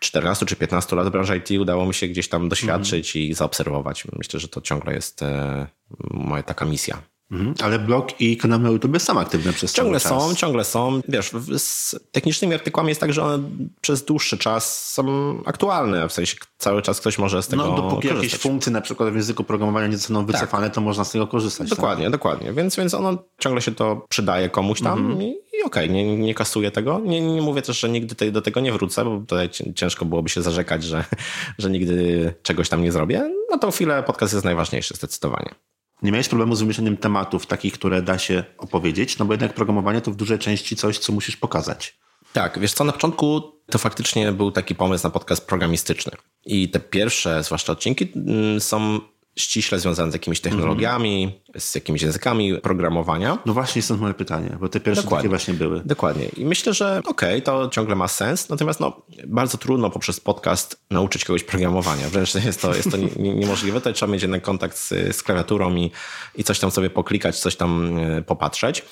14 0.00 0.46
czy 0.46 0.56
15 0.56 0.96
lat 0.96 1.08
branży 1.08 1.36
IT 1.36 1.60
udało 1.60 1.86
mi 1.86 1.94
się 1.94 2.08
gdzieś 2.08 2.28
tam 2.28 2.48
doświadczyć 2.48 3.16
mm. 3.16 3.28
i 3.28 3.34
zaobserwować. 3.34 4.04
Myślę, 4.12 4.40
że 4.40 4.48
to 4.48 4.60
ciągle 4.60 4.94
jest 4.94 5.22
e, 5.22 5.66
moja 6.10 6.42
taka 6.42 6.64
misja. 6.64 7.02
Mhm, 7.30 7.54
ale 7.62 7.78
blog 7.78 8.20
i 8.20 8.36
kanał 8.36 8.58
na 8.58 8.70
YouTube 8.70 9.02
są 9.02 9.20
aktywne 9.20 9.52
przez 9.52 9.72
ciągle 9.72 10.00
cały 10.00 10.20
czas. 10.20 10.28
są, 10.28 10.34
ciągle 10.34 10.64
są. 10.64 11.00
Wiesz, 11.08 11.30
z 11.58 11.96
technicznymi 12.12 12.54
artykułami 12.54 12.88
jest 12.88 13.00
tak, 13.00 13.12
że 13.12 13.22
one 13.22 13.50
przez 13.80 14.04
dłuższy 14.04 14.38
czas 14.38 14.92
są 14.92 15.04
aktualne, 15.46 16.08
w 16.08 16.12
sensie 16.12 16.36
cały 16.58 16.82
czas 16.82 17.00
ktoś 17.00 17.18
może 17.18 17.42
z 17.42 17.48
tego 17.48 17.66
No 17.66 17.76
dopóki 17.76 18.08
korzystać. 18.08 18.32
jakieś 18.32 18.40
funkcje 18.40 18.72
na 18.72 18.80
przykład 18.80 19.12
w 19.12 19.16
języku 19.16 19.44
programowania 19.44 19.86
nie 19.86 19.96
zostaną 19.96 20.26
wycofane, 20.26 20.66
tak. 20.66 20.74
to 20.74 20.80
można 20.80 21.04
z 21.04 21.12
tego 21.12 21.26
korzystać. 21.26 21.70
Dokładnie, 21.70 22.04
tak? 22.04 22.12
dokładnie. 22.12 22.52
Więc, 22.52 22.76
więc 22.76 22.94
ono 22.94 23.18
ciągle 23.38 23.62
się 23.62 23.74
to 23.74 24.06
przydaje 24.08 24.48
komuś 24.48 24.80
tam 24.80 24.98
mhm. 24.98 25.22
i 25.22 25.40
i 25.60 25.62
okej, 25.62 25.84
okay, 25.84 25.96
nie, 25.96 26.16
nie 26.16 26.34
kasuję 26.34 26.70
tego. 26.70 27.00
Nie, 27.04 27.20
nie 27.20 27.42
mówię 27.42 27.62
też, 27.62 27.80
że 27.80 27.88
nigdy 27.88 28.32
do 28.32 28.42
tego 28.42 28.60
nie 28.60 28.72
wrócę, 28.72 29.04
bo 29.04 29.18
tutaj 29.18 29.50
ciężko 29.74 30.04
byłoby 30.04 30.28
się 30.28 30.42
zarzekać, 30.42 30.84
że, 30.84 31.04
że 31.58 31.70
nigdy 31.70 32.34
czegoś 32.42 32.68
tam 32.68 32.82
nie 32.82 32.92
zrobię. 32.92 33.30
Na 33.50 33.58
tą 33.58 33.70
chwilę 33.70 34.02
podcast 34.02 34.32
jest 34.32 34.44
najważniejszy 34.44 34.94
zdecydowanie. 34.94 35.54
Nie 36.02 36.12
miałeś 36.12 36.28
problemu 36.28 36.54
z 36.56 36.60
wymyśleniem 36.60 36.96
tematów 36.96 37.46
takich, 37.46 37.72
które 37.72 38.02
da 38.02 38.18
się 38.18 38.44
opowiedzieć, 38.58 39.18
no 39.18 39.24
bo 39.24 39.32
jednak 39.32 39.54
programowanie 39.54 40.00
to 40.00 40.10
w 40.10 40.16
dużej 40.16 40.38
części 40.38 40.76
coś, 40.76 40.98
co 40.98 41.12
musisz 41.12 41.36
pokazać. 41.36 41.98
Tak, 42.32 42.58
wiesz 42.58 42.72
co, 42.72 42.84
na 42.84 42.92
początku 42.92 43.42
to 43.66 43.78
faktycznie 43.78 44.32
był 44.32 44.50
taki 44.50 44.74
pomysł 44.74 45.04
na 45.04 45.10
podcast 45.10 45.46
programistyczny. 45.46 46.12
I 46.46 46.68
te 46.68 46.80
pierwsze, 46.80 47.42
zwłaszcza 47.42 47.72
odcinki, 47.72 48.12
mm, 48.16 48.60
są 48.60 49.00
ściśle 49.36 49.78
związane 49.78 50.10
z 50.10 50.14
jakimiś 50.14 50.40
technologiami, 50.40 51.22
mm 51.22 51.34
-hmm. 51.36 51.60
z 51.60 51.74
jakimiś 51.74 52.02
językami 52.02 52.54
programowania. 52.54 53.38
No 53.46 53.54
właśnie 53.54 53.82
stąd 53.82 54.00
moje 54.00 54.14
pytanie, 54.14 54.56
bo 54.60 54.68
te 54.68 54.80
pierwsze 54.80 55.02
Dokładnie. 55.02 55.22
takie 55.22 55.28
właśnie 55.28 55.54
były. 55.54 55.82
Dokładnie. 55.84 56.28
I 56.36 56.44
myślę, 56.44 56.74
że 56.74 57.02
okej, 57.06 57.10
okay, 57.10 57.42
to 57.42 57.68
ciągle 57.68 57.96
ma 57.96 58.08
sens, 58.08 58.48
natomiast 58.48 58.80
no, 58.80 59.02
bardzo 59.26 59.58
trudno 59.58 59.90
poprzez 59.90 60.20
podcast 60.20 60.80
nauczyć 60.90 61.24
kogoś 61.24 61.44
programowania. 61.44 62.08
Wręcz 62.08 62.34
jest 62.34 62.62
to, 62.62 62.74
jest 62.74 62.90
to 62.90 62.96
niemożliwe. 63.16 63.78
Tutaj 63.78 63.94
trzeba 63.94 64.12
mieć 64.12 64.22
jednak 64.22 64.42
kontakt 64.42 64.76
z, 64.76 65.16
z 65.16 65.22
klawiaturą 65.22 65.74
i, 65.74 65.90
i 66.34 66.44
coś 66.44 66.58
tam 66.58 66.70
sobie 66.70 66.90
poklikać, 66.90 67.40
coś 67.40 67.56
tam 67.56 67.98
e, 67.98 68.22
popatrzeć. 68.22 68.84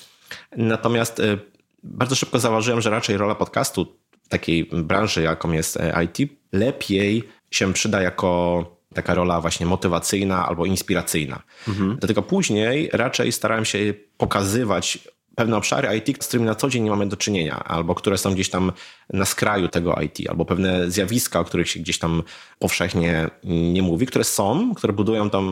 Natomiast 0.57 1.19
e, 1.19 1.37
bardzo 1.83 2.15
szybko 2.15 2.39
zauważyłem, 2.39 2.81
że 2.81 2.89
raczej 2.89 3.17
rola 3.17 3.35
podcastu 3.35 3.99
w 4.23 4.29
takiej 4.29 4.65
branży, 4.65 5.21
jaką 5.21 5.51
jest 5.51 5.77
e, 5.77 6.03
IT, 6.03 6.31
lepiej 6.51 7.23
się 7.51 7.73
przyda 7.73 8.01
jako 8.01 8.78
taka 8.93 9.13
rola 9.13 9.41
właśnie 9.41 9.65
motywacyjna 9.65 10.47
albo 10.47 10.65
inspiracyjna. 10.65 11.41
Mhm. 11.67 11.97
Dlatego 11.99 12.21
później 12.21 12.89
raczej 12.93 13.31
starałem 13.31 13.65
się 13.65 13.93
pokazywać 14.17 14.99
pewne 15.35 15.57
obszary 15.57 15.97
IT, 15.97 16.23
z 16.23 16.27
którymi 16.27 16.45
na 16.45 16.55
co 16.55 16.69
dzień 16.69 16.83
nie 16.83 16.89
mamy 16.89 17.07
do 17.07 17.17
czynienia, 17.17 17.63
albo 17.63 17.95
które 17.95 18.17
są 18.17 18.33
gdzieś 18.33 18.49
tam 18.49 18.71
na 19.13 19.25
skraju 19.25 19.67
tego 19.67 19.95
IT, 20.01 20.29
albo 20.29 20.45
pewne 20.45 20.91
zjawiska, 20.91 21.39
o 21.39 21.45
których 21.45 21.69
się 21.69 21.79
gdzieś 21.79 21.99
tam 21.99 22.23
powszechnie 22.59 23.29
nie 23.43 23.81
mówi, 23.81 24.05
które 24.05 24.23
są, 24.23 24.75
które 24.75 24.93
budują 24.93 25.29
tą 25.29 25.43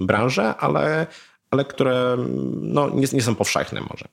branżę, 0.00 0.54
ale, 0.56 1.06
ale 1.50 1.64
które 1.64 2.16
no, 2.60 2.90
nie, 2.90 3.06
nie 3.12 3.22
są 3.22 3.34
powszechne 3.34 3.80
może. 3.80 4.08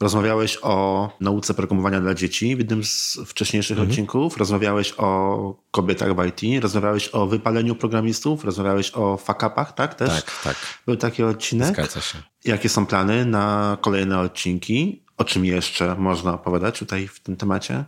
Rozmawiałeś 0.00 0.58
o 0.62 1.10
nauce 1.20 1.54
programowania 1.54 2.00
dla 2.00 2.14
dzieci 2.14 2.56
w 2.56 2.58
jednym 2.58 2.84
z 2.84 3.18
wcześniejszych 3.26 3.78
mhm. 3.78 3.90
odcinków. 3.90 4.36
Rozmawiałeś 4.36 4.94
o 4.96 5.54
kobietach 5.70 6.16
w 6.16 6.26
IT. 6.26 6.62
Rozmawiałeś 6.62 7.08
o 7.12 7.26
wypaleniu 7.26 7.74
programistów. 7.74 8.44
Rozmawiałeś 8.44 8.90
o 8.94 9.16
fuck-upach, 9.16 9.72
tak? 9.72 9.94
Też? 9.94 10.08
Tak, 10.08 10.42
tak. 10.44 10.56
Był 10.86 10.96
taki 10.96 11.22
odcinek. 11.22 11.68
Zgadza 11.68 12.00
się. 12.00 12.18
Jakie 12.44 12.68
są 12.68 12.86
plany 12.86 13.26
na 13.26 13.78
kolejne 13.80 14.18
odcinki? 14.18 15.04
O 15.16 15.24
czym 15.24 15.44
jeszcze 15.44 15.94
można 15.94 16.34
opowiadać 16.34 16.78
tutaj 16.78 17.08
w 17.08 17.20
tym 17.20 17.36
temacie? 17.36 17.84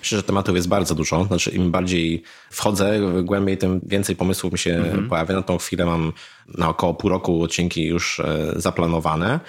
Myślę, 0.00 0.18
że 0.18 0.22
tematów 0.22 0.56
jest 0.56 0.68
bardzo 0.68 0.94
dużo. 0.94 1.24
Znaczy, 1.24 1.50
im 1.50 1.70
bardziej 1.70 2.22
wchodzę 2.50 3.00
głębiej, 3.22 3.58
tym 3.58 3.80
więcej 3.86 4.16
pomysłów 4.16 4.52
mi 4.52 4.58
się 4.58 4.74
mhm. 4.74 5.08
pojawia. 5.08 5.34
Na 5.34 5.42
tą 5.42 5.58
chwilę 5.58 5.86
mam 5.86 6.12
na 6.48 6.68
około 6.68 6.94
pół 6.94 7.10
roku 7.10 7.42
odcinki 7.42 7.86
już 7.86 8.20
e, 8.20 8.52
zaplanowane. 8.56 9.40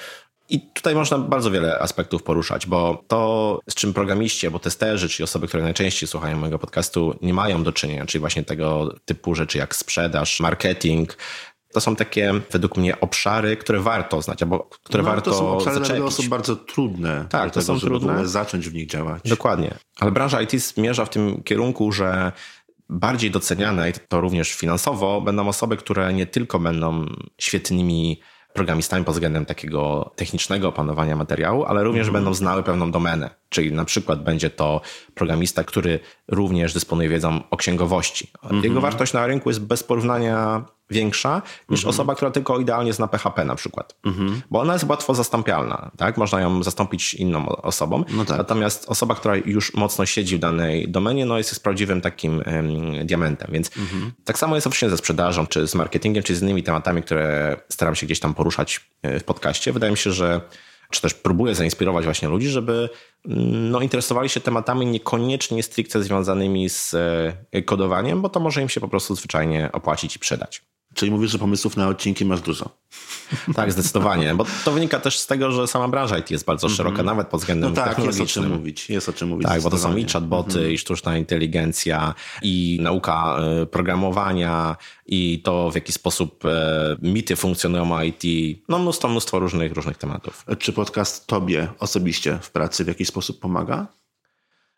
I 0.53 0.61
tutaj 0.61 0.95
można 0.95 1.17
bardzo 1.17 1.51
wiele 1.51 1.79
aspektów 1.79 2.23
poruszać, 2.23 2.67
bo 2.67 3.03
to, 3.07 3.59
z 3.69 3.75
czym 3.75 3.93
programiści 3.93 4.47
albo 4.47 4.59
testerzy, 4.59 5.09
czyli 5.09 5.23
osoby, 5.23 5.47
które 5.47 5.63
najczęściej 5.63 6.09
słuchają 6.09 6.37
mojego 6.37 6.59
podcastu, 6.59 7.15
nie 7.21 7.33
mają 7.33 7.63
do 7.63 7.71
czynienia, 7.71 8.05
czyli 8.05 8.19
właśnie 8.19 8.43
tego 8.43 8.95
typu 9.05 9.35
rzeczy 9.35 9.57
jak 9.57 9.75
sprzedaż, 9.75 10.39
marketing, 10.39 11.17
to 11.73 11.81
są 11.81 11.95
takie, 11.95 12.33
według 12.51 12.77
mnie, 12.77 12.99
obszary, 12.99 13.57
które 13.57 13.79
warto 13.79 14.21
znać, 14.21 14.41
albo 14.41 14.59
które 14.83 15.03
no, 15.03 15.09
warto 15.09 15.31
To 15.31 15.37
są 15.37 15.53
obszary 15.53 15.75
zaczepić. 15.75 15.97
dla 15.97 16.05
osób 16.05 16.25
bardzo 16.25 16.55
trudne. 16.55 17.25
Tak, 17.29 17.53
to 17.53 17.59
tego, 17.59 17.73
są 17.73 17.79
trudne. 17.79 18.27
zacząć 18.27 18.69
w 18.69 18.73
nich 18.73 18.87
działać. 18.87 19.21
Dokładnie. 19.25 19.73
Ale 19.99 20.11
branża 20.11 20.41
IT 20.41 20.51
zmierza 20.51 21.05
w 21.05 21.09
tym 21.09 21.43
kierunku, 21.43 21.91
że 21.91 22.31
bardziej 22.89 23.31
doceniane, 23.31 23.89
i 23.89 23.93
to 24.07 24.21
również 24.21 24.53
finansowo, 24.53 25.21
będą 25.21 25.47
osoby, 25.47 25.77
które 25.77 26.13
nie 26.13 26.25
tylko 26.25 26.59
będą 26.59 27.05
świetnymi 27.37 28.19
programistami 28.53 29.05
pod 29.05 29.13
względem 29.13 29.45
takiego 29.45 30.11
technicznego 30.15 30.67
opanowania 30.67 31.15
materiału, 31.15 31.65
ale 31.65 31.83
również 31.83 32.07
mm. 32.07 32.13
będą 32.13 32.33
znały 32.33 32.63
pewną 32.63 32.91
domenę. 32.91 33.29
Czyli 33.53 33.71
na 33.71 33.85
przykład 33.85 34.23
będzie 34.23 34.49
to 34.49 34.81
programista, 35.13 35.63
który 35.63 35.99
również 36.27 36.73
dysponuje 36.73 37.09
wiedzą 37.09 37.43
o 37.51 37.57
księgowości. 37.57 38.31
Mm 38.43 38.61
-hmm. 38.61 38.63
Jego 38.63 38.81
wartość 38.81 39.13
na 39.13 39.27
rynku 39.27 39.49
jest 39.49 39.61
bez 39.61 39.83
porównania 39.83 40.65
większa 40.89 41.41
niż 41.69 41.79
mm 41.79 41.85
-hmm. 41.85 41.95
osoba, 41.95 42.15
która 42.15 42.31
tylko 42.31 42.59
idealnie 42.59 42.93
zna 42.93 43.07
PHP 43.07 43.45
na 43.45 43.55
przykład. 43.55 43.95
Mm 44.05 44.17
-hmm. 44.17 44.41
Bo 44.51 44.59
ona 44.59 44.73
jest 44.73 44.85
łatwo 44.89 45.15
zastąpialna, 45.15 45.91
tak? 45.97 46.17
Można 46.17 46.41
ją 46.41 46.63
zastąpić 46.63 47.13
inną 47.13 47.49
osobą. 47.49 48.03
No 48.09 48.25
tak. 48.25 48.37
Natomiast 48.37 48.89
osoba, 48.89 49.15
która 49.15 49.35
już 49.35 49.73
mocno 49.73 50.05
siedzi 50.05 50.37
w 50.37 50.39
danej 50.39 50.89
domenie, 50.89 51.25
no 51.25 51.37
jest, 51.37 51.49
jest 51.49 51.63
prawdziwym 51.63 52.01
takim 52.01 52.37
um, 52.37 53.05
diamentem. 53.07 53.47
Więc 53.51 53.69
-hmm. 53.69 54.11
tak 54.23 54.37
samo 54.37 54.55
jest 54.55 54.67
oczywiście 54.67 54.89
ze 54.89 54.97
sprzedażą, 54.97 55.47
czy 55.47 55.67
z 55.67 55.75
marketingiem, 55.75 56.23
czy 56.23 56.35
z 56.35 56.41
innymi 56.41 56.63
tematami, 56.63 57.03
które 57.03 57.57
staram 57.69 57.95
się 57.95 58.05
gdzieś 58.05 58.19
tam 58.19 58.33
poruszać 58.33 58.81
e, 59.01 59.19
w 59.19 59.23
podcaście. 59.23 59.73
Wydaje 59.73 59.91
mi 59.91 59.97
się, 59.97 60.11
że 60.11 60.41
czy 60.93 61.01
też 61.01 61.13
próbuję 61.13 61.55
zainspirować 61.55 62.05
właśnie 62.05 62.29
ludzi, 62.29 62.49
żeby 62.49 62.89
no, 63.26 63.82
interesowali 63.82 64.30
się 64.30 64.39
tematami 64.39 64.86
niekoniecznie 64.86 65.63
stricte 65.63 66.03
związanymi 66.03 66.69
z 66.69 66.93
e, 67.51 67.61
kodowaniem, 67.61 68.21
bo 68.21 68.30
to 68.30 68.39
może 68.39 68.61
im 68.61 68.69
się 68.69 68.82
po 68.82 68.88
prostu 68.88 69.15
zwyczajnie 69.15 69.69
opłacić 69.71 70.15
i 70.15 70.19
przydać. 70.19 70.65
Czyli 70.93 71.11
mówisz, 71.11 71.31
że 71.31 71.39
pomysłów 71.39 71.77
na 71.77 71.87
odcinki 71.87 72.25
masz 72.25 72.41
dużo. 72.41 72.69
Tak, 73.55 73.71
zdecydowanie, 73.71 74.35
bo 74.35 74.45
to 74.65 74.71
wynika 74.71 74.99
też 74.99 75.19
z 75.19 75.27
tego, 75.27 75.51
że 75.51 75.67
sama 75.67 75.87
branża 75.87 76.17
IT 76.17 76.31
jest 76.31 76.45
bardzo 76.45 76.69
szeroka, 76.69 76.93
mm 76.93 77.05
-hmm. 77.05 77.09
nawet 77.09 77.27
pod 77.27 77.39
względem 77.39 77.69
no 77.69 77.75
tak, 77.75 77.89
technologicznym. 77.89 78.25
Jest 78.25 78.37
o 78.37 78.41
czym 78.41 78.59
mówić, 78.59 78.89
jest 78.89 79.09
o 79.09 79.13
czym 79.13 79.29
mówić. 79.29 79.47
Tak, 79.47 79.61
bo 79.61 79.69
to 79.69 79.77
są 79.77 79.95
i 79.95 80.05
chatboty, 80.05 80.59
mm 80.59 80.69
-hmm. 80.69 80.73
i 80.73 80.77
sztuczna 80.77 81.17
inteligencja, 81.17 82.13
i 82.41 82.79
nauka 82.81 83.37
e, 83.61 83.65
programowania, 83.65 84.75
i 85.05 85.41
to 85.43 85.71
w 85.71 85.75
jaki 85.75 85.91
sposób 85.91 86.45
e, 86.45 86.97
mity 87.01 87.35
funkcjonują 87.35 88.01
IT. 88.01 88.23
No 88.69 88.79
mnóstwo, 88.79 89.07
mnóstwo 89.07 89.39
różnych, 89.39 89.73
różnych 89.73 89.97
tematów. 89.97 90.45
Czy 90.59 90.73
podcast 90.73 91.27
tobie 91.27 91.67
osobiście 91.79 92.39
w 92.41 92.51
pracy 92.51 92.83
w 92.83 92.87
jakiś 92.87 93.07
sposób 93.07 93.39
pomaga? 93.39 93.87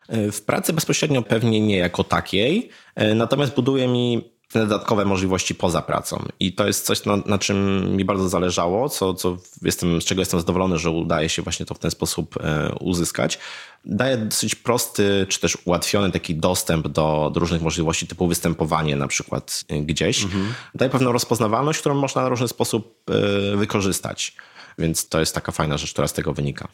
E, 0.08 0.32
w 0.32 0.42
pracy 0.42 0.72
bezpośrednio 0.72 1.22
pewnie 1.22 1.60
nie 1.60 1.76
jako 1.76 2.04
takiej, 2.04 2.70
natomiast 3.14 3.54
buduje 3.54 3.88
mi 3.88 4.35
dodatkowe 4.54 5.04
możliwości 5.04 5.54
poza 5.54 5.82
pracą. 5.82 6.24
I 6.40 6.52
to 6.52 6.66
jest 6.66 6.86
coś, 6.86 7.04
na, 7.04 7.16
na, 7.16 7.38
czym 7.38 7.90
mi 7.96 8.04
bardzo 8.04 8.28
zależało, 8.28 8.88
co, 8.88 9.14
co 9.14 9.36
jestem, 9.62 10.00
z 10.00 10.04
czego 10.04 10.20
jestem 10.20 10.40
zadowolony, 10.40 10.78
że 10.78 10.90
udaje 10.90 11.28
się 11.28 11.42
właśnie 11.42 11.66
to 11.66 11.74
w 11.74 11.78
ten 11.78 11.90
sposób 11.90 12.36
e, 12.40 12.74
uzyskać. 12.80 13.38
Daje 13.84 14.16
dosyć 14.16 14.54
prosty, 14.54 15.26
czy 15.28 15.40
też 15.40 15.58
ułatwiony 15.64 16.12
taki 16.12 16.34
dostęp 16.34 16.88
do, 16.88 17.30
do 17.34 17.40
różnych 17.40 17.62
możliwości, 17.62 18.06
typu 18.06 18.28
występowanie 18.28 18.96
na 18.96 19.08
przykład 19.08 19.64
e, 19.68 19.80
gdzieś. 19.80 20.24
Mhm. 20.24 20.54
Daje 20.74 20.90
pewną 20.90 21.12
rozpoznawalność, 21.12 21.80
którą 21.80 21.94
można 21.94 22.22
na 22.22 22.28
różny 22.28 22.48
sposób 22.48 23.02
e, 23.10 23.56
wykorzystać. 23.56 24.36
Więc 24.78 25.08
to 25.08 25.20
jest 25.20 25.34
taka 25.34 25.52
fajna 25.52 25.78
rzecz, 25.78 25.92
która 25.92 26.08
z 26.08 26.12
tego 26.12 26.32
wynika. 26.32 26.68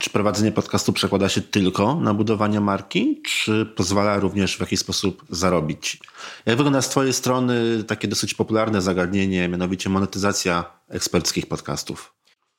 Czy 0.00 0.10
prowadzenie 0.10 0.52
podcastu 0.52 0.92
przekłada 0.92 1.28
się 1.28 1.40
tylko 1.40 1.94
na 1.94 2.14
budowanie 2.14 2.60
marki, 2.60 3.22
czy 3.22 3.66
pozwala 3.76 4.18
również 4.18 4.56
w 4.56 4.60
jakiś 4.60 4.80
sposób 4.80 5.24
zarobić? 5.30 5.98
Jak 6.46 6.56
wygląda 6.56 6.82
z 6.82 6.88
Twojej 6.88 7.12
strony 7.12 7.84
takie 7.84 8.08
dosyć 8.08 8.34
popularne 8.34 8.82
zagadnienie, 8.82 9.48
mianowicie 9.48 9.90
monetyzacja 9.90 10.64
eksperckich 10.88 11.46
podcastów? 11.46 12.14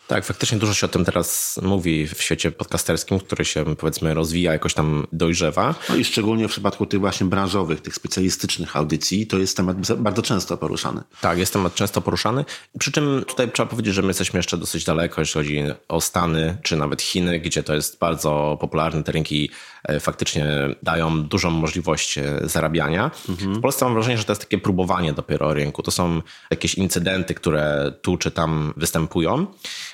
Tak, 0.08 0.26
faktycznie 0.26 0.58
dużo 0.58 0.74
się 0.74 0.86
o 0.86 0.90
tym 0.90 1.06
teraz 1.06 1.60
mówi 1.64 2.08
w 2.08 2.22
świecie 2.22 2.52
podcasterskim, 2.52 3.20
który 3.20 3.46
się 3.46 3.76
powiedzmy 3.76 4.14
rozwija, 4.14 4.54
jakoś 4.54 4.74
tam 4.74 5.08
dojrzewa. 5.12 5.76
No 5.90 5.96
i 5.96 6.06
szczególnie 6.06 6.48
w 6.48 6.52
przypadku 6.52 6.86
tych 6.86 7.00
właśnie 7.00 7.28
branżowych, 7.28 7.82
tych 7.82 7.96
specjalistycznych 7.96 8.76
audycji, 8.76 9.28
to 9.28 9.38
jest 9.38 9.58
temat 9.58 9.96
bardzo 9.98 10.22
często 10.22 10.58
poruszany. 10.58 11.02
Tak, 11.22 11.38
jest 11.38 11.54
temat 11.54 11.76
często 11.76 12.02
poruszany. 12.02 12.46
Przy 12.80 12.92
czym 12.92 13.24
tutaj 13.28 13.52
trzeba 13.52 13.70
powiedzieć, 13.70 13.94
że 13.94 14.02
my 14.02 14.08
jesteśmy 14.08 14.40
jeszcze 14.40 14.58
dosyć 14.58 14.84
daleko, 14.84 15.22
jeśli 15.22 15.34
chodzi 15.34 15.64
o 15.88 16.02
Stany, 16.02 16.58
czy 16.64 16.76
nawet 16.76 17.02
Chiny, 17.02 17.40
gdzie 17.40 17.64
to 17.64 17.76
jest 17.76 18.00
bardzo 18.00 18.58
popularne. 18.62 19.04
Te 19.04 19.12
rynki 19.12 19.50
e, 19.84 20.00
faktycznie 20.00 20.46
dają 20.84 21.24
dużą 21.24 21.52
możliwość 21.52 22.18
e, 22.18 22.40
zarabiania. 22.44 23.12
Mhm. 23.30 23.56
W 23.56 23.62
Polsce 23.62 23.86
mam 23.86 23.94
wrażenie, 23.94 24.18
że 24.18 24.24
to 24.24 24.32
jest 24.32 24.42
takie 24.42 24.58
próbowanie 24.58 25.14
dopiero 25.14 25.54
rynku. 25.54 25.84
To 25.84 25.92
są 25.92 26.22
jakieś 26.52 26.76
incydenty, 26.76 27.34
które 27.34 27.94
tu 28.02 28.18
czy 28.18 28.32
tam 28.32 28.74
występują. 28.78 29.48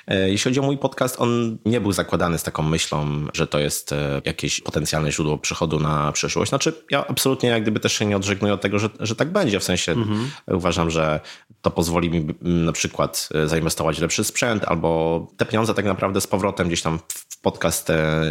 E, 0.07 0.29
jeśli 0.29 0.49
chodzi 0.49 0.59
o 0.59 0.63
mój 0.63 0.77
podcast, 0.77 1.21
on 1.21 1.57
nie 1.65 1.81
był 1.81 1.91
zakładany 1.91 2.37
z 2.37 2.43
taką 2.43 2.63
myślą, 2.63 3.25
że 3.33 3.47
to 3.47 3.59
jest 3.59 3.93
e, 3.93 4.21
jakieś 4.25 4.61
potencjalne 4.61 5.11
źródło 5.11 5.37
przychodu 5.37 5.79
na 5.79 6.11
przyszłość. 6.11 6.49
Znaczy, 6.49 6.73
ja 6.91 7.07
absolutnie 7.07 7.49
jak 7.49 7.61
gdyby 7.61 7.79
też 7.79 7.93
się 7.93 8.05
nie 8.05 8.15
odżegnuję 8.15 8.53
od 8.53 8.61
tego, 8.61 8.79
że, 8.79 8.89
że 8.99 9.15
tak 9.15 9.31
będzie. 9.31 9.59
W 9.59 9.63
sensie 9.63 9.91
mhm. 9.91 10.31
uważam, 10.47 10.89
że 10.89 11.19
to 11.61 11.71
pozwoli 11.71 12.09
mi 12.09 12.27
na 12.41 12.71
przykład 12.71 13.29
e, 13.33 13.47
zainwestować 13.47 13.97
w 13.97 14.01
lepszy 14.01 14.23
sprzęt 14.23 14.65
albo 14.65 15.27
te 15.37 15.45
pieniądze 15.45 15.73
tak 15.73 15.85
naprawdę 15.85 16.21
z 16.21 16.27
powrotem 16.27 16.67
gdzieś 16.67 16.81
tam 16.81 16.99
w 17.07 17.41
podcast 17.41 17.87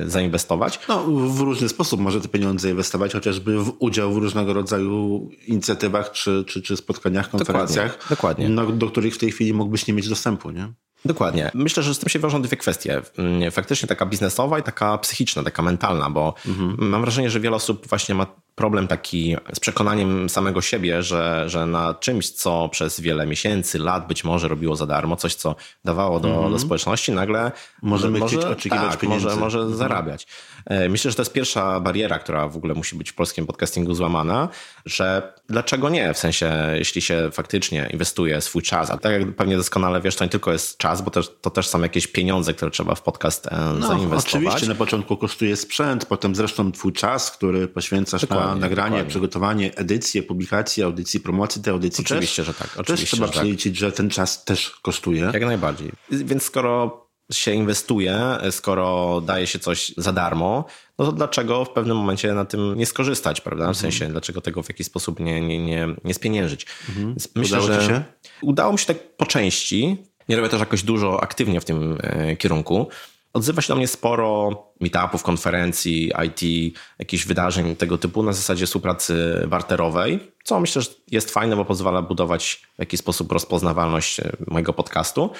zainwestować. 0.07 0.81
No, 0.89 1.05
w 1.05 1.41
różny 1.41 1.69
sposób 1.69 2.01
może 2.01 2.21
te 2.21 2.29
pieniądze 2.29 2.71
inwestować, 2.71 3.13
chociażby 3.13 3.65
w 3.65 3.73
udział 3.79 4.13
w 4.13 4.17
różnego 4.17 4.53
rodzaju 4.53 5.29
inicjatywach 5.47 6.13
czy, 6.13 6.45
czy, 6.47 6.63
czy 6.63 6.77
spotkaniach, 6.77 7.31
konferencjach, 7.31 7.93
dokładnie, 8.11 8.11
dokładnie. 8.11 8.49
No, 8.49 8.67
do 8.67 8.87
których 8.87 9.15
w 9.15 9.19
tej 9.19 9.33
chwili 9.33 9.55
mógłbyś 9.55 9.87
nie 9.87 9.95
mieć 9.95 10.09
dostępu, 10.09 10.51
nie? 10.51 10.73
Dokładnie. 11.05 11.51
Myślę, 11.55 11.83
że 11.83 11.95
z 11.95 11.99
tym 11.99 12.09
się 12.09 12.19
wiążą 12.19 12.43
dwie 12.43 12.57
kwestie. 12.57 13.03
Mm, 13.19 13.51
Faktycznie 13.51 13.89
taka 13.89 14.07
biznesowa 14.07 14.59
i 14.59 14.63
taka 14.63 14.99
psychiczna, 14.99 15.43
taka 15.43 15.63
mentalna, 15.63 16.11
bo 16.11 16.35
mam 16.79 17.01
wrażenie, 17.01 17.31
że 17.31 17.41
wiele 17.41 17.57
osób 17.57 17.87
właśnie 17.89 18.15
ma 18.15 18.27
problem 18.61 18.89
taki 18.89 19.37
z 19.55 19.61
przekonaniem 19.61 20.29
samego 20.29 20.61
siebie, 20.61 21.03
że, 21.03 21.45
że 21.47 21.67
na 21.67 21.95
czymś, 21.95 22.31
co 22.31 22.69
przez 22.69 23.01
wiele 23.01 23.27
miesięcy, 23.27 23.79
lat 23.79 24.07
być 24.09 24.25
może 24.25 24.49
robiło 24.49 24.77
za 24.77 24.87
darmo, 24.87 25.17
coś, 25.17 25.35
co 25.35 25.55
dawało 25.85 26.21
do, 26.21 26.51
do 26.51 26.59
społeczności, 26.59 27.13
nagle 27.13 27.53
Możemy 27.83 28.19
może, 28.19 28.37
chcieć 28.37 28.47
oczekiwać 28.51 28.91
tak, 28.91 29.01
pieniędzy. 29.01 29.27
może, 29.27 29.41
może 29.41 29.71
zarabiać. 29.77 30.27
E, 30.67 30.89
Myślę, 30.89 31.11
że 31.11 31.15
to 31.17 31.23
jest 31.23 31.33
pierwsza 31.33 31.81
bariera, 31.81 32.19
która 32.19 32.49
w 32.49 32.57
ogóle 32.57 32.75
musi 32.75 32.97
być 32.97 33.11
w 33.11 33.15
polskim 33.15 33.47
podcastingu 33.47 33.95
złamana, 33.95 34.49
że 34.87 35.33
dlaczego 35.49 35.89
nie? 35.89 36.15
W 36.15 36.19
sensie, 36.19 36.53
jeśli 36.75 37.03
się 37.03 37.31
faktycznie 37.33 37.89
inwestuje 37.93 38.41
swój 38.41 38.63
czas, 38.63 38.91
a 38.91 38.99
tak 38.99 39.13
jak 39.13 39.37
pewnie 39.37 39.57
doskonale 39.57 40.01
wiesz, 40.01 40.17
to 40.17 40.25
nie 40.25 40.31
tylko 40.31 40.53
jest 40.53 40.79
czas, 40.79 41.03
bo 41.03 41.11
też, 41.11 41.31
to 41.41 41.51
też 41.51 41.69
są 41.69 41.83
jakieś 41.83 42.07
pieniądze, 42.07 42.55
które 42.55 42.71
trzeba 42.71 42.95
w 42.95 43.03
podcast 43.03 43.47
e, 43.47 43.51
No, 43.81 43.87
zainwestować. 43.89 44.47
oczywiście 44.47 44.69
na 44.69 44.75
początku 44.75 45.17
kosztuje 45.17 45.57
sprzęt, 45.57 46.07
potem 46.07 46.35
zresztą 46.35 46.73
twój 46.73 46.93
czas, 46.93 47.31
który 47.31 47.69
poświęcasz 47.69 48.29
na 48.29 48.50
nagranie, 48.55 48.91
dokładnie. 48.91 49.11
przygotowanie, 49.11 49.75
edycję, 49.77 50.23
publikację, 50.23 50.85
audycji, 50.85 51.21
promocję 51.21 51.63
tej 51.63 51.73
audycji. 51.73 52.05
Oczywiście, 52.05 52.43
też, 52.45 52.47
że 52.47 52.55
tak, 52.55 52.69
Też 52.69 52.79
oczywiście, 52.79 53.07
trzeba 53.07 53.27
że 53.27 53.33
tak. 53.33 53.43
przeliczyć, 53.43 53.77
że 53.77 53.93
ten 53.93 54.11
czas 54.11 54.45
też 54.45 54.71
kosztuje. 54.71 55.31
Jak 55.35 55.43
najbardziej. 55.45 55.93
Więc 56.11 56.43
skoro 56.43 57.07
się 57.33 57.53
inwestuje, 57.55 58.21
skoro 58.51 59.21
daje 59.27 59.47
się 59.47 59.59
coś 59.59 59.93
za 59.97 60.13
darmo, 60.13 60.65
no 60.99 61.05
to 61.07 61.13
dlaczego 61.13 61.65
w 61.65 61.71
pewnym 61.71 61.97
momencie 61.97 62.35
na 62.35 62.45
tym 62.45 62.75
nie 62.79 62.87
skorzystać, 62.87 63.41
prawda? 63.41 63.63
Mhm. 63.65 63.75
W 63.75 63.79
sensie, 63.79 64.09
dlaczego 64.09 64.41
tego 64.41 64.63
w 64.63 64.69
jakiś 64.69 64.87
sposób 64.87 65.21
nie, 65.21 65.41
nie, 65.41 65.59
nie, 65.65 65.89
nie 66.05 66.15
spieniężyć? 66.15 66.67
Więc 66.97 67.29
Myślę, 67.35 67.59
Mhm. 67.59 67.73
Udało 67.75 67.81
że 67.81 67.89
się? 67.89 68.05
udało 68.43 68.73
mi 68.73 68.79
się 68.79 68.87
tak 68.87 69.17
po 69.17 69.27
części. 69.27 69.97
Nie 70.29 70.37
robię 70.37 70.49
też 70.49 70.61
jakoś 70.61 70.83
dużo 70.83 71.23
aktywnie 71.23 71.61
w 71.61 71.65
tym 71.65 71.99
e, 72.03 72.37
kierunku. 72.37 72.89
Odzywa 73.33 73.63
się 73.63 73.69
do 73.69 73.77
mnie 73.77 73.89
sporo 73.89 74.51
meetupów, 74.81 75.23
konferencji, 75.23 76.13
IT, 76.27 76.75
jakichś 76.99 77.27
wydarzeń 77.27 77.77
tego 77.77 77.99
typu 77.99 78.23
na 78.23 78.33
zasadzie 78.33 78.67
współpracy 78.67 79.45
barterowej, 79.49 80.33
co 80.45 80.61
myślę, 80.61 80.83
że 80.83 80.91
jest 81.11 81.31
fajne, 81.31 81.57
bo 81.57 81.65
pozwala 81.65 82.03
budować 82.03 82.63
w 82.77 82.79
jakiś 82.79 83.01
sposób 83.01 83.33
rozpoznawalność 83.33 84.21
e, 84.21 84.33
mojego 84.47 84.73
podcastu. 84.73 85.31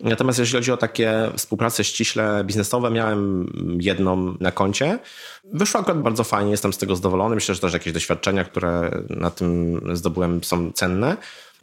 Natomiast 0.00 0.38
jeśli 0.38 0.58
chodzi 0.58 0.72
o 0.72 0.76
takie 0.76 1.30
współprace 1.36 1.84
ściśle 1.84 2.44
biznesowe, 2.44 2.90
miałem 2.90 3.46
jedną 3.80 4.34
na 4.40 4.52
koncie. 4.52 4.98
Wyszło 5.44 5.80
akurat 5.80 6.02
bardzo 6.02 6.24
fajnie, 6.24 6.50
jestem 6.50 6.72
z 6.72 6.78
tego 6.78 6.96
zadowolony. 6.96 7.34
Myślę, 7.34 7.54
że 7.54 7.60
też 7.60 7.72
jakieś 7.72 7.92
doświadczenia, 7.92 8.44
które 8.44 8.90
na 9.10 9.30
tym 9.30 9.80
zdobyłem 9.92 10.44
są 10.44 10.72
cenne. 10.72 11.16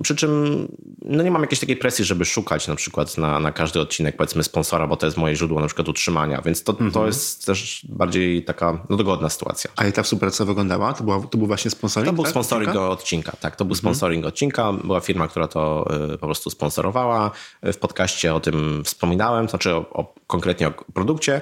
Przy 0.03 0.15
czym 0.15 0.67
no 1.05 1.23
nie 1.23 1.31
mam 1.31 1.41
jakiejś 1.41 1.59
takiej 1.59 1.77
presji, 1.77 2.05
żeby 2.05 2.25
szukać 2.25 2.67
na 2.67 2.75
przykład 2.75 3.17
na, 3.17 3.39
na 3.39 3.51
każdy 3.51 3.79
odcinek 3.79 4.17
powiedzmy 4.17 4.43
sponsora, 4.43 4.87
bo 4.87 4.97
to 4.97 5.05
jest 5.05 5.17
moje 5.17 5.35
źródło 5.35 5.59
na 5.59 5.67
przykład 5.67 5.89
utrzymania, 5.89 6.41
więc 6.41 6.63
to, 6.63 6.71
Mhm. 6.71 6.91
to 6.91 7.05
jest 7.05 7.45
też 7.45 7.85
bardziej 7.89 8.43
taka 8.43 8.85
no, 8.89 8.97
dogodna 8.97 9.29
sytuacja. 9.29 9.71
A 9.75 9.85
jak 9.85 9.95
ta 9.95 10.03
współpraca 10.03 10.45
wyglądała? 10.45 10.93
To, 10.93 11.03
była, 11.03 11.19
to 11.31 11.37
był 11.37 11.47
właśnie 11.47 11.71
sponsoring? 11.71 12.07
To 12.09 12.13
był 12.13 12.23
tak? 12.23 12.31
sponsoring 12.31 12.69
Odcinka? 12.69 12.89
odcinka, 12.89 13.31
tak. 13.39 13.55
To 13.55 13.65
był 13.65 13.75
sponsoring 13.75 14.25
odcinka. 14.25 14.73
Była 14.73 14.99
firma, 14.99 15.27
która 15.27 15.47
to 15.47 15.87
y, 16.13 16.17
po 16.17 16.25
prostu 16.27 16.49
sponsorowała. 16.49 17.31
W 17.63 17.77
podcaście 17.77 18.33
o 18.33 18.39
tym 18.39 18.83
wspominałem, 18.85 19.45
to 19.45 19.49
znaczy 19.49 19.75
o, 19.75 19.89
o, 19.89 20.13
konkretnie 20.27 20.67
o 20.67 20.71
produkcie 20.93 21.41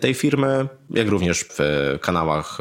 tej 0.00 0.14
firmy, 0.14 0.68
jak 0.90 1.08
również 1.08 1.44
w 1.44 1.58
kanałach 2.00 2.58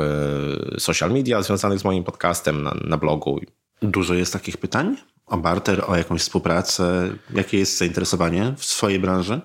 y, 0.76 0.80
social 0.80 1.12
media 1.12 1.42
związanych 1.42 1.80
z 1.80 1.84
moim 1.84 2.04
podcastem 2.04 2.64
na, 2.64 2.76
na 2.84 2.98
blogu. 2.98 3.40
Dużo 3.82 4.14
jest 4.14 4.34
takich 4.34 4.58
pytań 4.58 4.98
o 5.26 5.38
barter, 5.38 5.84
o 5.88 5.96
jakąś 5.96 6.22
współpracę. 6.22 7.10
Jakie 7.34 7.58
jest 7.58 7.78
zainteresowanie 7.78 8.54
w 8.58 8.66
swojej 8.66 9.00
branży? 9.00 9.42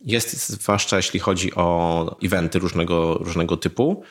Jest 0.00 0.48
zwłaszcza 0.48 0.96
jeśli 0.96 1.20
chodzi 1.20 1.54
o 1.54 2.16
eventy 2.22 2.58
różnego, 2.58 3.14
różnego 3.14 3.56
typu. 3.56 4.02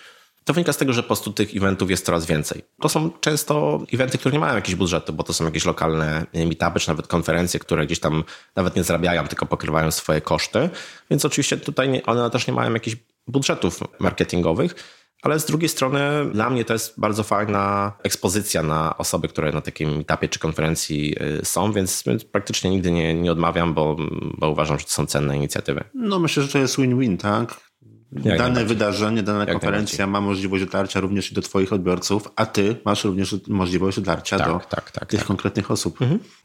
To 0.44 0.54
wynika 0.54 0.74
z 0.74 0.78
tego, 0.78 0.94
że 0.94 1.04
po 1.04 1.08
prostu 1.08 1.34
tych 1.34 1.56
eventów 1.56 1.90
jest 1.90 2.06
coraz 2.06 2.26
więcej. 2.26 2.62
To 2.82 2.90
są 2.90 3.12
często 3.12 3.80
eventy, 3.94 4.18
które 4.18 4.34
nie 4.34 4.40
mają 4.40 4.56
jakichś 4.56 4.76
budżetu, 4.76 5.14
bo 5.14 5.24
to 5.24 5.34
są 5.34 5.46
jakieś 5.46 5.66
lokalne 5.66 6.26
meetupy, 6.34 6.80
czy 6.80 6.90
nawet 6.90 7.08
konferencje, 7.08 7.60
które 7.60 7.86
gdzieś 7.86 8.00
tam 8.00 8.24
nawet 8.56 8.76
nie 8.76 8.84
zarabiają, 8.84 9.28
tylko 9.28 9.46
pokrywają 9.46 9.92
swoje 9.92 10.22
koszty. 10.22 10.70
Więc 11.10 11.26
oczywiście 11.26 11.58
tutaj 11.58 12.02
one 12.06 12.30
też 12.30 12.48
nie 12.48 12.54
mają 12.54 12.74
jakichś 12.74 12.98
budżetów 13.28 13.80
marketingowych. 14.00 14.76
Ale 15.22 15.40
z 15.40 15.46
drugiej 15.46 15.70
strony 15.70 16.00
dla 16.34 16.50
mnie 16.50 16.66
to 16.66 16.74
jest 16.74 17.00
bardzo 17.00 17.24
fajna 17.24 17.94
ekspozycja 18.04 18.64
na 18.64 18.98
osoby, 18.98 19.28
które 19.28 19.52
na 19.52 19.62
takim 19.62 19.90
meetupie 19.98 20.30
czy 20.30 20.40
konferencji 20.40 21.16
y, 21.42 21.46
są, 21.46 21.72
więc 21.72 22.04
praktycznie 22.32 22.70
nigdy 22.70 22.92
nie, 22.92 23.14
nie 23.14 23.32
odmawiam, 23.32 23.74
bo, 23.74 23.96
bo 24.38 24.50
uważam, 24.50 24.80
że 24.80 24.86
to 24.86 24.92
są 24.92 25.06
cenne 25.06 25.38
inicjatywy. 25.38 25.84
No 25.94 26.20
myślę, 26.20 26.44
że 26.44 26.50
to 26.50 26.60
jest 26.60 26.78
win-win, 26.78 27.18
tak? 27.18 27.70
Dane 28.12 28.38
najbardziej. 28.38 28.66
wydarzenie, 28.66 29.24
dana 29.24 29.40
Jak 29.40 29.52
konferencja 29.52 30.08
ma 30.08 30.22
możliwość 30.22 30.64
dotarcia 30.64 31.00
również 31.00 31.32
i 31.32 31.36
do 31.36 31.42
twoich 31.42 31.74
odbiorców, 31.74 32.30
a 32.36 32.46
ty 32.46 32.76
masz 32.86 33.04
również 33.04 33.36
możliwość 33.48 34.00
dotarcia 34.00 34.38
Tak, 34.38 34.48
do 34.48 34.60
tak, 34.70 34.92
tak, 34.92 35.10
tych 35.10 35.20
tak. 35.20 35.28
konkretnych 35.28 35.72
osób. 35.72 36.00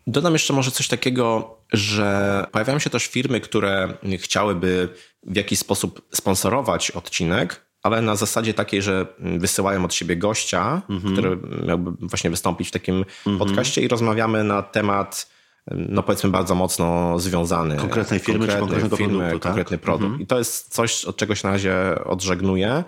Dodam 0.07 0.33
jeszcze 0.33 0.53
może 0.53 0.71
coś 0.71 0.89
takiego, 0.89 1.57
że 1.73 2.47
pojawiają 2.53 2.79
się 2.79 2.91
też 2.91 3.07
firmy, 3.07 3.41
które 3.41 3.95
chciałyby 4.19 4.89
w 5.23 5.37
jakiś 5.37 5.59
sposób 5.59 6.03
sponsorować 6.15 6.91
odcinek, 6.91 7.67
ale 7.85 8.03
na 8.03 8.17
zasadzie 8.17 8.55
takiej, 8.55 8.83
że 8.83 9.07
wysyłają 9.19 9.85
od 9.85 9.95
siebie 9.95 10.17
gościa, 10.17 10.83
który 11.13 11.39
miałby 11.67 11.91
właśnie 12.01 12.31
wystąpić 12.31 12.69
w 12.69 12.71
takim 12.71 13.05
podcaście 13.39 13.83
i 13.83 13.89
rozmawiamy 13.89 14.45
na 14.45 14.63
temat, 14.63 15.31
no 15.71 16.03
powiedzmy 16.03 16.31
bardzo 16.31 16.55
mocno 16.55 17.19
związany. 17.19 17.77
Konkretnej 17.77 18.21
firmy 18.21 18.49
czy 18.49 18.59
konkretnego 18.59 18.97
firmy, 18.97 19.19
produktu, 19.19 19.39
tak? 19.39 19.43
konkretny 19.43 19.79
produkt. 19.79 20.21
I 20.21 20.27
to 20.27 20.39
jest 20.39 20.75
coś, 20.75 21.05
od 21.05 21.17
czego 21.17 21.35
się 21.35 21.49
na 21.49 21.53
razie 21.53 21.75
odżegnuję. 22.05 22.85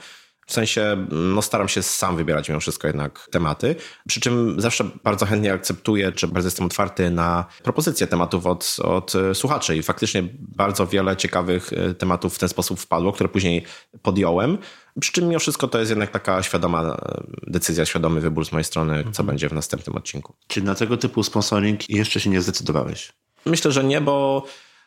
W 0.46 0.52
sensie, 0.52 1.06
no 1.10 1.42
staram 1.42 1.68
się 1.68 1.82
sam 1.82 2.16
wybierać 2.16 2.48
mimo 2.48 2.60
wszystko 2.60 2.86
jednak 2.86 3.28
tematy. 3.30 3.76
Przy 4.08 4.20
czym 4.20 4.60
zawsze 4.60 4.84
bardzo 5.04 5.26
chętnie 5.26 5.52
akceptuję, 5.52 6.12
czy 6.12 6.28
bardzo 6.28 6.46
jestem 6.46 6.66
otwarty 6.66 7.10
na 7.10 7.44
propozycje 7.62 8.06
tematów 8.06 8.46
od, 8.46 8.76
od 8.82 9.12
słuchaczy. 9.34 9.76
I 9.76 9.82
faktycznie 9.82 10.22
bardzo 10.38 10.86
wiele 10.86 11.16
ciekawych 11.16 11.72
e, 11.72 11.94
tematów 11.94 12.34
w 12.34 12.38
ten 12.38 12.48
sposób 12.48 12.80
wpadło, 12.80 13.12
które 13.12 13.28
później 13.28 13.64
podjąłem. 14.02 14.58
Przy 15.00 15.12
czym 15.12 15.28
mimo 15.28 15.38
wszystko 15.38 15.68
to 15.68 15.78
jest 15.78 15.90
jednak 15.90 16.10
taka 16.10 16.42
świadoma 16.42 16.82
e, 16.82 17.22
decyzja, 17.46 17.86
świadomy 17.86 18.20
wybór 18.20 18.46
z 18.46 18.52
mojej 18.52 18.64
strony, 18.64 19.04
co 19.12 19.24
będzie 19.24 19.48
w 19.48 19.52
następnym 19.52 19.96
odcinku. 19.96 20.34
Czy 20.46 20.62
na 20.62 20.74
tego 20.74 20.96
typu 20.96 21.22
sponsoring 21.22 21.90
jeszcze 21.90 22.20
się 22.20 22.30
nie 22.30 22.42
zdecydowałeś? 22.42 23.12
Myślę, 23.46 23.72
że 23.72 23.84
nie, 23.84 24.00
bo 24.00 24.44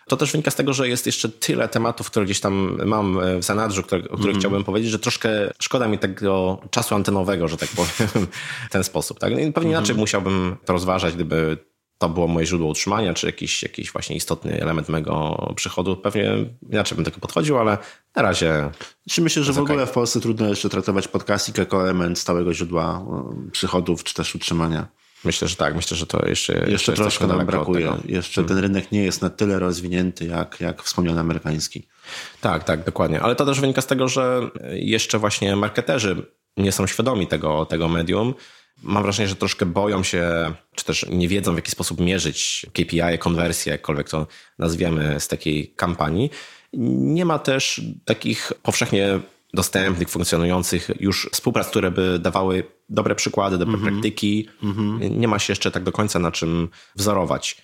to 0.07 0.18
też 0.18 0.32
wynika 0.32 0.51
z 0.51 0.55
tego, 0.55 0.74
że 0.74 0.89
jest 0.89 1.05
jeszcze 1.05 1.30
tyle 1.30 1.68
tematów, 1.68 2.07
które 2.12 2.26
gdzieś 2.26 2.39
tam 2.39 2.78
mam 2.86 3.20
w 3.39 3.43
zanadrzu, 3.43 3.84
które, 3.84 4.10
o 4.10 4.18
których 4.18 4.38
chciałbym 4.38 4.64
powiedzieć, 4.64 4.91
że 4.91 4.99
troszkę 4.99 5.30
szkoda 5.60 5.88
mi 5.88 5.99
tego 5.99 6.62
czasu 6.72 6.95
antenowego, 6.95 7.47
że 7.47 7.57
tak 7.57 7.70
powiem, 7.70 8.28
w 8.70 8.72
ten 8.72 8.84
sposób. 8.84 9.20
Tak? 9.20 9.39
I 9.39 9.53
Pewnie 9.53 9.70
inaczej 9.70 9.95
musiałbym 9.95 10.55
to 10.66 10.74
rozważać, 10.74 11.14
gdyby 11.16 11.57
to 12.00 12.10
było 12.10 12.28
moje 12.28 12.45
źródło 12.45 12.68
utrzymania, 12.68 13.14
czy 13.14 13.26
jakiś, 13.26 13.64
jakiś 13.64 13.91
właśnie 13.91 14.16
istotny 14.16 14.62
element 14.62 14.89
mego 14.89 15.45
przychodu. 15.56 15.97
Pewnie 15.97 16.32
inaczej 16.70 16.95
bym 16.95 17.06
tego 17.06 17.20
podchodził, 17.20 17.58
ale 17.58 17.78
na 18.16 18.22
razie 18.22 18.70
Czy 19.10 19.22
myślę, 19.22 19.43
że 19.43 19.54
w 19.54 19.60
ogóle 19.60 19.86
w 19.86 19.91
Polsce 19.91 20.20
trudno 20.20 20.47
jeszcze 20.47 20.70
traktować 20.70 21.08
podcasting 21.08 21.58
jako 21.58 21.84
element 21.84 22.20
stałego 22.20 22.54
źródła 22.54 23.06
e, 23.47 23.52
przychodów 23.52 24.04
czy 24.04 24.14
też 24.14 24.36
utrzymania? 24.36 24.88
myślę, 25.24 25.47
że 25.47 25.56
tak. 25.56 25.76
Myślę, 25.76 25.97
że 25.97 26.06
to 26.06 26.28
jeszcze, 26.28 26.54
jeszcze, 26.54 26.72
Jeszcze 26.72 26.93
troszkę 26.93 27.28
nam 27.28 27.45
brakuje. 27.45 27.80
tego. 27.80 27.91
Hmm. 27.91 28.10
Jeszcze 28.10 28.43
ten 28.43 28.58
rynek 28.58 28.91
nie 28.91 29.04
jest 29.04 29.22
na 29.22 29.30
tyle 29.30 29.60
rozwinięty 29.60 30.26
jak, 30.26 30.60
jak 30.60 30.84
wspomniany 30.84 31.20
amerykański. 31.20 31.88
Tak, 32.41 32.64
tak, 32.64 32.84
dokładnie. 32.84 33.22
Ale 33.22 33.36
to 33.36 33.45
też 33.45 33.60
wynika 33.60 33.82
z 33.82 33.88
tego, 33.88 34.08
że 34.08 34.41
jeszcze 34.72 35.20
właśnie 35.20 35.56
marketerzy 35.56 36.26
nie 36.58 36.72
są 36.72 36.88
świadomi 36.88 37.28
tego, 37.28 37.66
tego 37.66 37.88
medium. 37.88 38.34
Mam 38.84 39.03
wrażenie, 39.03 39.30
że 39.30 39.36
troszkę 39.36 39.65
boją 39.65 40.03
się, 40.03 40.53
czy 40.75 40.86
też 40.86 41.05
nie 41.09 41.27
wiedzą, 41.27 41.53
w 41.53 41.55
jaki 41.55 41.71
sposób 41.71 41.99
mierzyć 41.99 42.65
KPI, 42.73 43.19
konwersję, 43.19 43.71
jakkolwiek 43.71 44.09
to 44.09 44.27
nazwiemy 44.59 45.19
z 45.19 45.27
takiej 45.27 45.73
kampanii. 45.75 46.30
Nie 46.73 47.25
ma 47.25 47.39
też 47.39 47.82
takich 48.05 48.53
powszechnie 48.63 49.19
dostępnych, 49.53 50.09
funkcjonujących 50.09 50.89
już 50.99 51.30
współprac, 51.32 51.67
które 51.67 51.91
by 51.91 52.19
dawały 52.19 52.63
dobre 52.89 53.15
przykłady, 53.15 53.57
dobre 53.57 53.77
praktyki. 53.77 54.49
Nie 55.09 55.27
ma 55.27 55.39
się 55.39 55.51
jeszcze 55.51 55.71
tak 55.71 55.84
do 55.84 55.91
końca 55.91 56.19
na 56.19 56.32
czym 56.32 56.69
wzorować. 56.95 57.61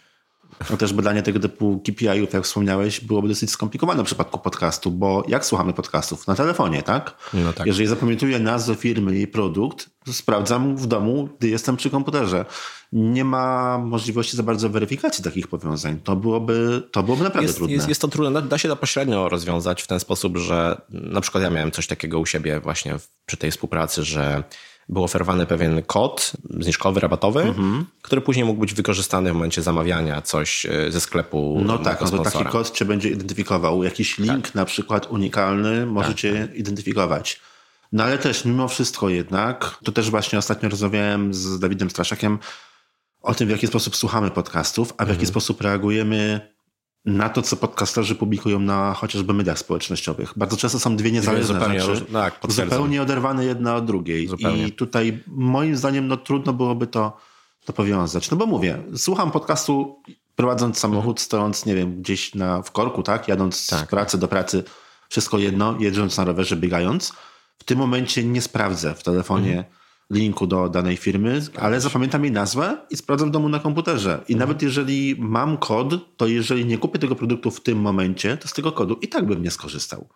No 0.69 0.77
też 0.77 0.93
badanie 0.93 1.23
tego 1.23 1.39
typu 1.39 1.81
KPI-ów, 1.85 2.33
jak 2.33 2.43
wspomniałeś, 2.43 3.01
byłoby 3.01 3.27
dosyć 3.27 3.49
skomplikowane 3.51 4.03
w 4.03 4.05
przypadku 4.05 4.39
podcastu, 4.39 4.91
bo 4.91 5.23
jak 5.27 5.45
słuchamy 5.45 5.73
podcastów? 5.73 6.27
Na 6.27 6.35
telefonie, 6.35 6.83
tak? 6.83 7.15
No 7.33 7.53
tak. 7.53 7.67
Jeżeli 7.67 7.87
zapamiętuję 7.87 8.39
nazwę 8.39 8.75
firmy 8.75 9.19
i 9.19 9.27
produkt, 9.27 9.89
sprawdzam 10.11 10.77
w 10.77 10.87
domu, 10.87 11.29
gdy 11.39 11.47
jestem 11.49 11.77
przy 11.77 11.89
komputerze. 11.89 12.45
Nie 12.93 13.25
ma 13.25 13.77
możliwości 13.77 14.37
za 14.37 14.43
bardzo 14.43 14.69
weryfikacji 14.69 15.23
takich 15.23 15.47
powiązań. 15.47 15.99
To 16.03 16.15
byłoby, 16.15 16.83
to 16.91 17.03
byłoby 17.03 17.23
naprawdę 17.23 17.47
Jest, 17.47 17.57
trudne. 17.57 17.75
jest, 17.75 17.89
jest 17.89 18.01
to 18.01 18.07
trudne. 18.07 18.41
Da- 18.41 18.57
się 18.57 18.69
to 18.69 18.75
pośrednio 18.75 19.29
rozwiązać 19.29 19.81
w 19.81 19.87
ten 19.87 19.99
sposób, 19.99 20.37
że 20.37 20.81
na 20.89 21.21
przykład 21.21 21.43
ja 21.43 21.49
miałem 21.49 21.71
coś 21.71 21.87
takiego 21.87 22.19
u 22.19 22.25
siebie 22.25 22.59
właśnie 22.59 22.95
przy 23.25 23.37
tej 23.37 23.51
współpracy, 23.51 24.03
że 24.03 24.43
był 24.89 25.03
oferowany 25.03 25.45
pewien 25.45 25.81
kod 25.83 26.31
zniżkowy, 26.59 26.99
rabatowy, 26.99 27.41
Mhm. 27.41 27.85
który 28.01 28.21
później 28.21 28.45
mógł 28.45 28.59
być 28.59 28.73
wykorzystany 28.73 29.31
w 29.31 29.33
momencie 29.33 29.61
zamawiania 29.61 30.21
coś 30.21 30.65
e, 30.65 30.91
ze 30.91 31.01
sklepu. 31.01 31.61
No 31.65 31.77
tak, 31.77 32.01
no 32.01 32.09
to 32.09 32.23
taki 32.23 32.45
kod 32.45 32.71
cię 32.71 32.85
będzie 32.85 33.09
identyfikował. 33.09 33.83
Jakiś 33.83 34.17
link 34.17 34.45
Tak. 34.45 34.55
na 34.55 34.65
przykład 34.65 35.07
unikalny 35.11 35.85
możecie 35.85 36.47
identyfikować. 36.55 37.39
No 37.91 38.03
ale 38.03 38.17
też 38.17 38.45
mimo 38.45 38.67
wszystko 38.67 39.09
jednak, 39.09 39.77
to 39.83 39.91
też 39.91 40.09
właśnie 40.09 40.39
ostatnio 40.39 40.69
rozmawiałem 40.69 41.33
z 41.33 41.59
Dawidem 41.59 41.89
Straszakiem 41.89 42.39
o 43.21 43.33
tym, 43.35 43.47
w 43.47 43.51
jaki 43.51 43.67
sposób 43.67 43.95
słuchamy 43.95 44.31
podcastów, 44.31 44.91
a 44.91 44.95
w 44.95 45.01
Mhm. 45.01 45.17
jaki 45.17 45.25
sposób 45.25 45.61
reagujemy 45.61 46.54
na 47.05 47.29
to, 47.29 47.41
co 47.41 47.55
podcasterzy 47.55 48.15
publikują 48.15 48.59
na 48.59 48.93
chociażby 48.93 49.33
mediach 49.33 49.59
społecznościowych. 49.59 50.33
Bardzo 50.35 50.57
często 50.57 50.79
są 50.79 50.95
dwie 50.95 51.11
niezależne 51.11 51.53
zupełnie 51.53 51.81
rzeczy, 51.81 52.05
tak, 52.05 52.39
zupełnie 52.47 53.01
oderwane 53.01 53.45
jedna 53.45 53.75
od 53.75 53.85
drugiej. 53.85 54.27
Zupełnie. 54.27 54.67
I 54.67 54.71
tutaj 54.71 55.23
moim 55.27 55.77
zdaniem 55.77 56.07
no, 56.07 56.17
trudno 56.17 56.53
byłoby 56.53 56.87
to, 56.87 57.17
to 57.65 57.73
powiązać. 57.73 58.31
No 58.31 58.37
bo 58.37 58.45
mówię, 58.45 58.83
słucham 58.95 59.31
podcastu 59.31 60.01
prowadząc 60.35 60.79
samochód, 60.79 61.19
stojąc, 61.19 61.65
nie 61.65 61.75
wiem, 61.75 62.01
gdzieś 62.01 62.35
na, 62.35 62.61
w 62.61 62.71
korku, 62.71 63.03
tak? 63.03 63.27
Jadąc 63.27 63.55
z 63.55 63.67
Tak. 63.67 63.89
pracy 63.89 64.17
do 64.17 64.27
pracy, 64.27 64.63
wszystko 65.09 65.37
jedno, 65.37 65.75
jeżdżąc 65.79 66.17
na 66.17 66.25
rowerze, 66.25 66.55
biegając. 66.55 67.13
W 67.57 67.63
tym 67.63 67.79
momencie 67.79 68.23
nie 68.23 68.41
sprawdzę 68.41 68.93
w 68.93 69.03
telefonie 69.03 69.65
linku 70.09 70.47
do 70.47 70.69
danej 70.69 70.97
firmy, 70.97 71.41
ale 71.57 71.81
zapamiętam 71.81 72.23
jej 72.23 72.31
nazwę 72.33 72.77
i 72.89 72.97
sprawdzam 72.97 73.29
w 73.29 73.31
domu 73.31 73.49
na 73.49 73.59
komputerze. 73.59 74.23
I 74.27 74.35
nawet 74.35 74.61
jeżeli 74.61 75.15
mam 75.19 75.57
kod, 75.57 75.93
to 76.17 76.27
jeżeli 76.27 76.65
nie 76.65 76.77
kupię 76.77 76.99
tego 76.99 77.15
produktu 77.15 77.51
w 77.51 77.61
tym 77.61 77.77
momencie, 77.81 78.37
to 78.37 78.47
z 78.47 78.53
tego 78.53 78.71
kodu 78.71 78.93
i 79.01 79.07
tak 79.07 79.25
bym 79.25 79.43
nie 79.43 79.51
skorzystał. 79.51 80.07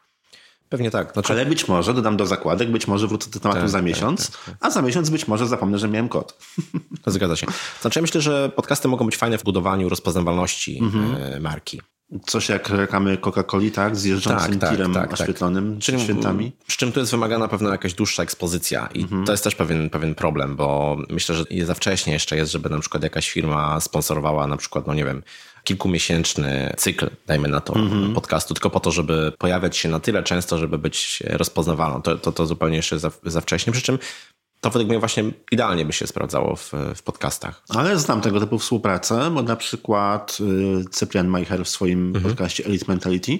Pewnie 0.69 0.91
tak. 0.91 1.13
Znaczy, 1.13 1.33
Ale 1.33 1.45
być 1.45 1.67
może 1.67 1.93
dodam 1.93 2.17
do 2.17 2.25
zakładek, 2.25 2.71
być 2.71 2.87
może 2.87 3.07
wrócę 3.07 3.29
do 3.29 3.39
tematu 3.39 3.59
Tak, 3.61 3.69
za 3.69 3.77
tak, 3.77 3.85
miesiąc, 3.85 4.31
a 4.59 4.69
za 4.69 4.81
miesiąc 4.81 5.09
być 5.09 5.27
może 5.27 5.47
zapomnę, 5.47 5.77
że 5.79 5.87
miałem 5.87 6.09
kod. 6.09 6.37
Zgadza 7.07 7.35
się. 7.35 7.47
Znaczy, 7.81 7.99
ja 7.99 8.01
myślę, 8.01 8.21
że 8.21 8.51
podcasty 8.55 8.87
mogą 8.87 9.05
być 9.05 9.17
fajne 9.17 9.37
w 9.37 9.43
budowaniu 9.43 9.89
rozpoznawalności 9.89 10.79
Mhm. 10.81 11.15
e, 11.33 11.39
marki. 11.39 11.81
Coś 12.27 12.49
jak 12.49 12.69
reklamy 12.69 13.17
Coca-Coli, 13.17 13.71
tak? 13.71 13.95
Z 13.95 14.03
jeżdżącym 14.03 14.51
Tak, 14.51 14.59
tak, 14.61 14.69
tirem 14.71 14.93
tak, 14.93 15.09
tak. 15.09 15.19
oświetlonym 15.21 15.79
Czyli- 15.79 16.01
świętami. 16.01 16.51
Przy 16.67 16.77
czym 16.77 16.91
tu 16.91 16.99
jest 16.99 17.11
wymagana 17.11 17.47
pewna 17.47 17.69
jakaś 17.69 17.93
dłuższa 17.93 18.23
ekspozycja 18.23 18.89
i 18.93 19.01
Mhm. 19.01 19.25
to 19.25 19.31
jest 19.31 19.43
też 19.43 19.55
pewien, 19.55 19.89
pewien 19.89 20.15
problem, 20.15 20.55
bo 20.55 20.97
myślę, 21.09 21.35
że 21.35 21.43
za 21.65 21.73
wcześnie 21.73 22.13
jeszcze 22.13 22.35
jest, 22.37 22.51
żeby 22.51 22.69
na 22.69 22.79
przykład 22.79 23.03
jakaś 23.03 23.29
firma 23.31 23.79
sponsorowała 23.79 24.47
na 24.47 24.57
przykład, 24.57 24.87
no 24.87 24.93
nie 24.93 25.05
wiem, 25.05 25.23
kilkumiesięczny 25.63 26.73
cykl, 26.77 27.09
dajmy 27.27 27.47
na 27.47 27.61
to, 27.61 27.75
Mhm. 27.75 28.13
podcastu, 28.13 28.53
tylko 28.53 28.69
po 28.69 28.79
to, 28.79 28.91
żeby 28.91 29.31
pojawiać 29.37 29.77
się 29.77 29.89
na 29.89 29.99
tyle 29.99 30.23
często, 30.23 30.57
żeby 30.57 30.77
być 30.77 31.23
rozpoznawalną. 31.29 32.01
To, 32.01 32.17
to, 32.17 32.31
to 32.31 32.45
zupełnie 32.45 32.75
jeszcze 32.77 32.99
za, 32.99 33.11
za 33.23 33.41
wcześnie, 33.41 33.73
przy 33.73 33.81
czym 33.81 33.99
to 34.61 34.69
według 34.69 34.89
mnie 34.89 34.99
właśnie 34.99 35.23
idealnie 35.51 35.85
by 35.85 35.93
się 35.93 36.07
sprawdzało 36.07 36.55
w, 36.55 36.71
w 36.95 37.03
podcastach. 37.03 37.63
Ale 37.69 37.99
znam 37.99 38.21
tego 38.21 38.39
typu 38.39 38.59
współpracę, 38.59 39.31
bo 39.31 39.41
na 39.43 39.55
przykład 39.55 40.37
y, 40.81 40.89
Cyprian 40.91 41.27
Majcher 41.27 41.65
w 41.65 41.69
swoim 41.69 42.07
Mhm. 42.07 42.23
podcaście 42.25 42.65
Elite 42.65 42.85
Mentality 42.87 43.39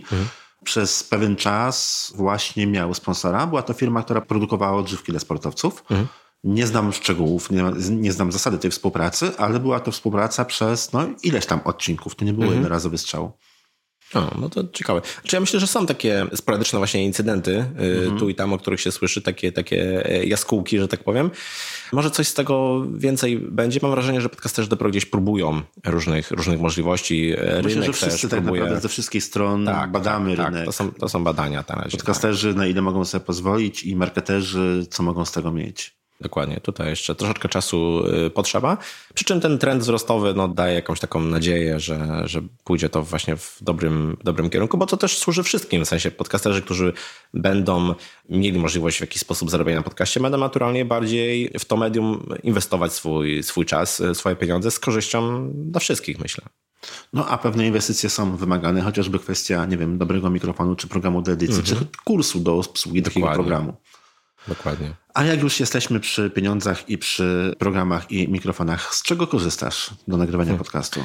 przez 0.63 1.03
pewien 1.03 1.35
czas 1.35 2.11
właśnie 2.15 2.67
miał 2.67 2.93
sponsora. 2.93 3.47
Była 3.47 3.61
to 3.61 3.73
firma, 3.73 4.03
która 4.03 4.21
produkowała 4.21 4.77
odżywki 4.79 5.11
dla 5.11 5.19
sportowców. 5.19 5.83
Mhm. 5.89 6.07
Nie 6.43 6.67
znam 6.67 6.93
szczegółów, 6.93 7.51
nie, 7.51 7.63
nie 7.89 8.11
znam 8.11 8.31
zasady 8.31 8.57
tej 8.57 8.71
współpracy, 8.71 9.31
ale 9.37 9.59
była 9.59 9.79
to 9.79 9.91
współpraca 9.91 10.45
przez 10.45 10.93
no, 10.93 11.07
ileś 11.23 11.45
tam 11.45 11.59
odcinków. 11.63 12.15
To 12.15 12.25
nie 12.25 12.31
Mhm. 12.31 12.41
było 12.47 12.53
jednorazowy 12.53 12.97
strzał. 12.97 13.31
O, 14.13 14.37
no 14.41 14.49
to 14.49 14.63
ciekawe. 14.73 15.01
Czy 15.23 15.35
ja 15.35 15.39
myślę, 15.39 15.59
że 15.59 15.67
są 15.67 15.85
takie 15.85 16.25
sporadyczne 16.35 16.79
właśnie 16.79 17.05
incydenty 17.05 17.65
y, 18.15 18.19
tu 18.19 18.29
i 18.29 18.35
tam, 18.35 18.53
o 18.53 18.57
których 18.57 18.81
się 18.81 18.91
słyszy, 18.91 19.21
takie, 19.21 19.51
takie 19.51 20.05
e, 20.05 20.25
jaskółki, 20.25 20.79
że 20.79 20.87
tak 20.87 21.03
powiem. 21.03 21.31
Może 21.91 22.11
coś 22.11 22.27
z 22.27 22.33
tego 22.33 22.85
więcej 22.93 23.37
będzie. 23.37 23.79
Mam 23.81 23.91
wrażenie, 23.91 24.21
że 24.21 24.29
podcasterzy 24.29 24.69
dopiero 24.69 24.89
gdzieś 24.89 25.05
próbują 25.05 25.61
różnych, 25.85 26.31
różnych 26.31 26.59
możliwości. 26.59 27.31
E, 27.37 27.61
Myślę, 27.63 27.81
Rynek 27.81 27.85
że 27.85 27.93
wszyscy 27.93 28.29
tak 28.29 28.39
próbuje. 28.39 28.61
naprawdę 28.61 28.81
ze 28.81 28.89
wszystkich 28.89 29.23
stron 29.23 29.65
Tak, 29.65 29.91
badamy 29.91 30.37
tak, 30.37 30.45
rynek. 30.45 30.59
Tak, 30.59 30.65
to, 30.65 30.71
są, 30.71 30.91
to 30.91 31.09
są 31.09 31.23
badania 31.23 31.63
na 31.69 31.75
razie. 31.75 31.83
Tak, 31.83 31.91
Podcasterzy 31.91 32.53
na 32.53 32.67
ile 32.67 32.81
mogą 32.81 33.05
sobie 33.05 33.25
pozwolić 33.25 33.83
i 33.83 33.95
marketerzy 33.95 34.85
co 34.89 35.03
mogą 35.03 35.25
z 35.25 35.31
tego 35.31 35.51
mieć. 35.51 35.99
Dokładnie. 36.21 36.59
Tutaj 36.59 36.89
jeszcze 36.89 37.15
troszeczkę 37.15 37.49
czasu 37.49 38.03
y, 38.27 38.29
potrzeba. 38.29 38.77
Przy 39.13 39.25
czym 39.25 39.41
ten 39.41 39.57
trend 39.57 39.81
wzrostowy 39.81 40.33
no, 40.33 40.47
daje 40.47 40.75
jakąś 40.75 40.99
taką 40.99 41.19
nadzieję, 41.19 41.79
że, 41.79 42.21
że 42.25 42.41
pójdzie 42.63 42.89
to 42.89 43.03
właśnie 43.03 43.35
w 43.35 43.57
dobrym, 43.61 44.17
dobrym 44.23 44.49
kierunku, 44.49 44.77
bo 44.77 44.85
to 44.85 44.97
też 44.97 45.17
służy 45.17 45.43
wszystkim. 45.43 45.85
W 45.85 45.87
sensie 45.87 46.11
podcasterzy, 46.11 46.61
którzy 46.61 46.93
będą 47.33 47.95
mieli 48.29 48.59
możliwość 48.59 48.97
w 48.97 49.01
jakiś 49.01 49.21
sposób 49.21 49.49
zarabiania 49.49 49.77
na 49.77 49.83
podcaście, 49.83 50.19
będą 50.19 50.37
naturalnie 50.37 50.85
bardziej 50.85 51.51
w 51.59 51.65
to 51.65 51.77
medium 51.77 52.25
inwestować 52.43 52.93
swój, 52.93 53.43
swój 53.43 53.65
czas, 53.65 53.99
y, 53.99 54.15
swoje 54.15 54.35
pieniądze 54.35 54.71
z 54.71 54.79
korzyścią 54.79 55.49
dla 55.55 55.79
wszystkich, 55.79 56.19
myślę. 56.19 56.43
No 57.13 57.27
a 57.27 57.37
pewne 57.37 57.67
inwestycje 57.67 58.09
są 58.09 58.35
wymagane, 58.37 58.81
chociażby 58.81 59.19
kwestia, 59.19 59.65
nie 59.65 59.77
wiem, 59.77 59.97
dobrego 59.97 60.29
mikrofonu, 60.29 60.75
czy 60.75 60.87
programu 60.87 61.21
do 61.21 61.31
edycji, 61.31 61.63
czy 61.63 61.75
kursu 62.03 62.39
do 62.39 62.55
obsługi 62.57 63.01
takiego 63.03 63.27
Mhm. 63.27 63.37
Dokładnie. 63.45 63.57
programu. 63.57 63.77
Dokładnie. 64.49 64.93
A 65.13 65.23
jak 65.23 65.41
już 65.41 65.59
jesteśmy 65.59 65.99
przy 65.99 66.29
pieniądzach 66.29 66.89
i 66.89 66.97
przy 66.97 67.55
programach 67.59 68.11
i 68.11 68.27
mikrofonach, 68.27 68.95
z 68.95 69.03
czego 69.03 69.27
korzystasz 69.27 69.89
do 70.07 70.17
nagrywania 70.17 70.47
Hmm. 70.47 70.63
podcastu? 70.63 70.99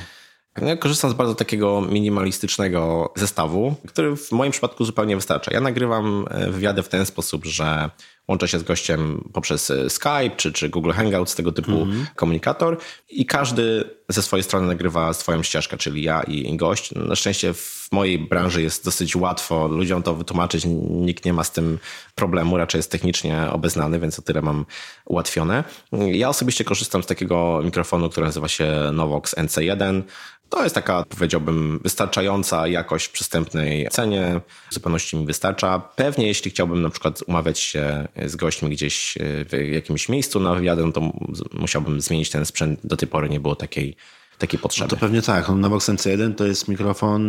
Ja 0.62 0.76
korzystam 0.76 1.11
z 1.11 1.14
bardzo 1.14 1.34
takiego 1.34 1.80
minimalistycznego 1.80 3.12
zestawu, 3.16 3.74
który 3.88 4.16
w 4.16 4.32
moim 4.32 4.53
przypadku 4.53 4.84
zupełnie 4.84 5.16
wystarcza. 5.16 5.51
Ja 5.55 5.61
nagrywam 5.61 6.24
e, 6.30 6.51
wywiady 6.51 6.82
w 6.82 6.88
ten 6.88 7.07
sposób, 7.07 7.45
że 7.45 7.90
łączę 8.29 8.49
się 8.49 8.59
z 8.59 8.62
gościem 8.62 9.31
poprzez 9.33 9.70
e, 9.70 9.91
Skype 9.91 10.31
czy, 10.37 10.53
czy 10.53 10.68
Google 10.68 10.91
Hangouts, 10.91 11.35
tego 11.35 11.53
typu 11.53 11.87
komunikator 12.16 12.79
i 13.11 13.27
każdy 13.27 13.91
ze 14.09 14.22
swojej 14.22 14.45
strony 14.45 14.66
nagrywa 14.66 15.12
swoją 15.12 15.43
ścieżkę, 15.43 15.77
czyli 15.77 16.03
ja 16.03 16.22
i, 16.22 16.53
i 16.53 16.57
gość. 16.57 16.95
Na 16.95 17.16
szczęście 17.16 17.55
w 17.55 17.89
mojej 17.93 18.18
branży 18.18 18.62
jest 18.62 18.85
dosyć 18.85 19.16
łatwo 19.16 19.68
ludziom 19.68 20.03
to 20.03 20.14
wytłumaczyć. 20.14 20.64
Nikt 20.91 21.25
nie 21.25 21.33
ma 21.33 21.45
z 21.45 21.53
tym 21.53 21.79
problemu, 22.14 22.57
raczej 22.57 22.79
jest 22.79 22.91
technicznie 22.91 23.47
obeznany, 23.53 24.01
więc 24.01 24.18
o 24.18 24.22
tyle 24.22 24.43
mam 24.43 24.66
ułatwione. 25.05 25.64
Ja 25.93 26.29
osobiście 26.29 26.64
korzystam 26.64 27.03
z 27.03 27.07
takiego 27.07 27.61
mikrofonu, 27.64 28.11
który 28.11 28.27
nazywa 28.27 28.49
się 28.49 28.91
Novox 28.93 29.35
NC1. 29.37 30.03
To 30.49 30.62
jest 30.62 30.75
taka, 30.75 31.05
powiedziałbym, 31.09 31.81
wystarczająca 31.83 32.68
jakość 32.68 33.07
w 33.07 33.12
przystępnej 33.12 33.89
cenie. 33.91 34.41
W 34.70 34.75
zupełności 34.75 35.16
mi 35.16 35.27
wystarcza. 35.27 35.79
Pewnie 35.97 36.27
jeśli 36.27 36.51
chciałbym 36.51 36.83
na 36.83 36.91
przykład 36.91 37.22
umawiać 37.27 37.59
się 37.59 38.09
z 38.26 38.36
gośćmi 38.36 38.70
gdzieś 38.70 39.18
w 39.20 39.68
jakimś 39.72 40.08
miejscu 40.08 40.40
na 40.40 40.54
wywiadę, 40.54 40.86
no 40.86 40.92
to 40.92 41.12
musiałbym 41.52 42.00
zmienić 42.00 42.30
ten 42.30 42.44
sprzęt. 42.46 42.80
Do 42.84 42.96
tej 42.96 43.08
pory 43.08 43.28
nie 43.28 43.40
było 43.40 43.56
takiej, 43.56 43.96
takiej 44.38 44.58
potrzeby. 44.60 44.90
To 44.90 44.96
pewnie 44.96 45.22
tak. 45.22 45.48
No, 45.48 45.54
Novox 45.54 45.88
NC1 45.88 46.34
to 46.34 46.46
jest 46.46 46.68
mikrofon 46.68 47.22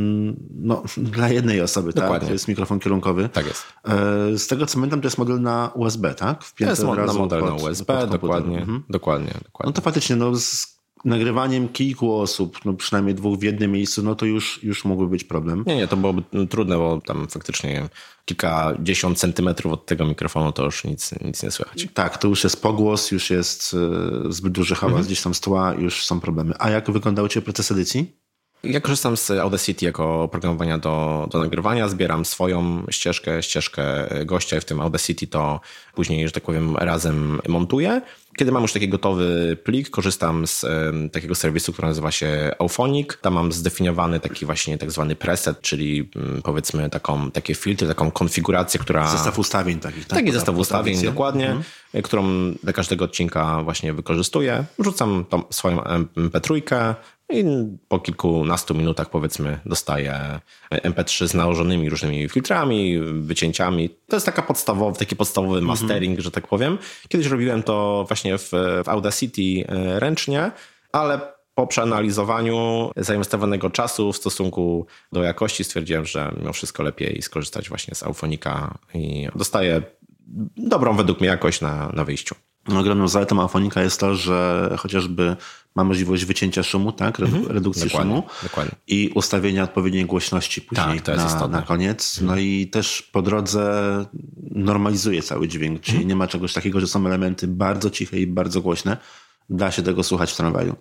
no, 0.56 0.84
dla 0.98 1.30
jednej 1.30 1.62
osoby, 1.62 1.94
tak? 1.94 2.04
Dokładnie. 2.04 2.28
To 2.28 2.34
jest 2.34 2.48
mikrofon 2.48 2.80
kierunkowy. 2.80 3.30
Tak 3.30 3.46
jest. 3.48 3.64
E, 4.34 4.38
Z 4.38 4.48
tego 4.48 4.66
co 4.66 4.76
pamiętam, 4.76 5.02
to 5.02 5.08
jest 5.08 5.18
model 5.18 5.42
na 5.42 5.72
USB, 5.76 6.14
tak? 6.16 6.40
To 6.40 6.46
Wpięty 6.46 6.72
jest 6.72 6.84
na 6.84 6.96
razu 6.96 7.20
model 7.20 7.42
na 7.42 7.52
pod- 7.52 7.62
USB, 7.62 7.86
pod 7.86 7.96
komputer. 8.00 8.22
dokładnie, 8.22 8.58
Mhm. 8.60 8.84
dokładnie, 8.90 9.32
dokładnie. 9.44 9.70
No 9.70 9.72
to 9.72 9.82
faktycznie, 9.82 10.16
no 10.16 10.36
z 10.36 10.75
nagrywaniem 11.06 11.70
kilku 11.70 12.14
osób, 12.16 12.60
no 12.66 12.74
przynajmniej 12.74 13.16
dwóch 13.16 13.40
w 13.40 13.44
jednym 13.44 13.72
miejscu, 13.72 14.04
no 14.04 14.16
to 14.16 14.26
już, 14.26 14.64
już 14.64 14.86
mógłby 14.86 15.10
być 15.10 15.24
problem. 15.24 15.64
Nie, 15.68 15.76
nie, 15.76 15.88
to 15.88 15.98
byłoby 15.98 16.24
trudne, 16.50 16.78
bo 16.78 17.02
tam 17.06 17.28
faktycznie 17.28 17.90
kilkadziesiąt 18.26 19.18
centymetrów 19.20 19.74
od 19.74 19.86
tego 19.86 20.06
mikrofonu 20.06 20.52
to 20.52 20.64
już 20.66 20.84
nic, 20.84 21.12
nic 21.22 21.44
nie 21.44 21.52
słychać. 21.52 21.88
Tak, 21.94 22.18
to 22.18 22.28
już 22.28 22.44
jest 22.44 22.62
pogłos, 22.62 23.12
już 23.12 23.30
jest 23.30 23.76
e, 24.28 24.34
zbyt 24.34 24.54
duży 24.54 24.76
hałas 24.76 24.92
Mhm. 24.92 25.06
gdzieś 25.06 25.22
tam 25.22 25.34
z 25.34 25.40
tła, 25.40 25.74
już 25.74 26.06
są 26.06 26.20
problemy. 26.20 26.54
A 26.60 26.70
jak 26.70 26.92
wyglądał 26.92 27.28
Ciebie 27.28 27.44
proces 27.46 27.72
edycji? 27.72 28.16
Ja 28.64 28.82
korzystam 28.82 29.18
z 29.18 29.32
Audacity 29.32 29.86
jako 29.86 30.24
oprogramowania 30.24 30.78
do, 30.78 31.28
do 31.32 31.40
nagrywania, 31.40 31.90
zbieram 31.90 32.26
swoją 32.26 32.86
ścieżkę, 32.92 33.44
ścieżkę 33.44 34.10
gościa 34.26 34.58
i 34.58 34.60
w 34.60 34.66
tym 34.66 34.82
Audacity 34.82 35.28
to 35.28 35.60
później, 35.96 36.28
że 36.28 36.32
tak 36.32 36.44
powiem, 36.44 36.78
razem 36.78 37.42
montuję. 37.48 38.02
Kiedy 38.38 38.52
mam 38.52 38.62
już 38.62 38.74
taki 38.74 38.90
gotowy 38.90 39.58
plik, 39.64 39.90
korzystam 39.90 40.48
z 40.48 40.64
em, 40.64 41.10
takiego 41.10 41.36
serwisu, 41.36 41.74
który 41.74 41.88
nazywa 41.88 42.12
się 42.12 42.52
Auphonic. 42.60 43.08
Tam 43.22 43.34
mam 43.34 43.52
zdefiniowany 43.52 44.20
taki 44.20 44.46
właśnie 44.46 44.78
tak 44.78 44.92
zwany 44.92 45.16
preset, 45.16 45.62
czyli 45.62 46.10
mm, 46.16 46.42
powiedzmy 46.42 46.90
taką, 46.90 47.32
takie 47.32 47.56
filtry, 47.56 47.88
taką 47.88 48.12
konfigurację, 48.12 48.80
która... 48.80 49.08
Zestaw 49.08 49.40
ustawień 49.40 49.80
takich, 49.80 50.06
tak? 50.06 50.20
Taki 50.20 50.32
zestaw 50.32 50.58
ustawień, 50.58 51.02
dokładnie, 51.02 51.56
którą 52.04 52.52
dla 52.64 52.74
każdego 52.74 53.06
odcinka 53.06 53.64
właśnie 53.64 53.94
wykorzystuję. 53.94 54.66
Wrzucam 54.80 55.26
tą 55.30 55.44
swoją 55.50 55.78
MP3 56.18 56.62
i 57.30 57.44
po 57.88 58.00
kilkunastu 58.00 58.76
minutach 58.76 59.10
powiedzmy 59.10 59.60
dostaję 59.66 60.40
MP3 60.72 61.28
z 61.28 61.34
nałożonymi 61.34 61.90
różnymi 61.90 62.30
filtrami, 62.30 63.00
wycięciami. 63.00 63.90
To 64.08 64.16
jest 64.16 64.26
taka 64.26 64.42
podstawowy, 64.42 65.00
taki 65.00 65.16
podstawowy 65.16 65.62
mastering, 65.62 66.20
że 66.20 66.32
tak 66.32 66.48
powiem. 66.48 66.78
Kiedyś 67.10 67.28
robiłem 67.28 67.64
to 67.64 68.06
właśnie 68.08 68.38
w, 68.38 68.52
w 68.84 68.90
Audacity 68.90 69.42
e, 69.68 70.00
ręcznie, 70.00 70.52
ale 70.92 71.36
po 71.56 71.68
przeanalizowaniu 71.68 72.92
zainwestowanego 72.98 73.70
czasu 73.70 74.14
w 74.14 74.18
stosunku 74.18 74.86
do 75.12 75.24
jakości 75.24 75.64
stwierdziłem, 75.64 76.06
że 76.06 76.32
mimo 76.38 76.54
wszystko 76.54 76.84
lepiej 76.84 77.22
skorzystać 77.22 77.70
właśnie 77.70 77.96
z 77.96 78.04
Aufonika 78.04 78.78
i 78.94 79.28
dostaję 79.36 79.82
dobrą 80.58 80.96
według 80.96 81.20
mnie 81.20 81.30
jakość 81.30 81.62
na, 81.62 81.90
na 81.94 82.06
wyjściu. 82.06 82.36
Ogromną 82.70 83.08
zaletą 83.08 83.42
Afonika 83.44 83.82
jest 83.84 84.00
to, 84.00 84.16
że 84.16 84.70
chociażby 84.80 85.36
ma 85.76 85.84
możliwość 85.84 86.26
wycięcia 86.26 86.64
szumu, 86.64 86.92
tak? 86.92 87.20
Redu- 87.20 87.48
redukcji 87.48 87.84
Mhm. 87.84 87.90
Dokładnie, 88.08 88.16
szumu 88.16 88.24
dokładnie. 88.44 88.72
i 88.88 89.12
ustawienia 89.16 89.64
odpowiedniej 89.64 90.06
głośności 90.06 90.62
później 90.62 90.86
Tak, 90.96 91.02
to 91.02 91.12
jest 91.12 91.40
na, 91.40 91.48
na 91.48 91.62
koniec. 91.62 92.22
No 92.22 92.38
i 92.38 92.68
też 92.68 93.02
po 93.02 93.22
drodze 93.22 94.06
normalizuje 94.52 95.22
cały 95.24 95.48
dźwięk, 95.48 95.82
czyli 95.82 95.94
Mhm. 95.98 96.08
nie 96.10 96.16
ma 96.16 96.28
czegoś 96.28 96.54
takiego, 96.54 96.80
że 96.80 96.88
są 96.88 97.06
elementy 97.08 97.48
bardzo 97.48 97.90
ciche 97.90 98.20
i 98.20 98.28
bardzo 98.28 98.62
głośne. 98.62 98.98
Da 99.50 99.72
się 99.72 99.82
tego 99.84 100.04
słuchać 100.04 100.32
w 100.32 100.36
tramwaju. 100.38 100.76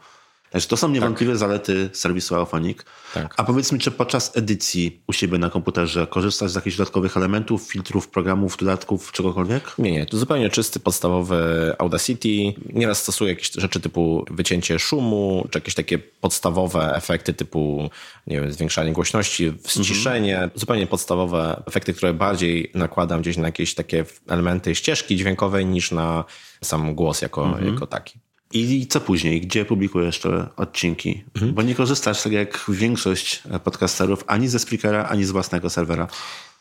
Także 0.55 0.69
to 0.69 0.77
są 0.77 0.89
niewątpliwe 0.89 1.37
zalety 1.37 1.91
serwisu 1.93 2.35
Auphonic. 2.35 2.79
Tak. 3.15 3.35
A 3.37 3.45
powiedz 3.45 3.73
mi, 3.73 3.79
czy 3.79 3.91
podczas 3.91 4.37
edycji 4.37 5.01
u 5.07 5.13
siebie 5.13 5.39
na 5.39 5.51
komputerze 5.51 6.07
korzystasz 6.07 6.51
z 6.51 6.55
jakichś 6.55 6.77
dodatkowych 6.77 7.17
elementów, 7.17 7.63
filtrów, 7.63 8.09
programów, 8.09 8.57
dodatków, 8.57 9.13
czegokolwiek? 9.13 9.75
Nie, 9.79 9.93
nie, 9.93 10.07
to 10.07 10.17
zupełnie 10.17 10.51
czysty, 10.51 10.81
podstawowy 10.81 11.73
Audacity. 11.79 12.29
Nieraz 12.73 13.03
stosuję 13.03 13.31
jakieś 13.31 13.53
rzeczy 13.53 13.81
typu 13.81 14.25
wycięcie 14.31 14.79
szumu, 14.79 15.47
czy 15.51 15.59
jakieś 15.59 15.75
takie 15.75 15.99
podstawowe 15.99 16.95
efekty 16.97 17.35
typu, 17.35 17.91
nie 18.27 18.41
wiem, 18.41 18.53
zwiększanie 18.53 18.93
głośności, 18.93 19.53
ściszenie. 19.69 20.51
Zupełnie 20.55 20.87
podstawowe 20.87 21.63
efekty, 21.67 21.95
które 21.95 22.15
bardziej 22.15 22.71
nakładam 22.75 23.21
gdzieś 23.21 23.37
na 23.37 23.49
jakieś 23.49 23.75
takie 23.75 24.05
elementy 24.29 24.75
ścieżki 24.75 25.17
dźwiękowej 25.17 25.67
niż 25.67 25.91
na 25.91 26.25
sam 26.63 26.95
głos 26.95 27.23
jako, 27.23 27.59
jako 27.67 27.87
taki. 27.87 28.19
I 28.55 28.87
co 28.87 29.01
później? 29.01 29.41
Gdzie 29.41 29.65
publikujesz 29.65 30.19
te 30.19 30.47
odcinki? 30.57 31.25
Bo 31.53 31.63
nie 31.63 31.75
korzystasz, 31.75 32.23
tak 32.23 32.33
jak 32.33 32.65
większość 32.69 33.43
podcasterów, 33.65 34.25
ani 34.27 34.49
ze 34.49 34.59
Spreakera, 34.59 35.05
ani 35.05 35.25
z 35.25 35.31
własnego 35.31 35.71
serwera. 35.71 36.09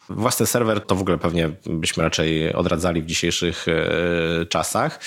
Własny 0.09 0.45
serwer 0.45 0.81
to 0.81 0.95
w 0.95 1.01
ogóle 1.01 1.17
pewnie 1.17 1.49
byśmy 1.65 2.03
raczej 2.03 2.53
odradzali 2.53 3.01
w 3.01 3.05
dzisiejszych 3.05 3.65
e, 3.67 4.45
czasach. 4.45 4.99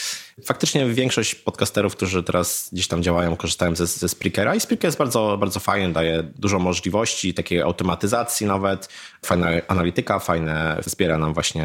Faktycznie 0.45 0.87
większość 0.87 1.35
podcasterów, 1.35 1.97
którzy 1.97 2.23
teraz 2.23 2.69
gdzieś 2.73 2.89
tam 2.89 3.03
działają, 3.03 3.37
korzystają 3.37 3.77
ze, 3.77 3.87
ze 3.87 4.09
Spreakera 4.09 4.55
i 4.55 4.61
Spreaker 4.61 4.89
jest 4.89 4.99
bardzo, 4.99 5.37
bardzo 5.41 5.61
fajny, 5.61 5.93
daje 5.93 6.23
dużo 6.23 6.59
możliwości, 6.59 7.35
takiej 7.35 7.63
automatyzacji 7.63 8.47
nawet, 8.47 8.89
fajna 9.25 9.49
analityka, 9.69 10.19
fajne, 10.19 10.81
wspiera 10.83 11.19
nam 11.19 11.35
właśnie 11.35 11.65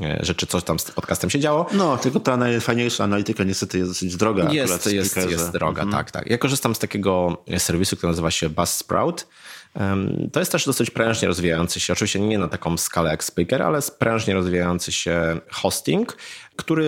e, 0.00 0.18
rzeczy, 0.20 0.46
co 0.46 0.60
tam 0.60 0.78
z 0.78 0.90
podcastem 0.90 1.30
się 1.30 1.40
działo. 1.40 1.66
No, 1.72 1.96
tylko 1.96 2.20
ta 2.20 2.36
najfajniejsza 2.36 3.04
analityka 3.04 3.44
niestety 3.44 3.78
jest 3.78 3.90
dosyć 3.90 4.16
droga. 4.16 4.52
Jest, 4.52 4.92
jest, 4.92 5.16
jest 5.30 5.52
droga, 5.52 5.86
tak, 5.92 6.10
tak. 6.10 6.30
Ja 6.30 6.38
korzystam 6.38 6.74
z 6.74 6.78
takiego 6.78 7.42
serwisu, 7.58 7.96
który 7.96 8.10
nazywa 8.10 8.30
się 8.30 8.48
Buzzsprout. 8.48 9.20
Em, 9.20 9.53
To 10.32 10.40
jest 10.40 10.52
też 10.52 10.66
dosyć 10.66 10.90
prężnie 10.90 11.28
rozwijający 11.28 11.80
się, 11.80 11.92
oczywiście 11.92 12.20
nie 12.20 12.38
na 12.38 12.48
taką 12.48 12.76
skalę 12.76 13.10
jak 13.10 13.24
Spreaker, 13.24 13.62
ale 13.62 13.80
prężnie 13.98 14.34
rozwijający 14.34 14.92
się 14.92 15.40
hosting, 15.50 16.16
który 16.56 16.86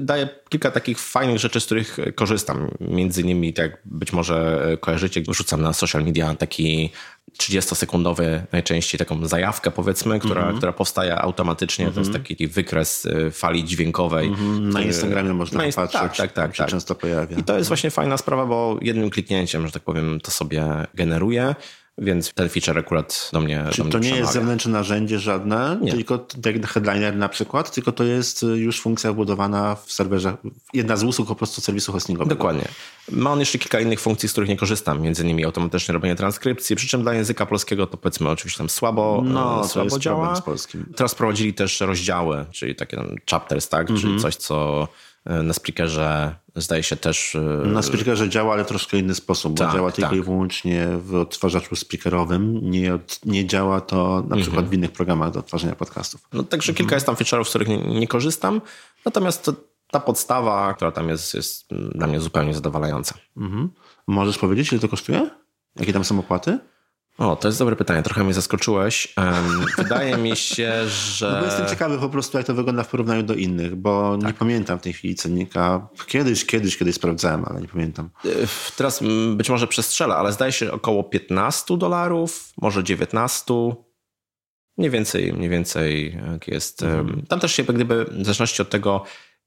daje 0.00 0.28
kilka 0.48 0.70
takich 0.70 0.98
fajnych 0.98 1.38
rzeczy, 1.38 1.60
z 1.60 1.66
których 1.66 1.96
korzystam. 2.14 2.70
Między 2.80 3.22
innymi, 3.22 3.52
tak 3.52 3.78
być 3.84 4.12
może 4.12 4.68
kojarzycie, 4.80 5.22
wrzucam 5.28 5.62
na 5.62 5.72
social 5.72 6.04
media 6.04 6.34
taki 6.34 6.90
30-sekundowy 7.38 8.40
najczęściej 8.52 8.98
taką 8.98 9.26
zajawkę 9.26 9.70
powiedzmy, 9.70 10.18
która, 10.18 10.52
która 10.56 10.72
powstaje 10.72 11.18
automatycznie. 11.18 11.90
To 11.90 12.00
jest 12.00 12.12
taki 12.12 12.48
wykres 12.48 13.04
y, 13.04 13.30
fali 13.30 13.64
dźwiękowej. 13.64 14.30
Na 14.30 14.70
który- 14.70 14.84
Instagramie 14.84 15.32
można 15.32 15.58
na 15.58 15.66
Inst- 15.66 15.74
popatrzeć. 15.74 16.00
Tak, 16.00 16.16
tak, 16.16 16.32
tak. 16.32 16.56
się 16.56 16.62
tak. 16.62 16.70
często 16.70 16.94
pojawia. 16.94 17.36
I 17.36 17.42
to 17.44 17.56
jest 17.56 17.68
właśnie 17.68 17.90
fajna 17.90 18.16
sprawa, 18.16 18.46
bo 18.46 18.78
jednym 18.82 19.10
kliknięciem, 19.10 19.66
że 19.66 19.72
tak 19.72 19.82
powiem, 19.82 20.20
to 20.20 20.30
sobie 20.30 20.64
generuje, 20.94 21.54
więc 21.98 22.32
ten 22.34 22.48
feature 22.48 22.78
akurat 22.78 23.30
do 23.32 23.40
mnie, 23.40 23.62
do 23.64 23.70
Czyli 23.70 23.82
mnie 23.82 23.92
to 23.92 23.98
nie 23.98 24.16
jest 24.16 24.32
zewnętrzne 24.32 24.72
narzędzie 24.72 25.18
żadne, 25.18 25.78
Nie. 25.82 25.92
tylko 25.92 26.18
tak 26.18 26.66
headliner 26.66 27.16
na 27.16 27.28
przykład, 27.28 27.70
tylko 27.74 27.92
to 27.92 28.04
jest 28.04 28.42
już 28.54 28.80
funkcja 28.80 29.12
wbudowana 29.12 29.74
w 29.74 29.92
serwerze, 29.92 30.36
jedna 30.72 30.96
z 30.96 31.04
usług 31.04 31.28
po 31.28 31.34
prostu 31.34 31.60
serwisu 31.60 31.92
hostingowego. 31.92 32.34
Dokładnie. 32.34 32.68
Ma 33.10 33.32
on 33.32 33.40
jeszcze 33.40 33.58
kilka 33.58 33.80
innych 33.80 34.00
funkcji, 34.00 34.28
z 34.28 34.32
których 34.32 34.48
nie 34.50 34.56
korzystam, 34.56 35.00
między 35.00 35.22
innymi 35.22 35.44
automatyczne 35.44 35.94
robienie 35.94 36.16
transkrypcji, 36.16 36.76
przy 36.76 36.88
czym 36.88 37.02
dla 37.02 37.14
języka 37.14 37.46
polskiego 37.46 37.86
to 37.86 37.96
powiedzmy 37.96 38.28
oczywiście 38.28 38.58
tam 38.58 38.68
słabo, 38.70 39.22
No, 39.24 39.60
e, 39.64 39.68
słabo 39.68 39.98
działa. 39.98 40.16
problem 40.18 40.36
z 40.36 40.44
polskim. 40.44 40.92
Teraz 40.96 41.14
prowadzili 41.14 41.54
też 41.54 41.80
rozdziały, 41.80 42.44
czyli 42.52 42.74
takie 42.74 42.96
tam 42.96 43.14
chapters, 43.30 43.68
tak? 43.68 43.80
Mhm. 43.90 44.00
czyli 44.00 44.20
coś, 44.20 44.36
co 44.36 44.88
na 45.42 45.52
Spreakerze 45.52 46.34
zdaje 46.56 46.82
się 46.82 46.96
też... 46.96 47.34
e, 47.34 47.66
Na 47.66 47.82
Spreakerze 47.82 48.28
działa, 48.28 48.52
ale 48.52 48.64
troszkę 48.64 48.98
inny 48.98 49.14
sposób, 49.14 49.52
bo 49.52 49.64
Tak, 49.64 49.74
działa 49.74 49.92
tylko 49.92 50.10
tak. 50.10 50.18
i 50.18 50.22
wyłącznie 50.22 50.86
w 50.98 51.14
odtwarzaczu 51.14 51.76
speakerowym. 51.76 52.70
Nie, 52.70 52.94
od- 52.94 53.20
nie 53.26 53.46
działa 53.46 53.80
to 53.80 54.24
na 54.28 54.36
przykład 54.36 54.46
Mhm. 54.64 54.68
w 54.68 54.74
innych 54.74 54.92
programach 54.92 55.30
do 55.30 55.40
odtwarzania 55.40 55.76
podcastów. 55.76 56.20
No, 56.32 56.42
także 56.42 56.70
Mhm. 56.72 56.76
kilka 56.76 56.96
jest 56.96 57.06
tam 57.06 57.14
feature'ów, 57.14 57.44
z 57.44 57.48
których 57.48 57.68
nie, 57.68 57.78
nie 58.00 58.08
korzystam, 58.08 58.60
natomiast 59.04 59.44
to, 59.44 59.52
ta 59.90 60.00
podstawa, 60.00 60.74
która 60.74 60.92
tam 60.92 61.08
jest, 61.08 61.34
jest 61.34 61.66
dla 61.94 62.06
mnie 62.06 62.20
zupełnie 62.20 62.54
zadowalająca. 62.54 63.14
Możesz 64.06 64.38
powiedzieć, 64.38 64.72
ile 64.72 64.80
to 64.80 64.88
kosztuje? 64.88 65.30
Jakie 65.76 65.92
tam 65.92 66.04
są 66.04 66.18
opłaty? 66.18 66.58
O, 67.18 67.36
to 67.36 67.48
jest 67.48 67.58
dobre 67.58 67.76
pytanie, 67.76 68.02
trochę 68.02 68.24
mnie 68.24 68.34
zaskoczyłeś. 68.34 69.14
Wydaje 69.78 70.16
mi 70.16 70.36
się, 70.36 70.88
że... 70.88 71.38
No 71.40 71.44
jestem 71.46 71.66
ciekawy 71.66 71.98
po 71.98 72.08
prostu, 72.08 72.38
jak 72.38 72.46
to 72.46 72.54
wygląda 72.54 72.82
w 72.82 72.88
porównaniu 72.88 73.22
do 73.22 73.34
innych, 73.34 73.76
bo 73.76 74.18
Tak. 74.18 74.26
nie 74.28 74.34
pamiętam 74.34 74.78
w 74.78 74.82
tej 74.82 74.92
chwili 74.92 75.14
cennika. 75.14 75.88
Kiedyś, 76.06 76.46
kiedyś, 76.46 76.76
kiedyś 76.76 76.94
sprawdzałem, 76.94 77.44
ale 77.44 77.60
nie 77.60 77.68
pamiętam. 77.68 78.10
Teraz 78.76 79.02
mm, 79.02 79.36
być 79.36 79.50
może 79.50 79.66
przestrzelę, 79.66 80.14
ale 80.14 80.32
zdaje 80.32 80.52
się 80.52 80.72
około 80.72 81.04
15 81.04 81.78
dolarów, 81.78 82.52
może 82.62 82.84
19. 82.84 83.54
Mniej 84.78 84.90
więcej, 84.90 85.32
mniej 85.32 85.48
więcej 85.50 86.18
jest. 86.46 86.82
em, 86.82 87.22
Tam 87.28 87.40
też 87.40 87.52
się 87.52 87.64
gdyby, 87.64 88.04
w 88.04 88.24
zależności 88.24 88.62
od 88.62 88.70
tego, 88.70 89.04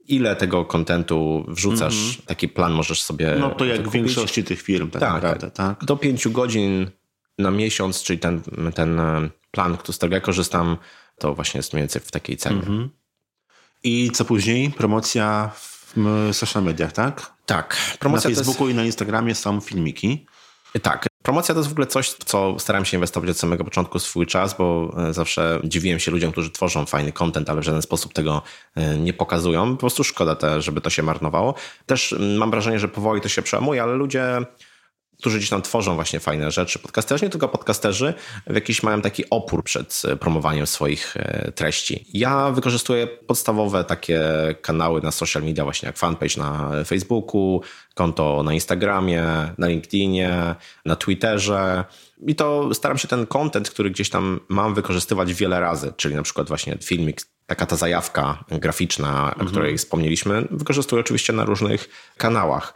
ile 0.07 0.36
tego 0.36 0.65
kontentu 0.65 1.45
wrzucasz, 1.47 2.22
taki 2.26 2.47
plan 2.47 2.74
możesz 2.74 3.01
sobie 3.01 3.36
No 3.39 3.49
to 3.49 3.65
jak 3.65 3.89
w 3.89 3.91
większości 3.91 4.43
tych 4.43 4.61
firm 4.61 4.89
tak, 4.89 4.99
Tak, 4.99 5.13
naprawdę, 5.13 5.51
tak? 5.51 5.86
Do 5.86 5.97
5 5.97 6.28
godzin 6.28 6.89
na 7.40 7.52
miesiąc, 7.52 8.04
czyli 8.04 8.20
ten, 8.20 8.42
ten 8.76 9.00
e, 9.00 9.30
plan, 9.52 9.78
z 9.92 9.98
którego 9.98 10.16
ja 10.16 10.22
korzystam, 10.22 10.78
to 11.18 11.36
właśnie 11.36 11.58
jest 11.58 11.74
mniej 11.74 11.82
więcej 11.82 12.02
w 12.02 12.12
takiej 12.12 12.38
cenie. 12.38 12.62
I 13.84 14.12
co 14.12 14.26
później? 14.26 14.70
Promocja 14.70 15.52
w 15.56 15.96
social 16.32 16.64
mediach, 16.64 16.92
tak? 16.92 17.32
Tak. 17.46 17.78
Na 17.92 17.98
Promocja 17.98 18.30
jest- 18.30 18.42
Facebooku 18.42 18.70
i 18.70 18.74
na 18.74 18.86
Instagramie 18.86 19.36
są 19.36 19.62
filmiki. 19.62 20.26
Tak. 20.82 21.06
Promocja 21.24 21.56
to 21.56 21.60
jest 21.60 21.70
w 21.70 21.72
ogóle 21.72 21.88
coś, 21.88 22.10
w 22.10 22.24
co 22.26 22.60
starałem 22.60 22.86
się 22.86 22.98
inwestować 22.98 23.30
od 23.30 23.38
samego 23.38 23.64
początku 23.64 24.00
swój 24.00 24.26
czas, 24.26 24.58
bo 24.58 24.96
e, 25.10 25.14
zawsze 25.14 25.60
dziwiłem 25.64 26.00
się 26.00 26.12
ludziom, 26.12 26.32
którzy 26.32 26.52
tworzą 26.52 26.86
fajny 26.86 27.12
content, 27.12 27.50
ale 27.50 27.62
w 27.62 27.64
żaden 27.64 27.82
sposób 27.82 28.14
tego 28.14 28.42
e, 28.76 28.98
nie 28.98 29.14
pokazują. 29.14 29.72
Po 29.72 29.80
prostu 29.80 30.04
szkoda, 30.04 30.36
te, 30.36 30.62
żeby 30.62 30.82
to 30.82 30.90
się 30.90 31.04
marnowało. 31.04 31.54
Też 31.86 32.16
mam 32.38 32.52
wrażenie, 32.52 32.80
że 32.80 32.88
powoli 32.88 33.22
to 33.22 33.30
się 33.30 33.42
przełamuje, 33.42 33.84
ale 33.84 33.94
ludzie 33.94 34.38
którzy 35.20 35.38
gdzieś 35.38 35.49
tam 35.49 35.61
tworzą 35.61 35.95
właśnie 35.95 36.20
fajne 36.20 36.51
rzeczy. 36.51 36.80
Podcasterzy, 36.80 37.26
nie 37.26 37.30
tylko 37.30 37.47
podcasterzy, 37.47 38.13
w 38.47 38.55
jakiś 38.55 38.84
mają 38.84 39.01
taki 39.01 39.30
opór 39.30 39.63
przed 39.63 40.01
e, 40.07 40.15
promowaniem 40.15 40.67
swoich 40.67 41.17
e, 41.17 41.51
treści. 41.51 42.05
Ja 42.13 42.51
wykorzystuję 42.51 43.07
podstawowe 43.07 43.84
takie 43.84 44.22
kanały 44.61 45.01
na 45.01 45.11
social 45.11 45.43
media, 45.43 45.63
właśnie 45.63 45.88
jak 45.88 45.97
fanpage 45.97 46.38
na 46.38 46.72
Facebooku, 46.86 47.61
konto 47.95 48.43
na 48.43 48.53
Instagramie, 48.53 49.24
na 49.57 49.67
LinkedInie, 49.67 50.55
na 50.86 50.95
Twitterze. 50.95 51.84
I 52.28 52.36
to 52.36 52.74
staram 52.74 52.97
się 52.97 53.07
ten 53.07 53.28
content, 53.28 53.70
który 53.70 53.89
gdzieś 53.89 54.09
tam 54.09 54.39
mam, 54.49 54.74
wykorzystywać 54.74 55.34
wiele 55.34 55.59
razy, 55.59 55.93
czyli 55.97 56.15
na 56.15 56.24
przykład 56.24 56.47
właśnie 56.47 56.78
filmik, 56.82 57.22
taka 57.45 57.65
ta 57.65 57.76
zajawka 57.76 58.43
graficzna, 58.51 59.36
o 59.41 59.45
której 59.45 59.78
wspomnieliśmy, 59.78 60.47
wykorzystuję 60.51 60.99
oczywiście 60.99 61.34
na 61.34 61.45
różnych 61.45 61.89
kanałach 62.17 62.74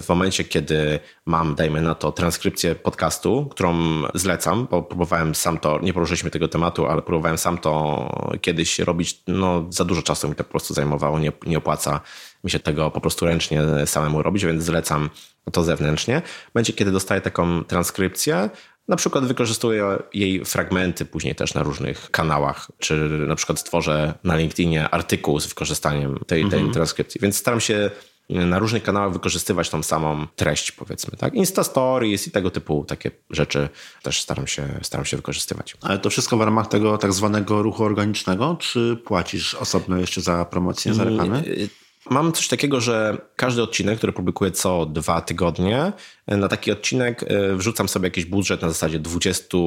w 0.00 0.08
momencie, 0.08 0.44
kiedy 0.44 0.98
mam, 1.26 1.54
dajmy 1.54 1.82
na 1.82 1.94
to, 1.94 2.12
transkrypcję 2.12 2.74
podcastu, 2.74 3.46
którą 3.50 4.02
zlecam, 4.14 4.68
bo 4.70 4.82
próbowałem 4.82 5.34
sam 5.34 5.58
to, 5.58 5.78
nie 5.82 5.92
poruszyliśmy 5.92 6.30
tego 6.30 6.48
tematu, 6.48 6.86
ale 6.86 7.02
próbowałem 7.02 7.38
sam 7.38 7.58
to 7.58 8.38
kiedyś 8.40 8.78
robić, 8.78 9.22
no 9.26 9.66
za 9.70 9.84
dużo 9.84 10.02
czasu 10.02 10.28
mi 10.28 10.34
to 10.34 10.44
po 10.44 10.50
prostu 10.50 10.74
zajmowało, 10.74 11.18
nie, 11.18 11.32
nie 11.46 11.58
opłaca 11.58 12.00
mi 12.44 12.50
się 12.50 12.58
tego 12.58 12.90
po 12.90 13.00
prostu 13.00 13.26
ręcznie 13.26 13.62
samemu 13.86 14.22
robić, 14.22 14.44
więc 14.44 14.64
zlecam 14.64 15.10
to 15.52 15.64
zewnętrznie. 15.64 16.22
W 16.50 16.54
momencie, 16.54 16.72
kiedy 16.72 16.92
dostaję 16.92 17.20
taką 17.20 17.64
transkrypcję, 17.64 18.50
na 18.88 18.96
przykład 18.96 19.24
wykorzystuję 19.24 19.98
jej 20.14 20.44
fragmenty 20.44 21.04
później 21.04 21.34
też 21.34 21.54
na 21.54 21.62
różnych 21.62 22.10
kanałach, 22.10 22.70
czy 22.78 22.94
na 23.28 23.36
przykład 23.36 23.58
stworzę 23.58 24.14
na 24.24 24.36
LinkedInie 24.36 24.88
artykuł 24.88 25.40
z 25.40 25.46
wykorzystaniem 25.46 26.18
tej, 26.26 26.48
tej 26.48 26.70
transkrypcji, 26.70 27.20
więc 27.20 27.36
staram 27.36 27.60
się 27.60 27.90
na 28.28 28.58
różnych 28.58 28.82
kanałach 28.82 29.12
wykorzystywać 29.12 29.70
tą 29.70 29.82
samą 29.82 30.26
treść, 30.36 30.72
powiedzmy, 30.72 31.18
tak? 31.18 31.34
Insta 31.34 31.64
Stories 31.64 32.26
i 32.26 32.30
tego 32.30 32.50
typu 32.50 32.84
takie 32.84 33.10
rzeczy 33.30 33.68
też 34.02 34.20
staram 34.20 34.46
się, 34.46 34.68
staram 34.82 35.04
się 35.04 35.16
wykorzystywać. 35.16 35.76
Ale 35.82 35.98
to 35.98 36.10
wszystko 36.10 36.36
w 36.36 36.40
ramach 36.40 36.66
tego 36.66 36.98
tak 36.98 37.12
zwanego 37.12 37.62
ruchu 37.62 37.84
organicznego, 37.84 38.56
czy 38.60 38.96
płacisz 39.04 39.54
osobno 39.54 39.96
jeszcze 39.96 40.20
za 40.20 40.44
promocję, 40.44 40.94
za 40.94 41.04
reklamę? 41.04 41.42
Y, 41.46 41.68
Mam 42.10 42.32
coś 42.32 42.48
takiego, 42.48 42.80
że 42.80 43.18
każdy 43.36 43.62
odcinek, 43.62 43.98
który 43.98 44.12
publikuję 44.12 44.50
co 44.50 44.86
dwa 44.86 45.20
tygodnie, 45.20 45.92
na 46.26 46.48
taki 46.48 46.72
odcinek 46.72 47.22
y, 47.22 47.56
wrzucam 47.56 47.88
sobie 47.88 48.06
jakiś 48.06 48.24
budżet 48.24 48.62
na 48.62 48.68
zasadzie 48.68 48.98
20 48.98 49.58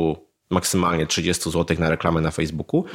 maksymalnie 0.49 1.07
30 1.07 1.51
zł 1.51 1.77
na 1.79 1.89
reklamę 1.89 2.21
na 2.21 2.31
Facebooku, 2.31 2.85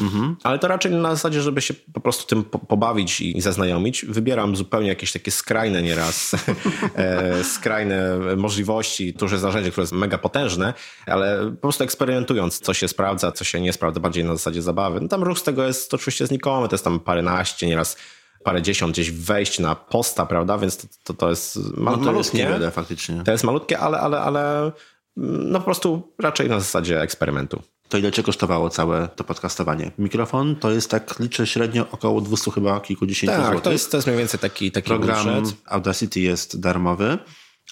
ale 0.43 0.59
to 0.59 0.69
raczej 0.69 0.93
na 0.93 1.11
zasadzie, 1.11 1.43
żeby 1.43 1.61
się 1.63 1.75
po 1.93 2.01
prostu 2.01 2.27
tym 2.27 2.45
po- 2.45 2.59
pobawić 2.59 3.21
i 3.21 3.41
zaznajomić. 3.41 4.05
Wybieram 4.07 4.57
zupełnie 4.57 4.89
jakieś 4.89 5.13
takie 5.13 5.31
skrajne 5.31 5.83
nieraz, 5.83 6.35
e, 6.95 7.45
skrajne 7.45 8.19
możliwości. 8.37 9.15
Jest 9.33 9.45
narzędzie, 9.45 9.71
które 9.71 9.83
jest 9.83 9.93
mega 9.93 10.19
potężne, 10.19 10.75
ale 11.07 11.51
po 11.51 11.57
prostu 11.61 11.85
eksperymentując, 11.85 12.61
co 12.61 12.75
się 12.75 12.89
sprawdza, 12.89 13.33
co 13.33 13.45
się 13.45 13.61
nie 13.61 13.73
sprawdza, 13.73 14.01
bardziej 14.01 14.25
na 14.25 14.33
zasadzie 14.33 14.63
zabawy. 14.63 15.01
No 15.01 15.09
tam 15.09 15.23
ruch 15.23 15.39
z 15.39 15.43
tego 15.43 15.65
jest 15.67 15.95
oczywiście 15.95 16.27
znikomy, 16.27 16.69
to 16.69 16.75
jest 16.75 16.85
tam 16.85 17.01
paręnaście, 17.01 17.67
nieraz 17.67 17.97
parę 18.45 18.63
dziesiąt 18.63 18.93
gdzieś 18.93 19.11
wejść 19.11 19.59
na 19.59 19.75
posta, 19.75 20.27
prawda, 20.27 20.59
więc 20.59 20.77
to, 20.77 20.87
to, 21.05 21.15
to 21.15 21.31
jest 21.31 21.57
No 21.57 21.63
to 21.97 22.13
jest 22.13 22.35
malutkie. 22.35 22.71
faktycznie. 22.71 23.23
To 23.25 23.33
jest 23.33 23.45
malutkie, 23.45 23.79
ale, 23.79 24.01
ale, 24.01 24.21
ale 24.21 24.73
no 25.17 25.59
po 25.59 25.65
prostu 25.65 26.15
raczej 26.19 26.49
na 26.49 26.61
zasadzie 26.61 27.01
eksperymentu. 27.03 27.63
To 27.89 27.99
ile 27.99 28.13
cię 28.13 28.23
kosztowało 28.23 28.71
całe 28.71 29.09
to 29.09 29.25
podcastowanie? 29.25 29.91
Mikrofon 29.99 30.57
to 30.57 30.71
jest 30.71 30.91
tak, 30.91 31.19
liczę 31.19 31.47
średnio 31.47 31.87
około 31.91 32.21
200 32.21 32.51
chyba 32.51 32.81
kilkudziesięciu 32.81 33.35
Tak, 33.37 33.45
złotych. 33.45 33.63
to 33.63 33.73
jest, 33.73 33.91
to 33.91 33.97
jest 33.97 34.07
mniej 34.07 34.19
więcej 34.19 34.41
taki, 34.41 34.73
taki 34.73 34.87
Program 34.89 35.25
budżet. 35.41 35.57
Audacity 35.67 36.21
jest 36.21 36.61
darmowy, 36.61 37.19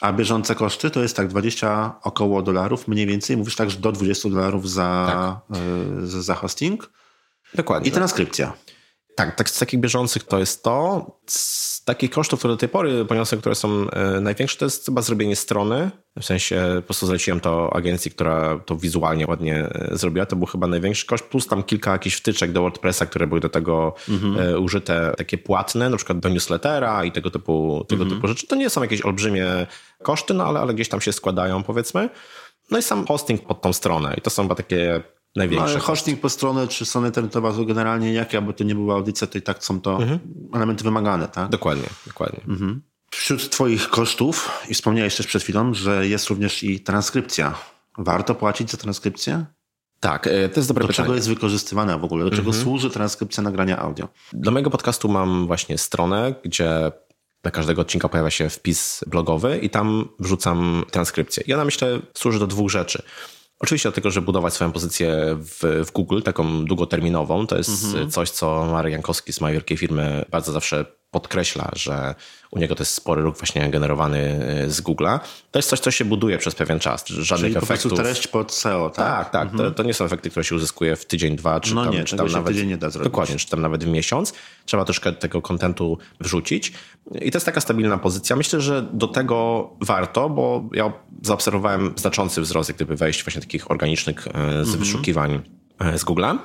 a 0.00 0.12
bieżące 0.12 0.54
koszty 0.54 0.90
to 0.90 1.02
jest 1.02 1.16
tak 1.16 1.28
20 1.28 1.94
około 2.02 2.42
dolarów, 2.42 2.88
mniej 2.88 3.06
więcej. 3.06 3.36
Mówisz 3.36 3.56
tak, 3.56 3.70
że 3.70 3.78
do 3.78 3.92
20 3.92 4.28
dolarów 4.28 4.70
za, 4.70 5.40
y, 6.02 6.06
za- 6.06 6.22
za 6.22 6.34
hosting 6.34 6.90
Dokładnie. 7.54 7.88
i 7.88 7.92
transkrypcja. 7.92 8.52
Tak, 9.16 9.36
tak, 9.36 9.50
z 9.50 9.58
takich 9.58 9.80
bieżących 9.80 10.24
to 10.24 10.38
jest 10.38 10.62
to. 10.62 11.06
Z 11.82 11.84
takich 11.84 12.10
kosztów, 12.10 12.38
które 12.38 12.54
do 12.54 12.58
tej 12.58 12.68
pory 12.68 13.04
poniosłem, 13.04 13.40
które 13.40 13.54
są 13.54 13.90
e, 13.90 14.20
największe, 14.20 14.58
to 14.58 14.64
jest 14.64 14.84
chyba 14.84 15.02
zrobienie 15.02 15.36
strony. 15.36 15.90
W 16.20 16.24
sensie 16.24 16.72
po 16.76 16.82
prostu 16.82 17.06
zleciłem 17.06 17.40
to 17.40 17.76
agencji, 17.76 18.10
która 18.10 18.58
to 18.66 18.76
wizualnie 18.76 19.26
ładnie 19.26 19.56
e, 19.56 19.88
zrobiła. 19.92 20.26
To 20.26 20.36
był 20.36 20.46
chyba 20.46 20.66
największy 20.66 21.06
koszt, 21.06 21.24
plus 21.24 21.46
tam 21.46 21.62
kilka 21.62 21.92
jakichś 21.92 22.16
wtyczek 22.16 22.52
do 22.52 22.60
WordPressa, 22.60 23.06
które 23.06 23.26
były 23.26 23.40
do 23.40 23.48
tego 23.48 23.94
e, 24.38 24.58
użyte, 24.58 25.14
takie 25.16 25.38
płatne, 25.38 25.90
na 25.90 25.96
przykład 25.96 26.18
do 26.18 26.28
newslettera 26.28 27.04
i 27.04 27.12
tego 27.12 27.30
typu, 27.30 27.84
tego 27.88 28.04
typu 28.06 28.28
rzeczy. 28.28 28.46
To 28.46 28.56
nie 28.56 28.70
są 28.70 28.82
jakieś 28.82 29.02
olbrzymie 29.02 29.66
koszty, 30.02 30.34
no 30.34 30.44
ale, 30.44 30.60
ale 30.60 30.74
gdzieś 30.74 30.88
tam 30.88 31.00
się 31.00 31.12
składają, 31.12 31.62
powiedzmy. 31.62 32.08
No 32.70 32.78
i 32.78 32.82
sam 32.82 33.06
hosting 33.06 33.46
pod 33.46 33.62
tą 33.62 33.72
stronę. 33.72 34.14
I 34.18 34.20
to 34.20 34.30
są 34.30 34.42
chyba 34.42 34.54
takie 34.54 35.02
największe 35.36 35.64
ale 35.64 35.74
koszty. 35.74 35.86
hosting 35.86 36.20
po 36.20 36.28
stronę 36.28 36.68
czy 36.68 36.84
strona 36.84 37.06
internetowa 37.06 37.52
to 37.52 37.64
generalnie 37.64 38.12
jak, 38.12 38.34
aby 38.34 38.54
to 38.54 38.64
nie 38.64 38.74
była 38.74 38.94
audycja, 38.94 39.26
to 39.26 39.38
i 39.38 39.42
tak 39.42 39.64
są 39.64 39.80
to 39.80 39.98
elementy 40.54 40.84
wymagane, 40.84 41.28
tak? 41.28 41.50
Dokładnie, 41.50 41.88
dokładnie. 42.06 42.40
Wśród 43.10 43.50
Twoich 43.50 43.88
kosztów, 43.88 44.50
i 44.68 44.74
wspomniałeś 44.74 45.16
też 45.16 45.26
przed 45.26 45.42
chwilą, 45.42 45.74
że 45.74 46.08
jest 46.08 46.28
również 46.28 46.62
i 46.62 46.80
transkrypcja. 46.80 47.54
Warto 47.98 48.34
płacić 48.34 48.70
za 48.70 48.76
transkrypcję? 48.78 49.44
Tak, 50.00 50.26
e, 50.26 50.48
to 50.48 50.60
jest 50.60 50.68
dobre 50.68 50.82
Do 50.82 50.88
pytanie. 50.88 51.06
czego 51.06 51.14
jest 51.14 51.28
wykorzystywana 51.28 51.98
w 51.98 52.04
ogóle? 52.04 52.24
Do 52.24 52.36
czego 52.36 52.52
służy 52.52 52.90
transkrypcja 52.90 53.42
nagrania 53.42 53.78
audio? 53.78 54.08
Do 54.32 54.50
mojego 54.50 54.70
podcastu 54.70 55.08
mam 55.08 55.46
właśnie 55.46 55.78
stronę, 55.78 56.34
gdzie 56.44 56.92
dla 57.42 57.50
każdego 57.50 57.82
odcinka 57.82 58.08
pojawia 58.08 58.30
się 58.30 58.48
wpis 58.48 59.04
blogowy 59.06 59.58
i 59.58 59.70
tam 59.70 60.08
wrzucam 60.18 60.84
transkrypcję. 60.90 61.42
I 61.46 61.54
ona 61.54 61.64
myślę 61.64 62.00
służy 62.14 62.38
do 62.38 62.46
dwóch 62.46 62.70
rzeczy. 62.70 63.02
Oczywiście 63.62 63.88
do 63.88 63.92
tego, 63.92 64.10
żeby 64.10 64.24
budować 64.24 64.54
swoją 64.54 64.72
pozycję 64.72 65.36
w, 65.38 65.84
w 65.86 65.92
Google, 65.92 66.22
taką 66.22 66.64
długoterminową. 66.64 67.46
To 67.46 67.56
jest 67.56 67.96
coś, 68.10 68.30
co 68.30 68.66
Marek 68.66 68.92
Jankowski 68.92 69.32
z 69.32 69.40
mojej 69.40 69.54
wielkiej 69.54 69.76
firmy 69.76 70.24
bardzo 70.30 70.52
zawsze 70.52 70.84
podkreśla, 71.12 71.70
że 71.76 72.14
u 72.50 72.58
niego 72.58 72.74
to 72.74 72.82
jest 72.82 72.94
spory 72.94 73.22
ruch 73.22 73.36
właśnie 73.36 73.70
generowany 73.70 74.18
y, 74.66 74.70
z 74.70 74.82
Google'a. 74.82 75.20
To 75.50 75.58
jest 75.58 75.68
coś, 75.68 75.80
co 75.80 75.90
się 75.90 76.04
buduje 76.04 76.38
przez 76.38 76.54
pewien 76.54 76.78
czas. 76.78 77.06
Żadnych 77.08 77.52
Czyli 77.52 77.60
po 77.60 77.66
prostu 77.66 77.88
efektów. 77.88 78.06
treść 78.06 78.28
pod 78.28 78.52
SEO, 78.52 78.90
tak? 78.90 79.30
Tak, 79.30 79.30
tak. 79.50 79.56
To, 79.58 79.70
to 79.70 79.82
nie 79.82 79.94
są 79.94 80.04
efekty, 80.04 80.30
które 80.30 80.44
się 80.44 80.54
uzyskuje 80.54 80.96
w 80.96 81.06
tydzień, 81.06 81.36
dwa, 81.36 81.60
czy 81.60 81.74
No 81.74 81.84
tam, 81.84 81.92
nie, 81.94 82.04
czy 82.04 82.16
tam 82.16 82.26
nawet. 82.26 82.46
tydzień 82.48 82.68
nie 82.68 82.76
da 82.76 82.90
zrobić. 82.90 83.10
Dokładnie, 83.10 83.36
czy 83.36 83.48
tam 83.48 83.60
nawet 83.60 83.84
w 83.84 83.86
miesiąc. 83.86 84.32
Trzeba 84.64 84.84
troszkę 84.84 85.12
tego 85.12 85.42
kontentu 85.42 85.98
wrzucić. 86.20 86.72
I 87.22 87.30
to 87.30 87.36
jest 87.36 87.46
taka 87.46 87.60
stabilna 87.60 87.98
pozycja. 87.98 88.36
Myślę, 88.36 88.60
że 88.60 88.82
do 88.92 89.08
tego 89.08 89.70
warto, 89.80 90.28
bo 90.30 90.68
ja 90.74 90.92
zaobserwowałem 91.22 91.94
znaczący 91.96 92.40
wzrost, 92.40 92.68
jak 92.70 92.76
gdyby 92.76 92.96
wejść 92.96 93.24
właśnie 93.24 93.40
takich 93.42 93.70
organicznych 93.70 94.26
e, 94.28 94.30
z 94.30 94.34
Mhm. 94.34 94.78
wyszukiwań 94.78 95.42
z 95.96 96.04
Google'a. 96.04 96.38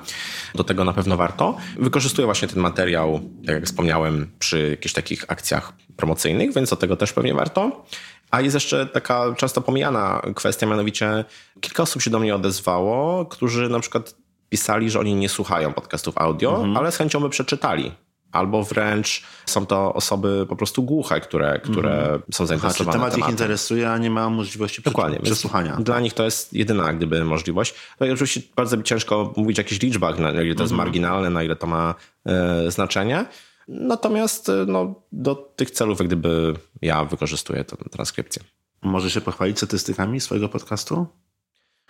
Do 0.54 0.64
tego 0.64 0.84
na 0.84 0.92
pewno 0.92 1.16
warto. 1.16 1.56
Wykorzystuję 1.78 2.26
właśnie 2.26 2.48
ten 2.48 2.58
materiał, 2.62 3.20
tak 3.46 3.54
jak 3.54 3.64
wspomniałem, 3.64 4.30
przy 4.38 4.70
jakichś 4.70 4.94
takich 4.94 5.24
akcjach 5.28 5.72
promocyjnych, 5.96 6.54
więc 6.54 6.70
do 6.70 6.76
tego 6.76 6.96
też 6.96 7.12
pewnie 7.12 7.34
warto. 7.34 7.84
A 8.30 8.40
jest 8.40 8.54
jeszcze 8.54 8.86
taka 8.86 9.34
często 9.36 9.60
pomijana 9.60 10.22
kwestia, 10.34 10.66
mianowicie 10.66 11.24
kilka 11.60 11.82
osób 11.82 12.02
się 12.02 12.10
do 12.10 12.18
mnie 12.18 12.34
odezwało, 12.34 13.26
którzy 13.26 13.68
na 13.68 13.80
przykład 13.80 14.14
pisali, 14.48 14.90
że 14.90 15.00
oni 15.00 15.14
nie 15.14 15.28
słuchają 15.28 15.72
podcastów 15.72 16.18
audio, 16.18 16.50
Mhm. 16.56 16.76
ale 16.76 16.92
z 16.92 16.96
chęcią 16.96 17.20
by 17.20 17.28
przeczytali. 17.30 17.92
Albo 18.32 18.62
wręcz 18.64 19.22
są 19.46 19.66
to 19.66 19.94
osoby 19.94 20.46
po 20.48 20.56
prostu 20.56 20.82
głuche, 20.82 21.20
które, 21.20 21.60
które 21.64 21.90
są 21.90 22.08
Mhm. 22.08 22.22
A 22.28 22.32
czy 22.32 22.46
zainteresowane 22.46 22.92
temat 22.92 23.08
ich 23.08 23.14
tematem. 23.14 23.30
interesuje, 23.34 23.90
a 23.90 23.98
nie 23.98 24.10
ma 24.10 24.30
możliwości 24.30 24.82
Dokładnie. 24.82 25.18
przesłuchania? 25.20 25.76
Dla 25.76 26.00
nich 26.00 26.14
to 26.14 26.24
jest 26.24 26.52
jedyna 26.52 26.92
gdyby 26.92 27.24
możliwość. 27.24 27.74
No 28.00 28.06
i 28.06 28.10
oczywiście 28.10 28.40
bardzo 28.56 28.82
ciężko 28.82 29.32
mówić 29.36 29.58
o 29.58 29.60
jakichś 29.62 29.82
liczbach, 29.82 30.18
na 30.18 30.30
ile 30.30 30.36
to 30.38 30.42
Mhm. 30.42 30.60
jest 30.60 30.72
marginalne, 30.74 31.30
na 31.30 31.42
ile 31.42 31.56
to 31.56 31.66
ma 31.66 31.94
e, 32.26 32.70
znaczenie. 32.70 33.24
Natomiast 33.68 34.48
e, 34.48 34.52
no, 34.66 34.94
do 35.12 35.34
tych 35.34 35.70
celów 35.70 35.98
jak 35.98 36.06
gdyby 36.08 36.54
ja 36.82 37.04
wykorzystuję 37.04 37.64
tę 37.64 37.76
transkrypcję. 37.90 38.42
Może 38.82 39.10
się 39.10 39.20
pochwalić 39.20 39.56
statystykami 39.56 40.20
swojego 40.20 40.48
podcastu? 40.48 41.06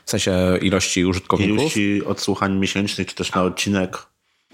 W 0.04 0.10
sensie 0.10 0.58
ilości 0.62 1.04
użytkowników. 1.04 1.58
Ilości 1.58 2.04
odsłuchań 2.04 2.56
miesięcznych, 2.58 3.06
czy 3.06 3.14
też 3.14 3.32
na 3.32 3.42
odcinek? 3.42 3.98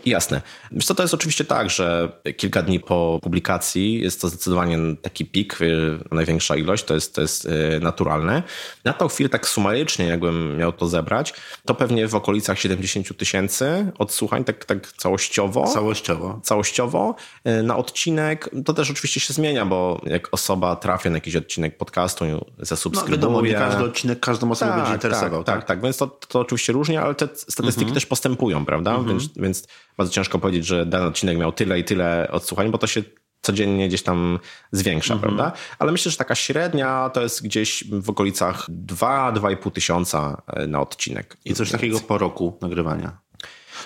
Jasne. 0.07 0.43
Wiesz 0.73 0.85
co, 0.87 0.95
to 0.95 1.03
jest 1.03 1.15
oczywiście 1.15 1.45
tak, 1.45 1.71
że 1.71 2.13
kilka 2.37 2.63
dni 2.63 2.81
po 2.81 3.19
publikacji 3.23 4.01
jest 4.01 4.21
to 4.21 4.29
zdecydowanie 4.29 4.79
taki 5.03 5.27
pik, 5.27 5.61
y, 5.61 5.99
największa 6.13 6.57
ilość, 6.57 6.85
to 6.85 6.95
jest, 6.95 7.15
to 7.15 7.21
jest 7.21 7.45
y, 7.45 7.81
naturalne. 7.83 8.43
Na 8.85 8.93
tą 8.93 9.09
chwilę 9.09 9.29
tak 9.29 9.49
sumarycznie, 9.49 10.07
jakbym 10.07 10.57
miał 10.57 10.73
to 10.73 10.87
zebrać, 10.87 11.35
to 11.67 11.75
pewnie 11.75 12.09
w 12.09 12.15
okolicach 12.15 12.59
70 12.59 13.17
tysięcy 13.17 13.93
odsłuchań, 13.99 14.45
tak, 14.45 14.65
tak 14.65 14.93
całościowo. 14.93 15.67
Całościowo. 15.67 16.41
Całościowo 16.43 17.15
y, 17.49 17.63
na 17.63 17.77
odcinek, 17.77 18.51
to 18.65 18.75
też 18.75 18.91
oczywiście 18.91 19.21
się 19.21 19.33
zmienia, 19.33 19.67
bo 19.67 20.01
jak 20.07 20.29
osoba 20.33 20.77
trafia 20.77 21.11
na 21.11 21.17
jakiś 21.17 21.37
odcinek 21.37 21.77
podcastu, 21.79 22.25
No 22.25 22.45
zasubskrybuje. 22.59 23.17
wiadomo, 23.17 23.41
nie 23.43 23.55
każdy 23.55 23.85
odcinek 23.85 24.21
każdą 24.21 24.51
osobę 24.51 24.77
będzie 24.77 24.93
interesował. 24.93 25.45
Tak, 25.45 25.57
tak, 25.57 25.65
tak. 25.69 25.83
Więc 25.83 25.97
to, 25.97 26.07
to 26.07 26.41
oczywiście 26.41 26.73
różnie, 26.73 27.01
ale 27.01 27.15
te 27.15 27.29
statystyki 27.37 27.85
Mhm. 27.85 27.95
też 27.95 28.07
postępują, 28.07 28.65
prawda? 28.65 28.99
Więc, 29.09 29.29
więc 29.37 29.67
bardzo 29.97 30.13
ciężko 30.13 30.39
powiedzieć, 30.39 30.67
że 30.67 30.87
dany 30.87 31.07
odcinek 31.07 31.39
miał 31.39 31.53
tyle 31.53 31.79
i 31.79 31.85
tyle 31.85 32.29
odsłuchań, 32.31 32.71
bo 32.71 32.79
to 32.79 32.87
się 32.87 33.03
codziennie 33.43 33.89
gdzieś 33.89 34.03
tam 34.03 34.39
zwiększa, 34.73 35.15
Mhm. 35.15 35.35
prawda? 35.37 35.57
Ale 35.79 35.93
myślę, 35.93 36.11
że 36.11 36.17
taka 36.19 36.35
średnia 36.35 37.11
to 37.15 37.23
jest 37.23 37.43
gdzieś 37.43 37.85
w 37.91 38.11
okolicach 38.11 38.67
2-2,5 38.71 39.71
tysiąca 39.73 40.43
e, 40.47 40.67
na 40.67 40.81
odcinek. 40.81 41.37
I 41.45 41.55
coś 41.55 41.71
takiego 41.71 42.01
po 42.01 42.19
roku 42.19 42.59
nagrywania. 42.61 43.19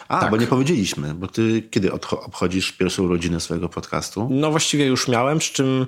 A, 0.09 0.21
Tak. 0.21 0.31
bo 0.31 0.37
nie 0.37 0.47
powiedzieliśmy, 0.47 1.15
bo 1.15 1.27
ty 1.27 1.63
kiedy 1.71 1.93
obchodzisz 1.93 2.73
pierwszą 2.73 3.03
urodzinę 3.03 3.41
swojego 3.41 3.69
podcastu? 3.69 4.29
No 4.31 4.51
właściwie 4.51 4.87
już 4.87 5.09
miałem, 5.09 5.39
przy 5.39 5.53
czym 5.53 5.87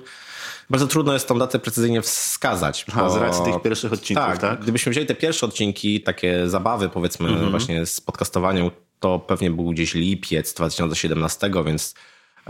bardzo 0.69 0.87
trudno 0.87 1.13
jest 1.13 1.27
tą 1.27 1.39
datę 1.39 1.59
precyzyjnie 1.59 2.01
wskazać. 2.01 2.85
A, 2.93 2.99
bo- 2.99 3.09
z 3.09 3.15
racji 3.17 3.43
tych 3.45 3.61
pierwszych 3.61 3.93
odcinków, 3.93 4.25
tak? 4.25 4.37
tak, 4.37 4.61
gdybyśmy 4.61 4.91
wzięli 4.91 5.07
te 5.07 5.15
pierwsze 5.15 5.45
odcinki, 5.45 6.01
takie 6.01 6.49
zabawy 6.49 6.89
powiedzmy 6.89 7.29
Mhm. 7.29 7.51
właśnie 7.51 7.85
z 7.85 8.01
podcastowaniem, 8.01 8.71
to 9.01 9.19
pewnie 9.19 9.51
był 9.51 9.69
gdzieś 9.69 9.93
lipiec 9.93 10.53
2017, 10.53 11.51
więc 11.65 11.95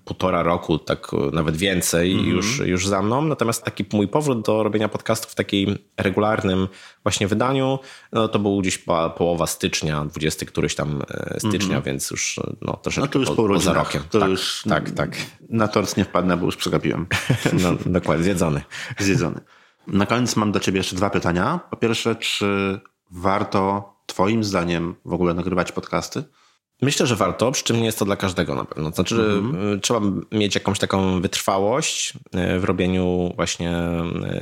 półtora 0.06 0.44
roku, 0.44 0.78
tak 0.78 1.08
nawet 1.34 1.58
więcej 1.58 2.12
Mhm. 2.12 2.30
już, 2.30 2.60
już 2.60 2.88
za 2.88 3.02
mną. 3.02 3.22
Natomiast 3.22 3.64
taki 3.64 3.86
mój 3.94 4.08
powrót 4.08 4.46
do 4.46 4.64
robienia 4.64 4.90
podcastów 4.90 5.32
w 5.32 5.36
takim 5.36 5.78
regularnym 5.98 6.68
właśnie 7.04 7.28
wydaniu, 7.28 7.80
no 8.12 8.28
to 8.28 8.40
był 8.40 8.62
gdzieś 8.62 8.78
po, 8.78 9.10
połowa 9.10 9.48
stycznia, 9.48 10.06
20 10.06 10.46
któryś 10.46 10.76
tam 10.76 11.02
e, 11.10 11.40
stycznia, 11.40 11.82
więc 11.82 12.12
już 12.12 12.40
no, 12.62 12.78
troszeczkę. 12.78 13.08
No 13.08 13.14
to 13.14 13.20
już 13.20 13.30
po, 13.30 13.36
po 13.36 13.48
poza 13.48 13.74
rokiem. 13.74 14.02
To 14.10 14.20
tak, 14.20 14.30
już 14.30 14.64
tak, 14.70 14.92
tak. 14.92 15.10
na 15.50 15.68
tort 15.68 15.98
nie 15.98 16.06
wpadnę, 16.06 16.38
bo 16.38 16.46
już 16.46 16.56
przegapiłem. 16.56 17.08
No, 17.64 17.76
dokładnie, 17.86 18.24
zjedzony. 18.24 18.62
Zjedzony. 19.00 19.42
Na 19.88 20.06
koniec 20.06 20.36
mam 20.36 20.52
dla 20.52 20.62
ciebie 20.62 20.78
jeszcze 20.78 20.96
dwa 20.96 21.10
pytania. 21.10 21.60
Po 21.70 21.78
pierwsze, 21.78 22.16
czy 22.16 22.80
warto 23.12 23.94
twoim 24.06 24.44
zdaniem 24.44 24.96
w 25.06 25.14
ogóle 25.14 25.34
nagrywać 25.34 25.72
podcasty? 25.72 26.24
Myślę, 26.82 27.08
że 27.08 27.16
warto, 27.16 27.52
przy 27.52 27.64
czym 27.64 27.78
nie 27.78 27.86
jest 27.86 28.00
to 28.00 28.06
dla 28.06 28.16
każdego 28.16 28.56
na 28.56 28.66
pewno. 28.66 28.92
Znaczy, 28.92 29.42
y, 29.76 29.80
trzeba 29.80 30.00
mieć 30.32 30.56
jakąś 30.56 30.80
taką 30.80 31.22
wytrwałość 31.22 32.14
y, 32.56 32.60
w 32.60 32.64
robieniu 32.64 33.34
właśnie 33.36 33.72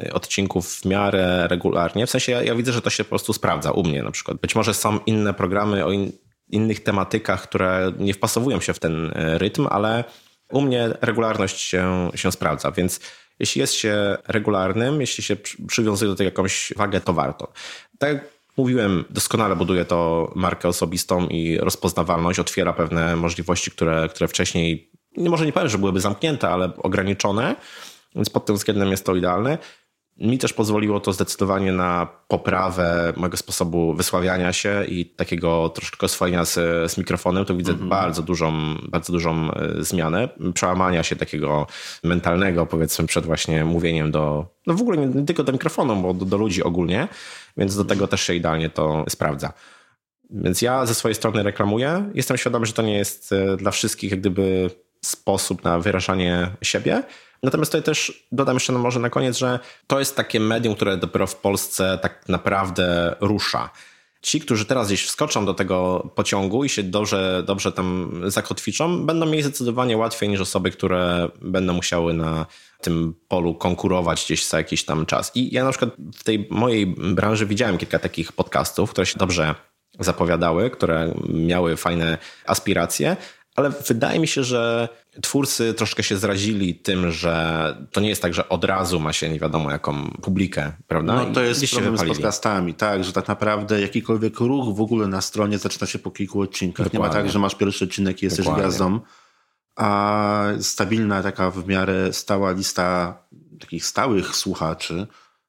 y, 0.06 0.14
odcinków 0.14 0.76
w 0.76 0.86
miarę 0.86 1.48
regularnie. 1.48 2.08
W 2.08 2.10
sensie 2.10 2.32
ja, 2.32 2.44
ja 2.44 2.56
widzę, 2.56 2.72
że 2.72 2.82
to 2.82 2.90
się 2.90 3.04
po 3.04 3.10
prostu 3.10 3.34
sprawdza 3.34 3.72
u 3.72 3.84
mnie 3.84 4.04
na 4.04 4.12
przykład. 4.12 4.38
Być 4.38 4.56
może 4.56 4.74
są 4.74 5.00
inne 5.06 5.34
programy 5.34 5.86
o 5.86 5.92
in, 5.92 6.12
innych 6.50 6.84
tematykach, 6.84 7.44
które 7.44 7.92
nie 8.00 8.14
wpasowują 8.14 8.60
się 8.60 8.74
w 8.74 8.80
ten 8.80 9.12
rytm, 9.16 9.68
ale 9.70 10.04
u 10.52 10.62
mnie 10.62 10.90
regularność 11.02 11.62
się, 11.62 12.10
się 12.16 12.32
sprawdza, 12.32 12.72
więc 12.72 13.00
jeśli 13.40 13.62
jest 13.62 13.74
się 13.74 14.18
regularnym, 14.28 15.02
jeśli 15.02 15.24
się 15.24 15.36
przy- 15.36 15.66
przywiązuje 15.68 16.12
do 16.12 16.16
tego 16.16 16.26
jakąś 16.26 16.74
wagę, 16.78 17.02
to 17.02 17.14
warto. 17.14 17.54
Tak 18.00 18.39
mówiłem, 18.60 19.06
doskonale 19.10 19.56
buduje 19.56 19.86
to 19.86 20.32
markę 20.36 20.68
osobistą 20.68 21.28
i 21.28 21.58
rozpoznawalność, 21.58 22.40
otwiera 22.40 22.74
pewne 22.74 23.16
możliwości, 23.16 23.72
które, 23.72 24.10
które 24.10 24.28
wcześniej, 24.28 24.92
nie 25.18 25.30
może 25.30 25.46
nie 25.46 25.54
powiem, 25.54 25.70
że 25.70 25.78
byłyby 25.78 26.00
zamknięte, 26.00 26.50
ale 26.50 26.72
ograniczone, 26.78 27.56
więc 28.16 28.30
pod 28.30 28.46
tym 28.46 28.56
względem 28.56 28.92
jest 28.92 29.06
to 29.06 29.16
idealne. 29.16 29.58
Mi 30.18 30.38
też 30.38 30.54
pozwoliło 30.54 31.00
to 31.00 31.14
zdecydowanie 31.14 31.72
na 31.72 32.08
poprawę 32.28 33.14
mojego 33.18 33.38
sposobu 33.38 33.94
wysławiania 33.94 34.54
się 34.54 34.86
i 34.88 35.06
takiego 35.06 35.70
troszeczkę 35.70 36.06
oswojenia 36.06 36.46
z, 36.46 36.54
z 36.92 36.98
mikrofonem. 36.98 37.46
Tu 37.46 37.58
widzę 37.58 37.72
Mhm. 37.72 37.90
bardzo 37.90 38.22
dużą, 38.22 38.76
bardzo 38.90 39.14
dużą 39.14 39.52
e, 39.52 39.84
zmianę, 39.84 40.30
przełamania 40.54 41.04
się 41.04 41.16
takiego 41.16 41.68
mentalnego, 42.04 42.66
powiedzmy, 42.66 43.08
przed 43.08 43.26
właśnie 43.26 43.66
mówieniem 43.66 44.12
do, 44.12 44.46
no 44.68 44.74
w 44.74 44.82
ogóle 44.82 44.98
nie, 44.98 45.08
nie 45.08 45.26
tylko 45.26 45.44
do 45.44 45.52
mikrofonu, 45.52 45.96
bo 45.96 46.14
do, 46.14 46.26
do 46.26 46.38
ludzi 46.38 46.64
ogólnie, 46.64 47.08
więc 47.60 47.76
do 47.76 47.86
tego 47.86 48.08
też 48.08 48.22
się 48.22 48.34
idealnie 48.34 48.70
to 48.70 49.06
sprawdza. 49.10 49.54
Więc 50.30 50.62
ja 50.62 50.86
ze 50.86 50.96
swojej 50.96 51.16
strony 51.16 51.44
reklamuję. 51.44 52.10
Jestem 52.14 52.38
świadomy, 52.38 52.66
że 52.66 52.74
to 52.74 52.82
nie 52.82 52.98
jest 52.98 53.32
e, 53.32 53.58
dla 53.58 53.72
wszystkich 53.72 54.12
jak 54.12 54.20
gdyby 54.20 54.70
sposób 55.06 55.64
na 55.64 55.80
wyrażanie 55.80 56.52
siebie. 56.62 57.04
Natomiast 57.44 57.72
tutaj 57.72 57.84
też 57.84 58.28
dodam 58.32 58.56
jeszcze 58.56 58.74
no 58.74 58.80
może 58.80 59.00
na 59.00 59.10
koniec, 59.10 59.38
że 59.38 59.60
to 59.88 60.00
jest 60.00 60.16
takie 60.16 60.40
medium, 60.40 60.76
które 60.76 60.98
dopiero 60.98 61.28
w 61.28 61.36
Polsce 61.36 62.00
tak 62.02 62.30
naprawdę 62.30 63.16
rusza. 63.20 63.70
Ci, 64.22 64.40
którzy 64.40 64.66
teraz 64.66 64.88
gdzieś 64.88 65.06
wskoczą 65.06 65.46
do 65.46 65.54
tego 65.54 66.10
pociągu 66.16 66.64
i 66.64 66.70
się 66.70 66.84
dobrze, 66.84 67.44
dobrze 67.48 67.72
tam 67.72 68.22
zakotwiczą, 68.26 69.06
będą 69.06 69.26
mieli 69.26 69.44
zdecydowanie 69.44 69.98
łatwiej 69.98 70.30
niż 70.30 70.42
osoby, 70.42 70.72
które 70.72 71.30
będą 71.42 71.74
musiały 71.74 72.14
na 72.14 72.46
tym 72.82 73.14
polu 73.28 73.56
konkurować 73.56 74.26
gdzieś 74.26 74.48
za 74.48 74.58
jakiś 74.58 74.86
tam 74.86 75.06
czas. 75.06 75.32
I 75.36 75.54
ja 75.54 75.64
na 75.64 75.70
przykład 75.70 75.90
w 76.16 76.24
tej 76.24 76.48
mojej 76.52 76.88
branży 76.88 77.46
widziałem 77.46 77.78
kilka 77.78 78.00
takich 78.00 78.32
podcastów, 78.32 78.92
które 78.92 79.06
się 79.06 79.20
dobrze 79.20 79.56
zapowiadały, 80.00 80.70
które 80.70 81.14
miały 81.30 81.78
fajne 81.78 82.18
aspiracje, 82.46 83.18
ale 83.56 83.70
wydaje 83.88 84.20
mi 84.20 84.28
się, 84.28 84.44
że 84.44 84.90
twórcy 85.22 85.74
troszkę 85.74 86.04
się 86.04 86.18
zrazili 86.18 86.76
tym, 86.76 87.12
że 87.12 87.76
to 87.92 88.02
nie 88.02 88.10
jest 88.10 88.22
tak, 88.22 88.34
że 88.34 88.50
od 88.50 88.64
razu 88.64 89.00
ma 89.00 89.14
się 89.14 89.30
nie 89.30 89.40
wiadomo 89.40 89.72
jaką 89.72 90.12
publikę, 90.22 90.72
prawda? 90.88 91.16
No 91.16 91.34
to 91.34 91.42
jest 91.42 91.72
problem 91.72 91.98
z 91.98 92.04
podcastami, 92.04 92.74
tak, 92.74 93.04
że 93.04 93.14
tak 93.14 93.28
naprawdę 93.28 93.82
jakikolwiek 93.82 94.40
ruch 94.40 94.76
w 94.76 94.82
ogóle 94.82 95.08
na 95.08 95.22
stronie 95.22 95.58
zaczyna 95.58 95.88
się 95.88 96.00
po 96.00 96.12
kilku 96.12 96.42
odcinkach. 96.42 96.94
Nie 96.94 97.00
ma 97.00 97.06
Dokładnie. 97.06 97.24
tak, 97.24 97.32
że 97.32 97.40
masz 97.40 97.56
pierwszy 97.56 97.86
odcinek 97.86 98.22
i 98.22 98.26
jesteś 98.26 98.46
Dokładnie. 98.46 98.64
gwiazdą, 98.64 99.00
a 99.80 100.46
stabilna 100.62 101.24
taka 101.24 101.52
w 101.52 101.68
miarę 101.68 102.14
stała 102.14 102.52
lista 102.52 103.18
takich 103.60 103.86
stałych 103.86 104.36
słuchaczy, 104.36 105.08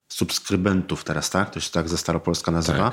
subskrybentów 0.09 1.05
teraz, 1.05 1.31
tak? 1.31 1.51
To 1.51 1.61
się 1.61 1.70
tak 1.70 1.89
ze 1.89 1.99
Staropolska 1.99 2.51
nazywa. 2.51 2.93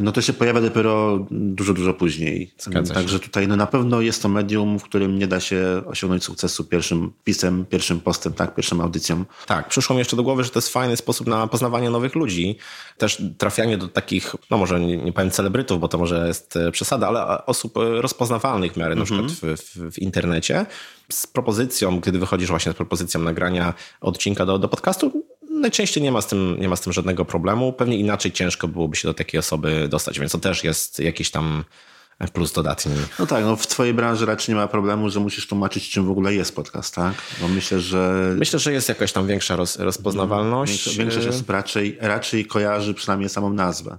No 0.00 0.12
to 0.12 0.22
się 0.22 0.32
pojawia 0.32 0.60
dopiero 0.60 1.26
dużo, 1.30 1.74
dużo 1.74 1.94
później. 1.94 2.54
Zgadza 2.58 2.94
się. 2.94 3.00
Także 3.00 3.20
tutaj 3.20 3.48
no 3.48 3.56
na 3.56 3.66
pewno 3.66 4.00
jest 4.00 4.22
to 4.22 4.28
medium, 4.28 4.78
w 4.78 4.82
którym 4.82 5.18
nie 5.18 5.26
da 5.26 5.40
się 5.40 5.82
osiągnąć 5.86 6.24
sukcesu 6.24 6.64
pierwszym 6.64 7.12
pisem, 7.24 7.66
pierwszym 7.66 8.00
postem, 8.00 8.32
tak, 8.32 8.54
pierwszą 8.54 8.80
audycją. 8.80 9.24
Tak, 9.46 9.68
przyszło 9.68 9.94
mi 9.94 9.98
jeszcze 9.98 10.16
do 10.16 10.22
głowy, 10.22 10.44
że 10.44 10.50
to 10.50 10.58
jest 10.58 10.68
fajny 10.68 10.96
sposób 10.96 11.26
na 11.26 11.46
poznawanie 11.46 11.90
nowych 11.90 12.14
ludzi. 12.14 12.58
Też 12.98 13.22
trafianie 13.38 13.78
do 13.78 13.88
takich, 13.88 14.36
no 14.50 14.56
może 14.56 14.80
nie, 14.80 14.96
nie 14.96 15.12
powiem 15.12 15.30
celebrytów, 15.30 15.80
bo 15.80 15.88
to 15.88 15.98
może 15.98 16.26
jest 16.28 16.56
e, 16.56 16.70
przesada, 16.70 17.08
ale 17.08 17.46
osób 17.46 17.76
e, 17.76 18.02
rozpoznawalnych 18.02 18.72
w 18.72 18.76
miarę, 18.76 18.94
na 18.94 19.04
przykład 19.04 19.32
w, 19.32 19.40
w, 19.40 19.94
w 19.94 19.98
internecie, 19.98 20.66
z 21.12 21.26
propozycją, 21.26 22.00
kiedy 22.00 22.18
wychodzisz 22.18 22.48
właśnie 22.48 22.72
z 22.72 22.74
propozycją 22.74 23.20
nagrania 23.20 23.74
odcinka 24.00 24.46
do, 24.46 24.58
do 24.58 24.68
podcastu, 24.68 25.24
najczęściej 25.62 26.02
nie 26.02 26.12
ma, 26.12 26.20
z 26.20 26.26
tym, 26.26 26.56
nie 26.60 26.68
ma 26.68 26.76
z 26.76 26.80
tym 26.80 26.92
żadnego 26.92 27.24
problemu. 27.24 27.72
Pewnie 27.72 27.96
inaczej 27.96 28.32
ciężko 28.32 28.68
byłoby 28.68 28.96
się 28.96 29.08
do 29.08 29.14
takiej 29.14 29.40
osoby 29.40 29.88
dostać, 29.88 30.18
więc 30.20 30.32
to 30.32 30.38
też 30.38 30.64
jest 30.64 30.98
jakiś 30.98 31.30
tam 31.30 31.64
plus 32.32 32.52
dodatni. 32.52 32.92
No 33.18 33.26
tak, 33.26 33.44
no 33.44 33.56
w 33.56 33.66
twojej 33.66 33.94
branży 33.94 34.26
raczej 34.26 34.54
nie 34.54 34.60
ma 34.60 34.68
problemu, 34.68 35.10
że 35.10 35.20
musisz 35.20 35.46
tłumaczyć, 35.46 35.90
czym 35.90 36.06
w 36.06 36.10
ogóle 36.10 36.34
jest 36.34 36.56
podcast, 36.56 36.94
tak? 36.94 37.14
Bo 37.40 37.48
myślę, 37.48 37.80
że 37.80 38.34
Myślę, 38.38 38.58
że 38.58 38.72
jest 38.72 38.88
jakaś 38.88 39.12
tam 39.12 39.26
większa 39.26 39.56
roz, 39.56 39.78
rozpoznawalność. 39.78 40.96
większość, 40.96 41.26
osób 41.26 41.50
raczej, 41.50 41.98
raczej 42.00 42.46
kojarzy 42.46 42.94
przynajmniej 42.94 43.28
samą 43.28 43.52
nazwę. 43.52 43.98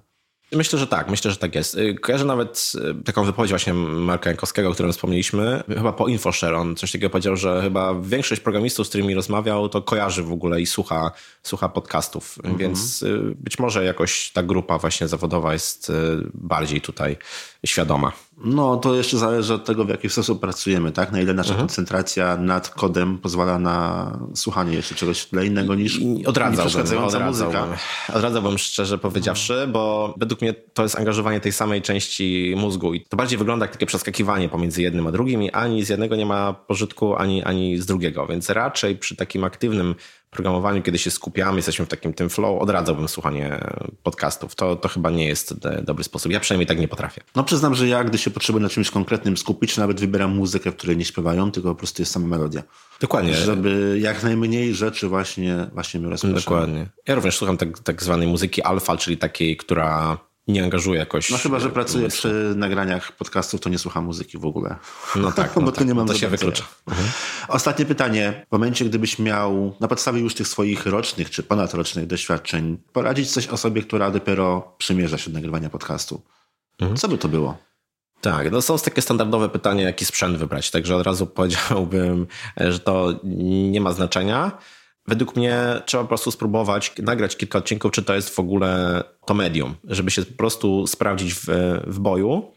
Myślę, 0.56 0.80
że 0.80 0.88
tak, 0.88 1.10
myślę, 1.10 1.32
że 1.32 1.38
tak 1.38 1.56
jest. 1.56 1.76
Y, 1.76 1.96
Kojarzę 1.96 2.26
nawet 2.26 2.72
y, 3.00 3.04
taką 3.04 3.24
wypowiedź 3.24 3.52
właśnie 3.52 3.74
Marka 3.74 4.30
Jankowskiego, 4.30 4.70
o 4.70 4.74
którym 4.74 4.92
wspomnieliśmy, 4.92 5.64
chyba 5.68 5.94
po 5.94 6.08
InfoShare, 6.08 6.54
on 6.54 6.76
coś 6.76 6.92
takiego 6.92 7.10
powiedział, 7.10 7.36
że 7.36 7.62
chyba 7.62 7.94
większość 8.02 8.42
programistów, 8.42 8.88
z 8.88 8.90
którymi 8.90 9.16
rozmawiał, 9.16 9.70
to 9.70 9.82
kojarzy 9.82 10.24
w 10.24 10.32
ogóle 10.32 10.62
i 10.62 10.66
słucha, 10.66 11.12
słucha 11.44 11.70
podcastów, 11.70 12.38
więc 12.58 13.04
y, 13.04 13.20
być 13.36 13.60
może 13.60 13.86
jakoś 13.86 14.32
ta 14.32 14.44
grupa 14.44 14.78
właśnie 14.78 15.08
zawodowa 15.08 15.54
jest 15.54 15.92
bardziej 16.34 16.82
tutaj 16.82 17.18
świadoma. 17.66 18.12
No 18.44 18.78
to 18.78 18.96
jeszcze 18.96 19.18
zależy 19.18 19.54
od 19.54 19.66
tego, 19.66 19.86
w 19.86 19.90
jaki 19.90 20.10
sposób 20.10 20.42
pracujemy, 20.42 20.92
tak? 20.92 21.12
Na 21.12 21.22
ile 21.22 21.34
nasza 21.34 21.50
Mhm. 21.50 21.68
koncentracja 21.68 22.38
nad 22.38 22.70
kodem 22.70 23.18
pozwala 23.18 23.60
na 23.60 24.18
słuchanie 24.36 24.76
jeszcze 24.76 24.96
czegoś 24.96 25.26
tyle 25.26 25.46
innego 25.46 25.76
niż, 25.76 26.00
odradzałbym, 26.26 26.66
przeszkadzająca 26.66 27.20
muzyka. 27.20 27.48
odradzałbym, 27.48 27.78
odradzałbym 28.14 28.58
szczerze 28.58 28.98
powiedziawszy, 28.98 29.68
bo 29.72 30.14
według 30.18 30.42
mnie 30.42 30.54
to 30.54 30.84
jest 30.84 30.96
angażowanie 30.96 31.40
tej 31.40 31.52
samej 31.52 31.82
części 31.82 32.54
mózgu 32.58 32.94
i 32.94 33.06
to 33.06 33.18
bardziej 33.18 33.38
wygląda 33.38 33.66
jak 33.66 33.74
takie 33.74 33.86
przeskakiwanie 33.86 34.50
pomiędzy 34.50 34.82
jednym 34.82 35.08
a 35.08 35.12
drugim 35.12 35.44
i 35.44 35.52
ani 35.52 35.84
z 35.86 35.90
jednego 35.90 36.16
nie 36.16 36.26
ma 36.26 36.54
pożytku, 36.54 37.16
ani, 37.16 37.44
ani 37.44 37.78
z 37.78 37.86
drugiego, 37.86 38.28
więc 38.28 38.50
raczej 38.50 38.98
przy 38.98 39.16
takim 39.16 39.44
aktywnym 39.44 39.96
programowaniu, 40.34 40.82
kiedy 40.82 40.98
się 40.98 41.12
skupiamy, 41.12 41.58
jesteśmy 41.58 41.86
w 41.86 41.90
takim 41.90 42.14
tym 42.14 42.30
flow, 42.30 42.62
odradzałbym 42.62 43.08
słuchanie 43.08 43.60
podcastów. 44.04 44.56
To, 44.56 44.76
to 44.76 44.90
chyba 44.90 45.10
nie 45.10 45.26
jest 45.26 45.56
dobry 45.84 46.04
sposób. 46.04 46.32
Ja 46.32 46.40
przynajmniej 46.40 46.68
tak 46.68 46.80
nie 46.80 46.88
potrafię. 46.88 47.22
No 47.36 47.44
przyznam, 47.44 47.76
że 47.76 47.88
ja, 47.88 48.04
gdy 48.04 48.18
się 48.18 48.32
potrzebuję 48.32 48.64
na 48.64 48.70
czymś 48.70 48.92
konkretnym 48.92 49.38
skupić, 49.38 49.78
nawet 49.78 50.00
wybieram 50.00 50.36
muzykę, 50.36 50.72
w 50.72 50.76
której 50.76 50.98
nie 50.98 51.06
śpiewają, 51.06 51.52
tylko 51.52 51.70
po 51.70 51.76
prostu 51.76 52.02
jest 52.02 52.12
sama 52.12 52.28
melodia. 52.28 52.64
Dokładnie. 53.02 53.34
Żeby 53.34 53.98
jak 54.02 54.24
najmniej 54.24 54.74
rzeczy 54.76 55.08
właśnie, 55.08 55.68
właśnie 55.74 56.00
mnie 56.00 56.10
rozpraszały. 56.10 56.42
Dokładnie. 56.42 56.90
Ja 57.08 57.16
również 57.16 57.38
słucham 57.38 57.58
tak, 57.58 57.80
tak 57.80 58.04
zwanej 58.04 58.28
muzyki 58.28 58.62
alfa, 58.62 58.98
czyli 58.98 59.18
takiej, 59.18 59.58
która 59.58 60.18
nie 60.48 60.64
angażuje 60.64 61.00
jakoś. 61.00 61.30
No 61.30 61.38
chyba, 61.38 61.60
że 61.60 61.70
pracuję 61.70 62.04
umysłu. 62.04 62.18
przy 62.20 62.54
nagraniach 62.56 63.12
podcastów, 63.12 63.62
to 63.62 63.70
nie 63.70 63.80
słucham 63.80 64.06
muzyki 64.06 64.38
w 64.38 64.46
ogóle. 64.46 64.76
No 65.16 65.32
tak, 65.32 65.52
no 65.56 65.62
bo 65.62 65.72
tak. 65.72 65.78
to 65.80 65.84
nie 65.84 65.94
mam 65.94 66.08
to 66.08 66.14
się 66.14 66.28
wyklucza. 66.28 66.64
Ostatnie 67.48 67.86
pytanie. 67.86 68.46
W 68.50 68.52
momencie, 68.52 68.86
gdybyś 68.86 69.20
miał 69.20 69.76
na 69.80 69.88
podstawie 69.88 70.20
już 70.22 70.36
tych 70.36 70.48
swoich 70.48 70.86
rocznych 70.86 71.30
czy 71.30 71.44
ponadrocznych 71.44 72.08
doświadczeń 72.08 72.78
poradzić 72.94 73.32
coś 73.32 73.48
osobie, 73.48 73.82
która 73.82 74.12
dopiero 74.12 74.76
przymierza 74.78 75.18
się 75.18 75.30
do 75.30 75.34
nagrywania 75.34 75.70
podcastu, 75.70 76.22
Mhm. 76.80 76.98
co 76.98 77.08
by 77.08 77.18
to 77.18 77.28
było? 77.28 77.58
Tak, 78.22 78.52
no 78.52 78.62
są 78.62 78.78
takie 78.80 79.02
standardowe 79.02 79.50
pytania, 79.50 79.84
jaki 79.84 80.06
sprzęt 80.06 80.38
wybrać. 80.38 80.72
Także 80.72 80.96
od 80.96 81.06
razu 81.06 81.28
powiedziałbym, 81.28 82.28
że 82.58 82.80
to 82.80 83.20
nie 83.72 83.82
ma 83.82 83.94
znaczenia. 83.94 84.52
Według 85.08 85.36
mnie 85.36 85.58
trzeba 85.86 86.04
po 86.04 86.08
prostu 86.08 86.32
spróbować 86.32 86.94
nagrać 87.02 87.38
kilka 87.38 87.60
odcinków, 87.60 87.92
czy 87.92 88.04
to 88.04 88.16
jest 88.16 88.30
w 88.30 88.40
ogóle 88.40 89.04
to 89.26 89.34
medium, 89.34 89.76
żeby 89.84 90.12
się 90.12 90.22
po 90.26 90.38
prostu 90.38 90.88
sprawdzić 90.88 91.34
w, 91.34 91.46
w 91.88 92.00
boju. 92.00 92.52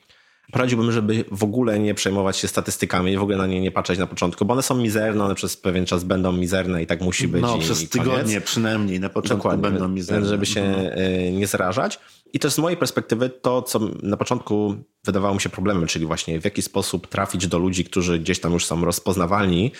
Poradziłbym, 0.52 0.92
żeby 0.92 1.24
w 1.32 1.44
ogóle 1.44 1.78
nie 1.78 1.94
przejmować 1.94 2.36
się 2.36 2.48
statystykami, 2.48 3.16
w 3.16 3.22
ogóle 3.22 3.36
na 3.36 3.46
nie 3.46 3.60
nie 3.60 3.70
patrzeć 3.70 3.98
na 3.98 4.06
początku, 4.06 4.44
bo 4.44 4.52
one 4.52 4.62
są 4.62 4.74
mizerne, 4.76 5.24
one 5.24 5.34
przez 5.34 5.56
pewien 5.56 5.86
czas 5.86 6.04
będą 6.04 6.32
mizerne 6.32 6.82
i 6.82 6.86
tak 6.86 7.00
musi 7.00 7.28
być. 7.28 7.42
No, 7.42 7.58
przez 7.58 7.88
tygodnie 7.88 8.40
przynajmniej 8.40 9.00
na 9.00 9.08
początku 9.08 9.48
Dokładnie, 9.48 9.70
będą 9.70 9.88
mizerne. 9.88 10.28
Żeby 10.28 10.46
się 10.46 10.60
Mhm. 10.62 10.98
y, 10.98 11.32
nie 11.32 11.46
zarażać. 11.46 11.98
I 12.32 12.38
też 12.38 12.52
z 12.52 12.58
mojej 12.58 12.76
perspektywy 12.76 13.30
to, 13.30 13.62
co 13.62 13.80
na 14.02 14.16
początku 14.16 14.74
wydawało 15.04 15.34
mi 15.34 15.40
się 15.40 15.48
problemem, 15.48 15.86
czyli 15.86 16.06
właśnie 16.06 16.40
w 16.40 16.44
jaki 16.44 16.62
sposób 16.62 17.06
trafić 17.06 17.46
do 17.46 17.58
ludzi, 17.58 17.84
którzy 17.84 18.18
gdzieś 18.18 18.40
tam 18.40 18.52
już 18.52 18.66
są 18.66 18.84
rozpoznawalni, 18.84 19.72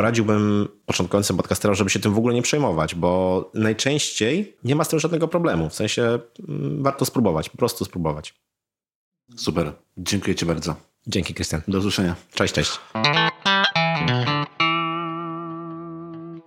poradziłbym 0.00 0.68
początkującym 0.86 1.36
podcasterom, 1.36 1.74
żeby 1.74 1.90
się 1.90 1.98
tym 1.98 2.14
w 2.14 2.18
ogóle 2.18 2.34
nie 2.34 2.42
przejmować, 2.42 2.94
bo 2.94 3.50
najczęściej 3.54 4.56
nie 4.64 4.76
ma 4.76 4.84
z 4.84 4.88
tym 4.88 5.00
żadnego 5.00 5.28
problemu. 5.28 5.68
W 5.68 5.74
sensie 5.74 6.18
mm, 6.48 6.82
warto 6.82 7.04
spróbować, 7.04 7.48
po 7.48 7.56
prostu 7.56 7.84
spróbować. 7.84 8.34
Super. 9.36 9.72
Dziękuję 9.98 10.34
Ci 10.34 10.46
bardzo. 10.46 10.76
Dzięki, 11.06 11.34
Krystian. 11.34 11.60
Do 11.68 11.78
usłyszenia. 11.78 12.16
Cześć, 12.34 12.54
cześć. 12.54 12.70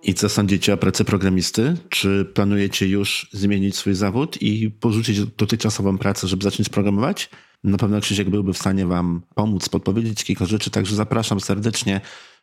I 0.02 0.14
co 0.14 0.28
sądzicie 0.28 0.74
o 0.74 0.76
pracy 0.76 1.04
programisty? 1.04 1.76
Czy 1.88 2.24
planujecie 2.34 2.86
już 2.86 3.28
zmienić 3.32 3.76
swój 3.76 3.94
zawód 3.94 4.42
i 4.42 4.70
porzucić 4.70 5.24
dotychczasową 5.24 5.98
pracę, 5.98 6.28
żeby 6.28 6.44
zacząć 6.44 6.68
programować? 6.68 7.30
Na 7.64 7.78
pewno 7.78 8.00
Krzysiek 8.00 8.30
byłby 8.30 8.52
w 8.52 8.58
stanie 8.58 8.86
Wam 8.86 9.22
pomóc, 9.34 9.68
podpowiedzieć 9.68 10.24
kilka 10.24 10.46
rzeczy, 10.46 10.70
także 10.70 10.96
zapraszam 10.96 11.40
serdecznie 11.40 12.00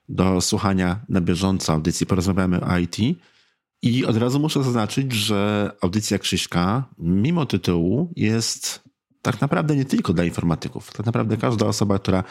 do 0.10 0.41
słuchania 0.41 0.99
na 1.10 1.22
bieżąco 1.22 1.74
audycji 1.74 2.06
Porozmawiamy 2.06 2.62
o 2.62 2.78
IT. 2.78 2.97
I 3.82 4.06
od 4.06 4.18
razu 4.18 4.39
muszę 4.39 4.64
zaznaczyć, 4.64 5.14
że 5.14 5.72
audycja 5.82 6.20
Krzyśka, 6.20 6.84
mimo 6.97 7.45
tytułu, 7.45 8.14
jest 8.16 8.84
tak 9.22 9.41
naprawdę 9.41 9.76
nie 9.76 9.86
tylko 9.86 10.14
dla 10.14 10.24
informatyków. 10.24 10.91
Tak 10.93 11.06
naprawdę 11.06 11.38
każda 11.38 11.66
osoba, 11.66 11.99
która 11.99 12.24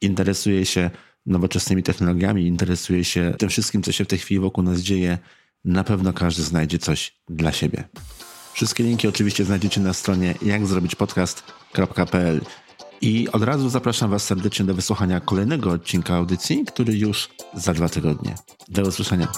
interesuje 0.00 0.66
się 0.66 0.90
nowoczesnymi 1.26 1.82
technologiami, 1.82 2.46
interesuje 2.46 3.04
się 3.04 3.34
tym 3.38 3.48
wszystkim, 3.48 3.82
co 3.82 3.92
się 3.92 4.04
w 4.04 4.08
tej 4.08 4.18
chwili 4.18 4.40
wokół 4.40 4.64
nas 4.64 4.80
dzieje, 4.80 5.18
na 5.64 5.84
pewno 5.84 6.12
każdy 6.12 6.42
znajdzie 6.42 6.78
coś 6.78 7.14
dla 7.28 7.52
siebie. 7.52 7.84
Wszystkie 8.52 8.84
linki 8.84 9.08
oczywiście 9.08 9.44
znajdziecie 9.44 9.80
na 9.80 9.92
stronie 9.92 10.34
jakzrobićpodcast.pl 10.42 12.40
i 13.00 13.28
od 13.32 13.42
razu 13.42 13.68
zapraszam 13.68 14.10
Was 14.10 14.24
serdecznie 14.24 14.66
do 14.66 14.74
wysłuchania 14.74 15.20
kolejnego 15.20 15.70
odcinka 15.70 16.14
audycji, 16.14 16.64
który 16.64 16.92
już 16.92 17.28
za 17.54 17.74
dwa 17.74 17.88
tygodnie. 17.88 18.34
Do 18.68 18.82
usłyszenia. 18.82 19.28